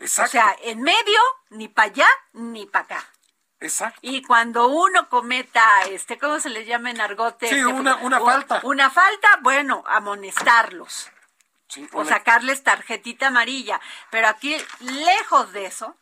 O 0.00 0.26
sea, 0.26 0.56
en 0.62 0.80
medio, 0.80 1.20
ni 1.50 1.68
para 1.68 1.90
allá, 1.90 2.08
ni 2.32 2.66
para 2.66 2.84
acá. 2.84 3.12
Exacto. 3.60 4.00
Y 4.02 4.22
cuando 4.22 4.68
uno 4.68 5.08
cometa, 5.10 5.82
este, 5.90 6.18
¿cómo 6.18 6.40
se 6.40 6.48
les 6.48 6.66
llama 6.66 6.90
en 6.90 7.00
argote? 7.00 7.48
Sí, 7.48 7.56
este, 7.56 7.66
una, 7.66 7.96
una 7.96 8.20
falta. 8.20 8.60
Una 8.62 8.88
falta, 8.88 9.38
bueno, 9.42 9.84
amonestarlos. 9.86 11.10
Sí, 11.68 11.86
o 11.92 12.04
sacarles 12.04 12.64
tarjetita 12.64 13.28
amarilla. 13.28 13.80
Pero 14.10 14.28
aquí, 14.28 14.56
lejos 14.80 15.52
de 15.52 15.66
eso, 15.66 15.96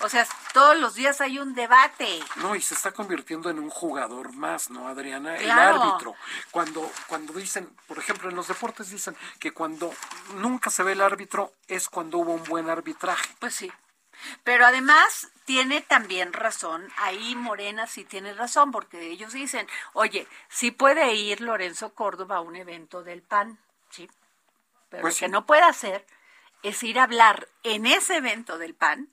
o 0.00 0.08
sea, 0.08 0.26
todos 0.52 0.76
los 0.76 0.94
días 0.94 1.20
hay 1.20 1.38
un 1.38 1.54
debate. 1.54 2.20
No, 2.36 2.54
y 2.54 2.60
se 2.60 2.74
está 2.74 2.92
convirtiendo 2.92 3.50
en 3.50 3.58
un 3.58 3.70
jugador 3.70 4.32
más, 4.32 4.70
¿no, 4.70 4.88
Adriana? 4.88 5.36
El 5.36 5.50
árbitro. 5.50 6.14
Cuando, 6.50 6.90
cuando 7.06 7.32
dicen, 7.32 7.68
por 7.86 7.98
ejemplo, 7.98 8.30
en 8.30 8.36
los 8.36 8.48
deportes 8.48 8.90
dicen 8.90 9.16
que 9.40 9.52
cuando 9.52 9.92
nunca 10.36 10.70
se 10.70 10.82
ve 10.82 10.92
el 10.92 11.00
árbitro 11.00 11.52
es 11.66 11.88
cuando 11.88 12.18
hubo 12.18 12.32
un 12.32 12.44
buen 12.44 12.70
arbitraje. 12.70 13.28
Pues 13.40 13.54
sí. 13.54 13.72
Pero 14.44 14.66
además 14.66 15.28
tiene 15.44 15.80
también 15.80 16.32
razón, 16.32 16.88
ahí 16.96 17.36
Morena 17.36 17.86
sí 17.86 18.04
tiene 18.04 18.34
razón, 18.34 18.72
porque 18.72 19.10
ellos 19.10 19.32
dicen, 19.32 19.68
oye, 19.92 20.26
sí 20.48 20.70
puede 20.70 21.14
ir 21.14 21.40
Lorenzo 21.40 21.94
Córdoba 21.94 22.36
a 22.36 22.40
un 22.40 22.56
evento 22.56 23.04
del 23.04 23.22
PAN, 23.22 23.60
sí, 23.90 24.10
pero 24.88 25.02
pues 25.02 25.20
lo 25.20 25.26
que 25.26 25.30
no 25.30 25.46
puede 25.46 25.62
hacer 25.62 26.04
es 26.62 26.82
ir 26.82 26.98
a 26.98 27.04
hablar 27.04 27.48
en 27.62 27.86
ese 27.86 28.16
evento 28.16 28.58
del 28.58 28.74
PAN 28.74 29.08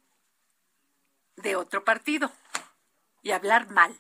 de 1.38 1.56
otro 1.56 1.84
partido 1.84 2.32
y 3.22 3.32
hablar 3.32 3.70
mal. 3.70 4.00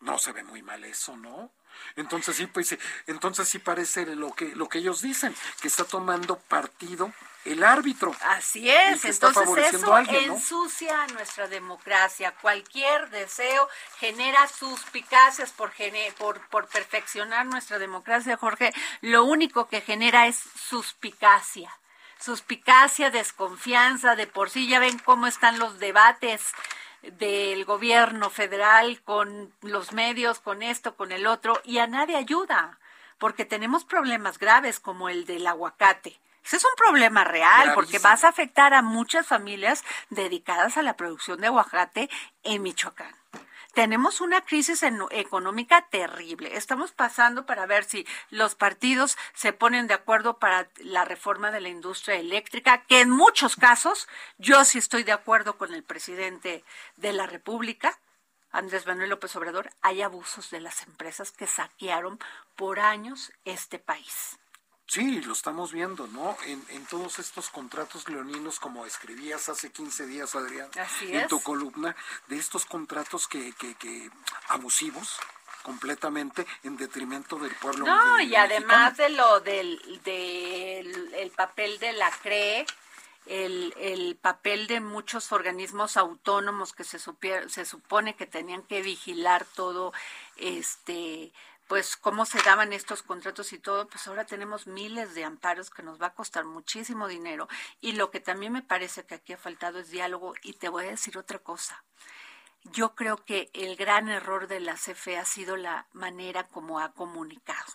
No 0.00 0.18
se 0.18 0.32
ve 0.32 0.44
muy 0.44 0.62
mal 0.62 0.84
eso, 0.84 1.16
¿no? 1.16 1.52
Entonces 1.96 2.36
sí, 2.36 2.46
pues 2.46 2.76
entonces 3.06 3.48
sí 3.48 3.58
parece 3.58 4.06
lo 4.16 4.32
que 4.32 4.54
lo 4.56 4.68
que 4.68 4.78
ellos 4.78 5.02
dicen, 5.02 5.34
que 5.60 5.68
está 5.68 5.84
tomando 5.84 6.38
partido 6.38 7.12
el 7.44 7.64
árbitro. 7.64 8.14
Así 8.22 8.68
es, 8.68 9.04
entonces 9.04 9.48
eso 9.74 9.98
ensucia 9.98 11.06
nuestra 11.08 11.48
democracia. 11.48 12.34
Cualquier 12.40 13.08
deseo 13.10 13.68
genera 13.98 14.46
suspicacias 14.48 15.50
por, 15.52 15.72
por, 16.18 16.46
por 16.48 16.66
perfeccionar 16.68 17.46
nuestra 17.46 17.78
democracia, 17.78 18.36
Jorge. 18.36 18.72
Lo 19.00 19.24
único 19.24 19.68
que 19.68 19.80
genera 19.80 20.26
es 20.26 20.38
suspicacia 20.68 21.72
suspicacia, 22.18 23.10
desconfianza, 23.10 24.16
de 24.16 24.26
por 24.26 24.50
sí 24.50 24.68
ya 24.68 24.78
ven 24.78 24.98
cómo 24.98 25.26
están 25.26 25.58
los 25.58 25.78
debates 25.78 26.42
del 27.02 27.64
gobierno 27.64 28.30
federal 28.30 29.00
con 29.04 29.52
los 29.62 29.92
medios, 29.92 30.40
con 30.40 30.62
esto, 30.62 30.96
con 30.96 31.12
el 31.12 31.26
otro, 31.26 31.60
y 31.64 31.78
a 31.78 31.86
nadie 31.86 32.16
ayuda, 32.16 32.78
porque 33.18 33.44
tenemos 33.44 33.84
problemas 33.84 34.38
graves 34.38 34.80
como 34.80 35.08
el 35.08 35.24
del 35.24 35.46
aguacate. 35.46 36.18
Ese 36.44 36.56
es 36.56 36.64
un 36.64 36.74
problema 36.76 37.24
real, 37.24 37.74
porque 37.74 37.98
vas 37.98 38.24
a 38.24 38.28
afectar 38.28 38.72
a 38.72 38.82
muchas 38.82 39.26
familias 39.26 39.84
dedicadas 40.08 40.76
a 40.76 40.82
la 40.82 40.96
producción 40.96 41.40
de 41.40 41.48
aguacate 41.48 42.08
en 42.42 42.62
Michoacán 42.62 43.14
tenemos 43.78 44.20
una 44.20 44.40
crisis 44.40 44.82
económica 45.12 45.86
terrible. 45.88 46.56
Estamos 46.56 46.90
pasando 46.90 47.46
para 47.46 47.64
ver 47.64 47.84
si 47.84 48.08
los 48.28 48.56
partidos 48.56 49.16
se 49.34 49.52
ponen 49.52 49.86
de 49.86 49.94
acuerdo 49.94 50.40
para 50.40 50.68
la 50.78 51.04
reforma 51.04 51.52
de 51.52 51.60
la 51.60 51.68
industria 51.68 52.16
eléctrica, 52.16 52.82
que 52.88 53.02
en 53.02 53.08
muchos 53.08 53.54
casos 53.54 54.08
yo 54.36 54.64
sí 54.64 54.78
estoy 54.78 55.04
de 55.04 55.12
acuerdo 55.12 55.58
con 55.58 55.72
el 55.72 55.84
presidente 55.84 56.64
de 56.96 57.12
la 57.12 57.26
República. 57.26 57.96
Andrés 58.50 58.84
Manuel 58.84 59.10
López 59.10 59.36
Obrador, 59.36 59.70
hay 59.80 60.02
abusos 60.02 60.50
de 60.50 60.58
las 60.58 60.82
empresas 60.82 61.30
que 61.30 61.46
saquearon 61.46 62.18
por 62.56 62.80
años 62.80 63.32
este 63.44 63.78
país. 63.78 64.40
Sí, 64.88 65.20
lo 65.20 65.34
estamos 65.34 65.70
viendo, 65.70 66.06
¿no? 66.06 66.34
En, 66.46 66.64
en, 66.70 66.86
todos 66.86 67.18
estos 67.18 67.50
contratos 67.50 68.08
leoninos, 68.08 68.58
como 68.58 68.86
escribías 68.86 69.50
hace 69.50 69.70
15 69.70 70.06
días, 70.06 70.34
Adrián, 70.34 70.70
en 71.02 71.28
tu 71.28 71.42
columna, 71.42 71.94
de 72.28 72.38
estos 72.38 72.64
contratos 72.64 73.28
que, 73.28 73.52
que, 73.52 73.74
que 73.74 74.10
abusivos, 74.48 75.18
completamente 75.62 76.46
en 76.62 76.78
detrimento 76.78 77.38
del 77.38 77.54
pueblo. 77.56 77.84
No, 77.84 78.18
y 78.22 78.34
además 78.34 78.96
de 78.96 79.10
lo 79.10 79.40
del, 79.40 80.00
del 80.04 81.14
el 81.14 81.30
papel 81.32 81.78
de 81.80 81.92
la 81.92 82.10
CRE, 82.22 82.64
el, 83.26 83.74
el, 83.76 84.16
papel 84.16 84.68
de 84.68 84.80
muchos 84.80 85.32
organismos 85.32 85.98
autónomos 85.98 86.72
que 86.72 86.84
se, 86.84 86.98
se 86.98 87.64
supone 87.66 88.16
que 88.16 88.24
tenían 88.24 88.62
que 88.62 88.80
vigilar 88.80 89.44
todo 89.54 89.92
este 90.38 91.30
pues 91.68 91.96
cómo 91.96 92.24
se 92.24 92.42
daban 92.42 92.72
estos 92.72 93.02
contratos 93.02 93.52
y 93.52 93.58
todo, 93.58 93.86
pues 93.88 94.08
ahora 94.08 94.24
tenemos 94.24 94.66
miles 94.66 95.14
de 95.14 95.24
amparos 95.24 95.70
que 95.70 95.82
nos 95.82 96.00
va 96.00 96.08
a 96.08 96.14
costar 96.14 96.46
muchísimo 96.46 97.06
dinero 97.08 97.46
y 97.80 97.92
lo 97.92 98.10
que 98.10 98.20
también 98.20 98.52
me 98.52 98.62
parece 98.62 99.04
que 99.04 99.14
aquí 99.14 99.34
ha 99.34 99.38
faltado 99.38 99.78
es 99.78 99.90
diálogo 99.90 100.34
y 100.42 100.54
te 100.54 100.70
voy 100.70 100.86
a 100.86 100.90
decir 100.90 101.18
otra 101.18 101.38
cosa. 101.38 101.84
Yo 102.64 102.94
creo 102.94 103.22
que 103.24 103.50
el 103.52 103.76
gran 103.76 104.08
error 104.08 104.48
de 104.48 104.60
la 104.60 104.74
CFE 104.74 105.18
ha 105.18 105.24
sido 105.24 105.56
la 105.56 105.86
manera 105.92 106.48
como 106.48 106.80
ha 106.80 106.92
comunicado. 106.92 107.72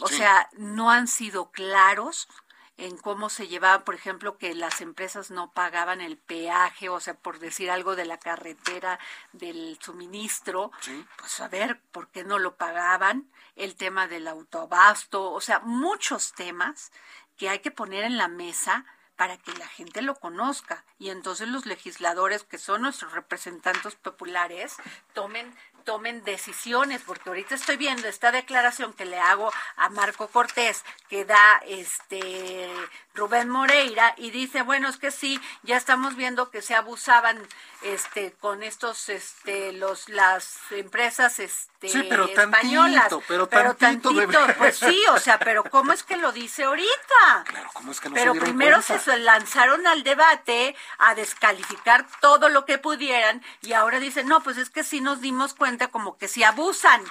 O 0.00 0.08
sea, 0.08 0.48
no 0.52 0.90
han 0.90 1.06
sido 1.06 1.50
claros 1.50 2.28
en 2.76 2.96
cómo 2.96 3.28
se 3.28 3.48
llevaba, 3.48 3.84
por 3.84 3.94
ejemplo, 3.94 4.38
que 4.38 4.54
las 4.54 4.80
empresas 4.80 5.30
no 5.30 5.52
pagaban 5.52 6.00
el 6.00 6.16
peaje, 6.16 6.88
o 6.88 7.00
sea, 7.00 7.14
por 7.14 7.38
decir 7.38 7.70
algo 7.70 7.96
de 7.96 8.04
la 8.04 8.18
carretera 8.18 8.98
del 9.32 9.78
suministro, 9.80 10.70
pues 11.18 11.40
a 11.40 11.48
ver, 11.48 11.80
¿por 11.92 12.08
qué 12.08 12.24
no 12.24 12.38
lo 12.38 12.56
pagaban? 12.56 13.30
El 13.56 13.76
tema 13.76 14.08
del 14.08 14.26
autobasto, 14.26 15.30
o 15.30 15.40
sea, 15.40 15.60
muchos 15.60 16.32
temas 16.32 16.92
que 17.36 17.48
hay 17.48 17.60
que 17.60 17.70
poner 17.70 18.04
en 18.04 18.16
la 18.16 18.28
mesa 18.28 18.84
para 19.16 19.36
que 19.36 19.52
la 19.54 19.68
gente 19.68 20.02
lo 20.02 20.14
conozca 20.16 20.84
y 20.98 21.10
entonces 21.10 21.46
los 21.46 21.66
legisladores 21.66 22.44
que 22.44 22.58
son 22.58 22.82
nuestros 22.82 23.12
representantes 23.12 23.94
populares 23.94 24.76
tomen 25.12 25.54
tomen 25.82 26.24
decisiones, 26.24 27.02
porque 27.06 27.28
ahorita 27.28 27.54
estoy 27.54 27.76
viendo 27.76 28.08
esta 28.08 28.32
declaración 28.32 28.92
que 28.92 29.04
le 29.04 29.18
hago 29.18 29.52
a 29.76 29.88
Marco 29.90 30.28
Cortés, 30.28 30.84
que 31.08 31.24
da 31.24 31.62
este 31.66 32.68
Rubén 33.14 33.48
Moreira, 33.48 34.14
y 34.16 34.30
dice, 34.30 34.62
bueno, 34.62 34.88
es 34.88 34.96
que 34.96 35.10
sí, 35.10 35.40
ya 35.62 35.76
estamos 35.76 36.16
viendo 36.16 36.50
que 36.50 36.62
se 36.62 36.74
abusaban 36.74 37.38
este 37.82 38.32
con 38.40 38.62
estos 38.62 39.08
este 39.08 39.72
los 39.72 40.08
las 40.08 40.58
empresas 40.70 41.38
este 41.40 42.06
pero 42.08 42.26
españolas 42.26 43.12
pero, 43.26 43.74
tantito, 43.74 44.22
pues 44.56 44.78
sí 44.78 45.02
o 45.10 45.18
sea 45.18 45.38
pero 45.38 45.64
cómo 45.64 45.92
es 45.92 46.02
que 46.04 46.16
lo 46.16 46.30
dice 46.30 46.64
ahorita 46.64 47.44
claro 47.44 47.70
cómo 47.72 47.90
es 47.90 48.00
que 48.00 48.08
no 48.08 48.14
pero 48.14 48.34
primero 48.34 48.80
se 48.82 49.18
lanzaron 49.18 49.86
al 49.86 50.04
debate 50.04 50.76
a 50.98 51.14
descalificar 51.14 52.06
todo 52.20 52.48
lo 52.48 52.64
que 52.64 52.78
pudieran 52.78 53.42
y 53.62 53.72
ahora 53.72 53.98
dicen 53.98 54.28
no 54.28 54.42
pues 54.42 54.58
es 54.58 54.70
que 54.70 54.84
sí 54.84 55.00
nos 55.00 55.20
dimos 55.20 55.54
cuenta 55.54 55.88
como 55.88 56.16
que 56.16 56.28
si 56.28 56.44
abusan 56.44 57.02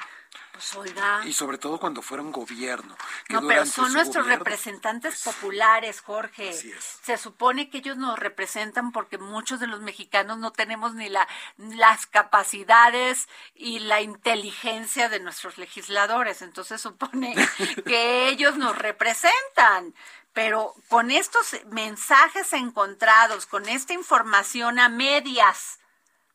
pues, 0.73 0.93
y 1.25 1.33
sobre 1.33 1.57
todo 1.57 1.79
cuando 1.79 2.01
fueron 2.01 2.31
gobierno. 2.31 2.95
no, 3.29 3.47
pero 3.47 3.65
son 3.65 3.93
nuestros 3.93 4.27
representantes 4.27 5.21
pues, 5.23 5.35
populares, 5.35 6.01
Jorge. 6.01 6.53
Se 6.53 7.17
supone 7.17 7.69
que 7.69 7.79
ellos 7.79 7.97
nos 7.97 8.17
representan 8.19 8.91
porque 8.91 9.17
muchos 9.17 9.59
de 9.59 9.67
los 9.67 9.81
mexicanos 9.81 10.37
no 10.37 10.51
tenemos 10.51 10.93
ni 10.93 11.09
la, 11.09 11.27
las 11.57 12.05
capacidades 12.05 13.27
y 13.55 13.79
la 13.79 14.01
inteligencia 14.01 15.09
de 15.09 15.19
nuestros 15.19 15.57
legisladores. 15.57 16.41
Entonces 16.41 16.81
supone 16.81 17.35
que 17.85 18.27
ellos 18.29 18.57
nos 18.57 18.77
representan 18.77 19.93
pero 20.33 20.73
con 20.87 21.11
estos 21.11 21.57
mensajes 21.71 22.53
encontrados, 22.53 23.45
con 23.45 23.67
esta 23.67 23.93
información 23.93 24.79
a 24.79 24.87
medias, 24.87 25.79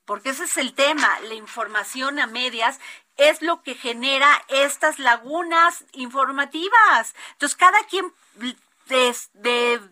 porque 0.05 0.31
ese 0.31 0.45
es 0.45 0.57
el 0.57 0.74
tema, 0.74 1.18
la 1.20 1.35
información 1.35 2.18
a 2.18 2.27
medias 2.27 2.79
es 3.17 3.43
lo 3.43 3.62
que 3.62 3.75
genera 3.75 4.45
estas 4.49 4.99
lagunas 4.99 5.85
informativas. 5.93 7.14
Entonces, 7.33 7.57
cada 7.57 7.83
quien 7.85 8.12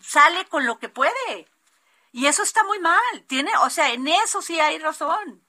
sale 0.01 0.45
con 0.47 0.67
lo 0.67 0.79
que 0.79 0.89
puede. 0.89 1.49
Y 2.13 2.27
eso 2.27 2.43
está 2.43 2.65
muy 2.65 2.79
mal. 2.79 3.23
Tiene, 3.27 3.51
o 3.63 3.71
sea, 3.71 3.93
en 3.93 4.09
eso 4.09 4.41
sí 4.41 4.61
hay 4.61 4.79
razón. 4.79 5.44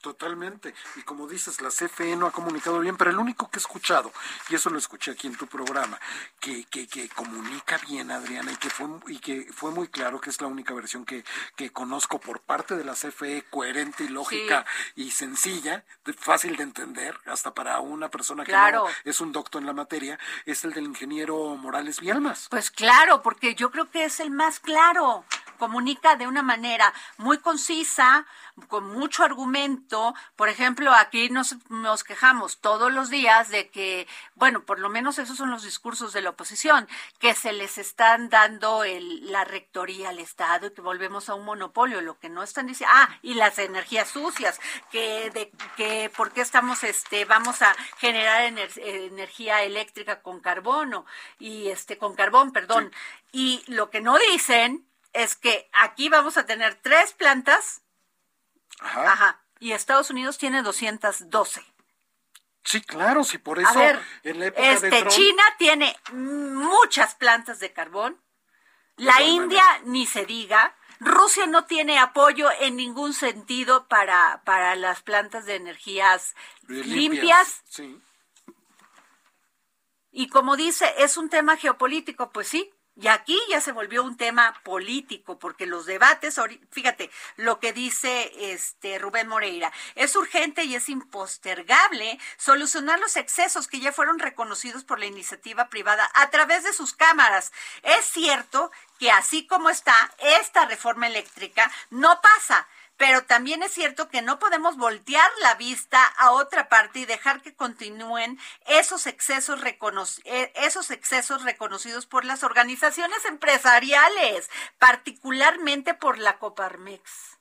Totalmente. 0.00 0.74
Y 0.96 1.02
como 1.02 1.26
dices, 1.26 1.60
la 1.60 1.68
CFE 1.68 2.16
no 2.16 2.26
ha 2.26 2.32
comunicado 2.32 2.80
bien, 2.80 2.96
pero 2.96 3.10
el 3.10 3.18
único 3.18 3.50
que 3.50 3.58
he 3.58 3.60
escuchado, 3.60 4.10
y 4.48 4.54
eso 4.54 4.70
lo 4.70 4.78
escuché 4.78 5.10
aquí 5.10 5.26
en 5.26 5.36
tu 5.36 5.46
programa, 5.46 6.00
que, 6.40 6.64
que, 6.64 6.86
que 6.86 7.08
comunica 7.10 7.78
bien, 7.86 8.10
Adriana, 8.10 8.50
y 8.50 8.56
que, 8.56 8.70
fue, 8.70 8.86
y 9.08 9.18
que 9.18 9.46
fue 9.52 9.72
muy 9.72 9.88
claro 9.88 10.20
que 10.20 10.30
es 10.30 10.40
la 10.40 10.46
única 10.46 10.72
versión 10.72 11.04
que, 11.04 11.22
que 11.54 11.70
conozco 11.70 12.18
por 12.18 12.40
parte 12.40 12.76
de 12.76 12.84
la 12.84 12.94
CFE, 12.94 13.44
coherente 13.50 14.04
y 14.04 14.08
lógica 14.08 14.64
y 14.96 15.10
sencilla, 15.10 15.84
fácil 16.16 16.56
de 16.56 16.62
entender, 16.62 17.18
hasta 17.26 17.52
para 17.52 17.80
una 17.80 18.10
persona 18.10 18.44
que 18.44 18.52
no 18.52 18.86
es 19.04 19.20
un 19.20 19.32
doctor 19.32 19.60
en 19.60 19.66
la 19.66 19.72
materia, 19.72 20.18
es 20.46 20.64
el 20.64 20.72
del 20.72 20.84
ingeniero 20.84 21.56
Morales 21.56 22.00
Vielmas. 22.00 22.48
Pues 22.48 22.70
claro, 22.70 23.22
porque 23.22 23.54
yo 23.54 23.70
creo 23.70 23.90
que 23.90 24.04
es 24.04 24.20
el 24.20 24.30
más 24.30 24.60
claro. 24.60 25.24
Comunica 25.58 26.16
de 26.16 26.26
una 26.26 26.42
manera 26.42 26.92
muy 27.18 27.36
concisa, 27.36 28.26
con 28.68 28.84
mucho 28.84 29.24
argumento. 29.24 30.14
Por 30.36 30.48
ejemplo, 30.48 30.92
aquí 30.92 31.28
nos, 31.30 31.56
nos 31.68 32.04
quejamos 32.04 32.60
todos 32.60 32.92
los 32.92 33.10
días 33.10 33.48
de 33.48 33.68
que, 33.68 34.06
bueno, 34.34 34.62
por 34.64 34.78
lo 34.78 34.88
menos 34.88 35.18
esos 35.18 35.36
son 35.36 35.50
los 35.50 35.62
discursos 35.62 36.12
de 36.12 36.22
la 36.22 36.30
oposición, 36.30 36.88
que 37.18 37.34
se 37.34 37.52
les 37.52 37.78
están 37.78 38.28
dando 38.28 38.84
el, 38.84 39.30
la 39.30 39.44
rectoría 39.44 40.10
al 40.10 40.18
Estado 40.18 40.66
y 40.66 40.74
que 40.74 40.80
volvemos 40.80 41.28
a 41.28 41.34
un 41.34 41.44
monopolio. 41.44 42.00
Lo 42.00 42.18
que 42.18 42.28
no 42.28 42.42
están 42.42 42.66
diciendo, 42.66 42.94
ah, 42.96 43.08
y 43.22 43.34
las 43.34 43.58
energías 43.58 44.08
sucias, 44.08 44.60
que 44.90 45.30
de 45.30 45.50
que 45.76 46.10
por 46.16 46.32
qué 46.32 46.40
estamos, 46.40 46.84
este, 46.84 47.24
vamos 47.24 47.62
a 47.62 47.74
generar 47.98 48.42
energía 48.42 49.62
eléctrica 49.62 50.22
con 50.22 50.40
carbono 50.40 51.06
y 51.38 51.68
este, 51.68 51.98
con 51.98 52.14
carbón, 52.14 52.52
perdón. 52.52 52.92
Y 53.32 53.62
lo 53.66 53.90
que 53.90 54.00
no 54.00 54.18
dicen 54.32 54.86
es 55.12 55.36
que 55.36 55.68
aquí 55.72 56.08
vamos 56.08 56.36
a 56.36 56.46
tener 56.46 56.76
tres 56.76 57.12
plantas 57.12 57.82
Ajá. 58.80 59.40
Y 59.58 59.72
Estados 59.72 60.10
Unidos 60.10 60.38
tiene 60.38 60.62
212. 60.62 61.64
Sí, 62.64 62.80
claro, 62.82 63.24
sí, 63.24 63.38
por 63.38 63.58
eso 63.58 63.80
en 64.22 64.38
la 64.38 64.46
época 64.46 64.70
este, 64.70 65.06
China 65.08 65.42
tiene 65.58 65.96
muchas 66.12 67.14
plantas 67.14 67.58
de 67.58 67.72
carbón. 67.72 68.20
La 68.96 69.22
India 69.22 69.64
ni 69.84 70.06
se 70.06 70.26
diga. 70.26 70.76
Rusia 70.98 71.46
no 71.46 71.64
tiene 71.64 71.98
apoyo 71.98 72.50
en 72.60 72.76
ningún 72.76 73.14
sentido 73.14 73.88
para, 73.88 74.42
para 74.44 74.76
las 74.76 75.02
plantas 75.02 75.46
de 75.46 75.54
energías 75.54 76.34
limpias. 76.68 77.62
Sí. 77.66 77.98
Y 80.12 80.28
como 80.28 80.56
dice, 80.56 80.92
es 80.98 81.16
un 81.16 81.30
tema 81.30 81.56
geopolítico, 81.56 82.30
pues 82.30 82.48
sí, 82.48 82.70
y 83.00 83.08
aquí 83.08 83.40
ya 83.48 83.62
se 83.62 83.72
volvió 83.72 84.02
un 84.02 84.18
tema 84.18 84.60
político, 84.62 85.38
porque 85.38 85.64
los 85.64 85.86
debates, 85.86 86.38
fíjate 86.70 87.10
lo 87.36 87.58
que 87.58 87.72
dice 87.72 88.30
este 88.52 88.98
Rubén 88.98 89.26
Moreira, 89.26 89.72
es 89.94 90.14
urgente 90.16 90.64
y 90.64 90.74
es 90.74 90.90
impostergable 90.90 92.18
solucionar 92.36 93.00
los 93.00 93.16
excesos 93.16 93.68
que 93.68 93.80
ya 93.80 93.90
fueron 93.90 94.18
reconocidos 94.18 94.84
por 94.84 94.98
la 94.98 95.06
iniciativa 95.06 95.70
privada 95.70 96.10
a 96.12 96.28
través 96.28 96.62
de 96.62 96.74
sus 96.74 96.92
cámaras. 96.92 97.52
Es 97.82 98.04
cierto 98.04 98.70
que 98.98 99.10
así 99.10 99.46
como 99.46 99.70
está 99.70 99.94
esta 100.18 100.66
reforma 100.66 101.06
eléctrica, 101.06 101.72
no 101.88 102.20
pasa 102.20 102.68
pero 103.00 103.24
también 103.24 103.62
es 103.62 103.72
cierto 103.72 104.10
que 104.10 104.20
no 104.20 104.38
podemos 104.38 104.76
voltear 104.76 105.30
la 105.40 105.54
vista 105.54 106.04
a 106.18 106.32
otra 106.32 106.68
parte 106.68 106.98
y 106.98 107.06
dejar 107.06 107.40
que 107.40 107.54
continúen 107.54 108.38
esos 108.66 109.06
excesos, 109.06 109.58
eh, 110.24 110.52
esos 110.56 110.90
excesos 110.90 111.42
reconocidos 111.42 112.04
por 112.04 112.26
las 112.26 112.44
organizaciones 112.44 113.24
empresariales, 113.24 114.50
particularmente 114.78 115.94
por 115.94 116.18
la 116.18 116.38
Coparmex. 116.38 117.38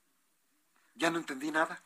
Ya 0.95 1.10
no 1.12 1.18
entendí 1.18 1.51
nada. 1.51 1.84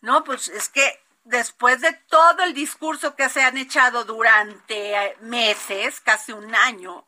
No, 0.00 0.22
pues 0.22 0.46
es 0.46 0.68
que 0.68 1.04
después 1.24 1.80
de 1.80 1.94
todo 2.08 2.44
el 2.44 2.54
discurso 2.54 3.16
que 3.16 3.28
se 3.28 3.42
han 3.42 3.58
echado 3.58 4.04
durante 4.04 4.94
eh, 4.94 5.16
meses, 5.22 6.00
casi 6.00 6.30
un 6.30 6.54
año, 6.54 7.04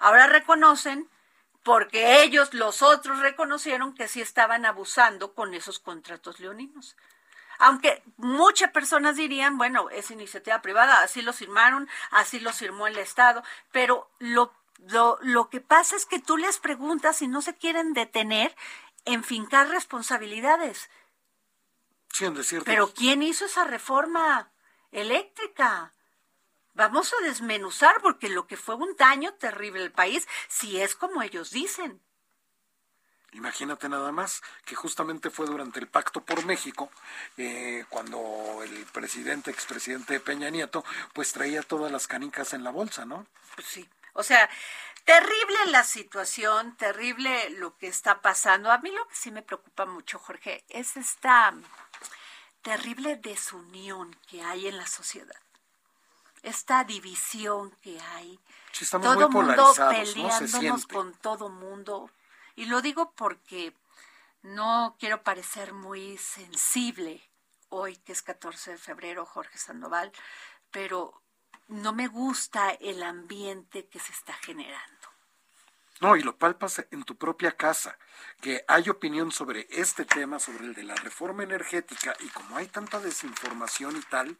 ahora 0.00 0.26
reconocen 0.26 1.09
porque 1.62 2.22
ellos, 2.22 2.54
los 2.54 2.82
otros, 2.82 3.18
reconocieron 3.18 3.94
que 3.94 4.08
sí 4.08 4.20
estaban 4.20 4.64
abusando 4.64 5.34
con 5.34 5.54
esos 5.54 5.78
contratos 5.78 6.40
leoninos. 6.40 6.96
Aunque 7.58 8.02
muchas 8.16 8.70
personas 8.70 9.16
dirían, 9.16 9.58
bueno, 9.58 9.90
es 9.90 10.10
iniciativa 10.10 10.62
privada, 10.62 11.02
así 11.02 11.20
lo 11.20 11.34
firmaron, 11.34 11.88
así 12.10 12.40
lo 12.40 12.52
firmó 12.52 12.86
el 12.86 12.96
Estado, 12.96 13.42
pero 13.70 14.10
lo, 14.18 14.54
lo, 14.88 15.18
lo 15.20 15.50
que 15.50 15.60
pasa 15.60 15.94
es 15.94 16.06
que 16.06 16.18
tú 16.18 16.38
les 16.38 16.58
preguntas 16.58 17.18
si 17.18 17.28
no 17.28 17.42
se 17.42 17.54
quieren 17.54 17.92
detener 17.92 18.56
en 19.04 19.24
fincar 19.24 19.68
responsabilidades. 19.68 20.88
Sí, 22.12 22.24
en 22.24 22.34
Pero 22.64 22.92
¿quién 22.92 23.22
hizo 23.22 23.44
esa 23.44 23.64
reforma 23.64 24.50
eléctrica? 24.90 25.92
Vamos 26.74 27.12
a 27.12 27.24
desmenuzar 27.24 28.00
porque 28.00 28.28
lo 28.28 28.46
que 28.46 28.56
fue 28.56 28.74
un 28.76 28.94
daño 28.96 29.34
terrible 29.34 29.82
al 29.82 29.92
país, 29.92 30.28
si 30.48 30.80
es 30.80 30.94
como 30.94 31.22
ellos 31.22 31.50
dicen. 31.50 32.00
Imagínate 33.32 33.88
nada 33.88 34.10
más 34.10 34.42
que 34.64 34.74
justamente 34.74 35.30
fue 35.30 35.46
durante 35.46 35.78
el 35.78 35.86
Pacto 35.86 36.20
por 36.20 36.44
México, 36.44 36.90
eh, 37.36 37.84
cuando 37.88 38.60
el 38.64 38.86
presidente, 38.86 39.50
expresidente 39.50 40.18
Peña 40.18 40.50
Nieto, 40.50 40.84
pues 41.12 41.32
traía 41.32 41.62
todas 41.62 41.92
las 41.92 42.08
canicas 42.08 42.54
en 42.54 42.64
la 42.64 42.70
bolsa, 42.70 43.04
¿no? 43.04 43.26
Pues 43.54 43.66
sí. 43.68 43.88
O 44.14 44.24
sea, 44.24 44.50
terrible 45.04 45.66
la 45.66 45.84
situación, 45.84 46.76
terrible 46.76 47.50
lo 47.50 47.76
que 47.78 47.86
está 47.86 48.20
pasando. 48.20 48.72
A 48.72 48.78
mí 48.78 48.90
lo 48.90 49.06
que 49.06 49.14
sí 49.14 49.30
me 49.30 49.42
preocupa 49.42 49.86
mucho, 49.86 50.18
Jorge, 50.18 50.64
es 50.68 50.96
esta 50.96 51.54
terrible 52.62 53.16
desunión 53.16 54.16
que 54.28 54.42
hay 54.42 54.66
en 54.66 54.76
la 54.76 54.88
sociedad 54.88 55.40
esta 56.42 56.84
división 56.84 57.70
que 57.80 58.00
hay. 58.00 58.40
todo 58.90 59.28
mundo 59.28 59.72
peleándonos 59.76 60.86
con 60.86 61.14
todo 61.14 61.48
mundo. 61.48 62.10
Y 62.56 62.66
lo 62.66 62.82
digo 62.82 63.12
porque 63.12 63.74
no 64.42 64.96
quiero 64.98 65.22
parecer 65.22 65.72
muy 65.72 66.16
sensible 66.18 67.22
hoy, 67.68 67.96
que 67.96 68.12
es 68.12 68.22
14 68.22 68.72
de 68.72 68.78
febrero, 68.78 69.24
Jorge 69.24 69.58
Sandoval, 69.58 70.12
pero 70.70 71.22
no 71.68 71.92
me 71.92 72.08
gusta 72.08 72.70
el 72.70 73.02
ambiente 73.02 73.86
que 73.86 74.00
se 74.00 74.12
está 74.12 74.34
generando. 74.34 74.99
No, 76.00 76.16
y 76.16 76.22
lo 76.22 76.36
palpas 76.36 76.84
en 76.90 77.04
tu 77.04 77.16
propia 77.16 77.52
casa, 77.52 77.98
que 78.40 78.64
hay 78.68 78.88
opinión 78.88 79.30
sobre 79.30 79.66
este 79.70 80.06
tema, 80.06 80.38
sobre 80.38 80.64
el 80.64 80.74
de 80.74 80.82
la 80.82 80.94
reforma 80.94 81.42
energética, 81.42 82.14
y 82.20 82.28
como 82.28 82.56
hay 82.56 82.68
tanta 82.68 83.00
desinformación 83.00 83.96
y 83.96 84.00
tal, 84.02 84.36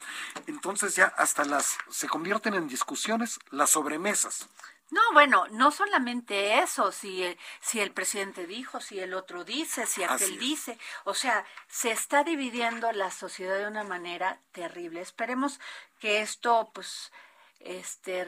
entonces 0.47 0.97
ya 0.97 1.07
hasta 1.19 1.45
las 1.45 1.77
se 1.91 2.09
convierten 2.09 2.55
en 2.55 2.67
discusiones 2.67 3.39
las 3.51 3.71
sobremesas. 3.71 4.49
No, 4.91 5.01
bueno, 5.13 5.47
no 5.51 5.71
solamente 5.71 6.59
eso, 6.59 6.91
si 6.91 7.23
el, 7.23 7.39
si 7.61 7.79
el 7.79 7.93
presidente 7.93 8.47
dijo, 8.47 8.81
si 8.81 8.99
el 8.99 9.15
otro 9.15 9.45
dice, 9.45 9.87
si 9.87 10.03
aquel 10.03 10.39
dice, 10.39 10.79
o 11.05 11.15
sea, 11.15 11.45
se 11.69 11.93
está 11.93 12.25
dividiendo 12.25 12.91
la 12.91 13.11
sociedad 13.13 13.57
de 13.59 13.69
una 13.69 13.85
manera 13.85 14.41
terrible. 14.51 15.01
Esperemos 15.01 15.61
que 16.01 16.23
esto, 16.23 16.73
pues, 16.75 17.13
este, 17.61 18.27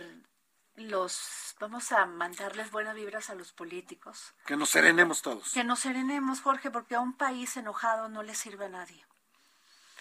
los 0.82 1.54
vamos 1.60 1.92
a 1.92 2.06
mandarles 2.06 2.70
buenas 2.70 2.94
vibras 2.94 3.30
a 3.30 3.34
los 3.34 3.52
políticos. 3.52 4.34
Que 4.46 4.56
nos 4.56 4.70
serenemos 4.70 5.22
todos. 5.22 5.52
Que 5.52 5.64
nos 5.64 5.80
serenemos, 5.80 6.40
Jorge, 6.40 6.70
porque 6.70 6.94
a 6.94 7.00
un 7.00 7.14
país 7.14 7.56
enojado 7.56 8.08
no 8.08 8.22
le 8.22 8.34
sirve 8.34 8.66
a 8.66 8.68
nadie. 8.68 9.04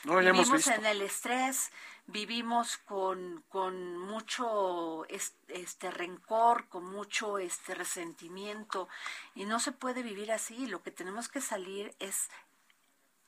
No, 0.03 0.17
vivimos 0.17 0.65
en 0.67 0.83
el 0.85 1.03
estrés, 1.03 1.71
vivimos 2.07 2.77
con, 2.77 3.43
con 3.49 3.99
mucho 3.99 5.05
este 5.07 5.91
rencor, 5.91 6.67
con 6.69 6.85
mucho 6.85 7.37
este 7.37 7.75
resentimiento 7.75 8.89
y 9.35 9.45
no 9.45 9.59
se 9.59 9.71
puede 9.71 10.01
vivir 10.01 10.31
así. 10.31 10.65
Lo 10.65 10.81
que 10.81 10.89
tenemos 10.89 11.29
que 11.29 11.39
salir 11.39 11.95
es 11.99 12.29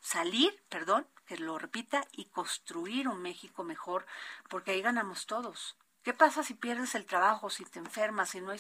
salir, 0.02 0.60
perdón, 0.70 1.08
que 1.28 1.38
lo 1.38 1.60
repita 1.60 2.06
y 2.12 2.26
construir 2.26 3.08
un 3.08 3.22
México 3.22 3.64
mejor, 3.64 4.08
porque 4.50 4.72
ahí 4.72 4.82
ganamos 4.82 5.28
todos. 5.28 5.78
¿Qué 6.04 6.14
pasa 6.14 6.44
si 6.44 6.54
pierdes 6.54 6.96
el 6.96 7.06
trabajo, 7.06 7.50
si 7.50 7.64
te 7.66 7.80
enfermas, 7.80 8.30
si 8.30 8.42
no 8.42 8.52
hay 8.52 8.60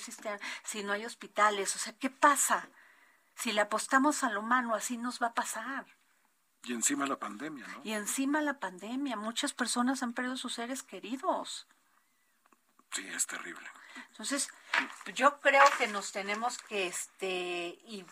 si 0.63 0.83
no 0.83 0.93
hay 0.93 1.05
hospitales? 1.05 1.75
O 1.75 1.79
sea, 1.79 1.93
¿qué 1.93 2.09
pasa? 2.09 2.69
Si 3.35 3.51
le 3.51 3.61
apostamos 3.61 4.23
a 4.23 4.29
lo 4.29 4.39
humano, 4.39 4.75
así 4.75 4.97
nos 4.97 5.21
va 5.21 5.27
a 5.27 5.33
pasar. 5.33 5.85
Y 6.63 6.73
encima 6.73 7.05
la 7.05 7.19
pandemia, 7.19 7.67
¿no? 7.67 7.81
Y 7.83 7.91
encima 7.91 8.41
la 8.41 8.59
pandemia. 8.59 9.17
Muchas 9.17 9.53
personas 9.53 10.01
han 10.01 10.13
perdido 10.13 10.37
sus 10.37 10.53
seres 10.53 10.81
queridos. 10.81 11.67
Sí, 12.91 13.05
es 13.07 13.27
terrible. 13.27 13.67
Entonces, 14.11 14.49
yo 15.13 15.39
creo 15.41 15.63
que 15.77 15.87
nos 15.87 16.11
tenemos 16.11 16.57
que, 16.59 16.87
este, 16.87 17.79
y 17.85 18.05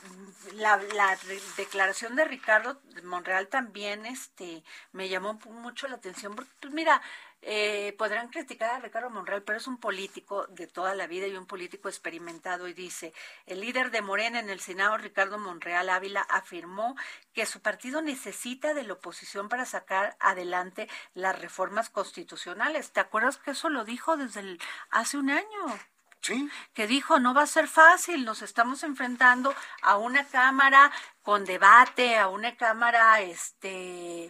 la, 0.53 0.77
la 0.77 1.17
declaración 1.57 2.15
de 2.15 2.25
Ricardo 2.25 2.82
Monreal 3.03 3.47
también, 3.47 4.05
este, 4.05 4.63
me 4.91 5.09
llamó 5.09 5.36
mucho 5.45 5.88
la 5.88 5.95
atención, 5.95 6.36
porque, 6.36 6.51
pues 6.59 6.73
mira, 6.73 7.01
eh, 7.42 7.96
podrán 7.98 8.30
criticar 8.30 8.72
a 8.72 8.80
Ricardo 8.80 9.10
Monreal, 9.10 9.44
pero 9.44 9.58
es 9.58 9.68
un 9.68 9.78
político 9.78 10.46
de 10.48 10.68
toda 10.68 10.96
la 10.96 11.08
vida 11.08 11.28
y 11.28 11.36
un 11.36 11.46
político 11.46 11.89
experimentado. 11.89 12.68
Y 12.68 12.74
dice, 12.74 13.14
el 13.46 13.62
líder 13.62 13.92
de 13.92 14.02
Morena 14.02 14.39
en 14.39 14.50
el 14.50 14.60
Senado, 14.60 14.98
Ricardo 14.98 15.38
Monreal 15.38 15.89
Ávila, 15.89 16.22
afirmó 16.22 16.96
que 17.34 17.46
su 17.46 17.62
partido 17.62 18.02
necesita 18.02 18.74
de 18.74 18.84
la 18.84 18.94
oposición 18.94 19.50
para 19.50 19.66
sacar 19.66 20.16
adelante 20.20 20.88
las 21.14 21.39
reformas 21.39 21.89
constitucionales. 21.89 22.92
¿Te 22.92 23.00
acuerdas 23.00 23.38
que 23.38 23.52
eso 23.52 23.70
lo 23.70 23.86
dijo 23.86 24.18
desde 24.18 24.58
hace 24.89 25.18
un 25.18 25.30
año? 25.32 25.91
Que 26.74 26.88
dijo 26.88 27.19
no 27.19 27.34
va 27.34 27.43
a 27.43 27.47
ser 27.47 27.67
fácil, 27.67 28.26
nos 28.26 28.41
estamos 28.41 28.84
enfrentando 28.84 29.53
a 29.82 29.97
una 29.97 30.26
cámara 30.26 30.91
con 31.24 31.45
debate, 31.45 32.17
a 32.17 32.28
una 32.28 32.55
cámara 32.55 33.22
este 33.22 34.30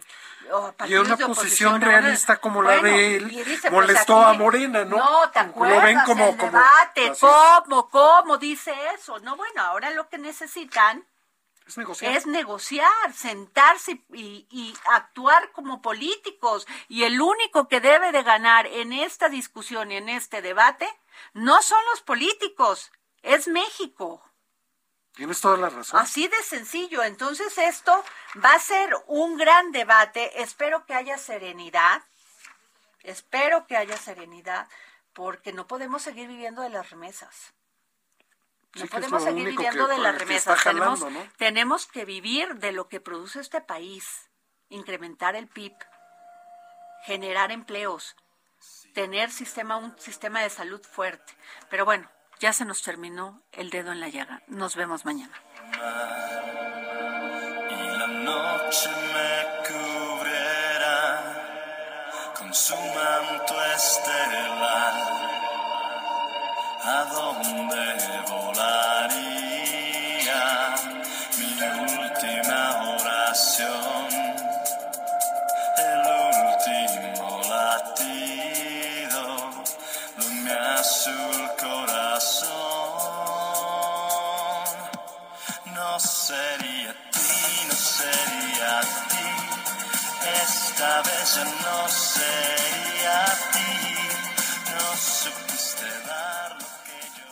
y 0.86 0.94
una 0.94 1.16
posición 1.16 1.80
realista 1.80 2.38
como 2.38 2.62
la 2.62 2.78
de 2.78 3.16
él 3.16 3.30
pues, 3.32 3.70
molestó 3.70 4.24
a 4.24 4.32
Morena, 4.34 4.84
¿no? 4.84 4.96
No, 4.96 5.30
te 5.30 5.38
acuerdas, 5.38 5.78
lo 5.78 5.84
ven 5.84 5.98
como, 6.04 6.28
el 6.28 6.36
debate, 6.36 7.12
cómo, 7.20 7.88
cómo 7.88 8.38
dice 8.38 8.74
eso. 8.94 9.18
No, 9.20 9.36
bueno, 9.36 9.62
ahora 9.62 9.90
lo 9.90 10.08
que 10.08 10.18
necesitan 10.18 11.06
es 11.66 11.78
negociar. 11.78 12.16
Es 12.16 12.26
negociar, 12.26 13.12
sentarse 13.14 14.02
y, 14.12 14.46
y, 14.50 14.74
actuar 14.90 15.52
como 15.52 15.80
políticos. 15.80 16.66
Y 16.88 17.04
el 17.04 17.20
único 17.20 17.68
que 17.68 17.80
debe 17.80 18.10
de 18.12 18.22
ganar 18.22 18.66
en 18.66 18.92
esta 18.92 19.28
discusión 19.28 19.92
y 19.92 19.96
en 19.96 20.08
este 20.08 20.42
debate 20.42 20.88
no 21.32 21.62
son 21.62 21.80
los 21.90 22.02
políticos, 22.02 22.90
es 23.22 23.48
México. 23.48 24.22
Tienes 25.14 25.40
toda 25.40 25.58
la 25.58 25.68
razón. 25.68 26.00
Así 26.00 26.26
de 26.26 26.42
sencillo. 26.42 27.02
Entonces 27.02 27.56
esto 27.58 28.04
va 28.42 28.54
a 28.54 28.58
ser 28.58 28.94
un 29.06 29.36
gran 29.36 29.70
debate. 29.72 30.42
Espero 30.42 30.86
que 30.86 30.94
haya 30.94 31.18
serenidad. 31.18 32.02
Espero 33.02 33.66
que 33.66 33.76
haya 33.76 33.96
serenidad 33.96 34.68
porque 35.12 35.52
no 35.52 35.66
podemos 35.66 36.02
seguir 36.02 36.28
viviendo 36.28 36.62
de 36.62 36.70
las 36.70 36.90
remesas. 36.90 37.52
No 38.74 38.86
podemos 38.86 39.22
seguir 39.22 39.48
viviendo 39.48 39.86
de 39.86 39.98
las 39.98 40.18
remesas. 40.18 40.62
tenemos, 40.62 41.04
tenemos 41.36 41.86
que 41.86 42.06
vivir 42.06 42.54
de 42.56 42.72
lo 42.72 42.88
que 42.88 43.00
produce 43.00 43.40
este 43.40 43.60
país. 43.60 44.30
Incrementar 44.70 45.36
el 45.36 45.46
PIB. 45.46 45.74
Generar 47.04 47.52
empleos 47.52 48.16
tener 48.94 49.30
sistema, 49.30 49.76
un 49.76 49.98
sistema 49.98 50.40
de 50.40 50.50
salud 50.50 50.82
fuerte. 50.82 51.32
Pero 51.70 51.84
bueno, 51.84 52.08
ya 52.40 52.52
se 52.52 52.64
nos 52.64 52.82
terminó 52.82 53.42
el 53.52 53.70
dedo 53.70 53.92
en 53.92 54.00
la 54.00 54.08
llaga. 54.08 54.42
Nos 54.48 54.76
vemos 54.76 55.04
mañana. 55.04 55.40
Y 57.70 57.98
la 57.98 58.06
noche 58.06 58.90
me 58.90 59.66
cubrirá 59.68 61.22
con 62.36 62.52
su 62.52 62.74
manto 62.74 63.54
estelar. 63.76 64.94
¿A 66.84 67.04
dónde 67.12 68.22
volaría 68.28 69.51
Esta 90.82 91.02
vez 91.02 91.38
no 91.62 91.88
sería 91.88 93.24
ti. 93.52 93.72
No 94.72 94.96
supiste 94.96 95.86
dar 96.08 96.50
lo 96.58 96.66
que 96.82 96.98
yo. 97.18 97.26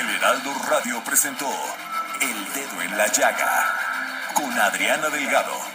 El 0.00 0.06
Heraldo 0.14 0.54
Radio 0.68 1.02
presentó 1.02 1.50
El 2.20 2.52
Dedo 2.54 2.82
en 2.82 2.96
la 2.96 3.08
Llaga 3.08 4.30
con 4.34 4.56
Adriana 4.56 5.08
Delgado. 5.08 5.69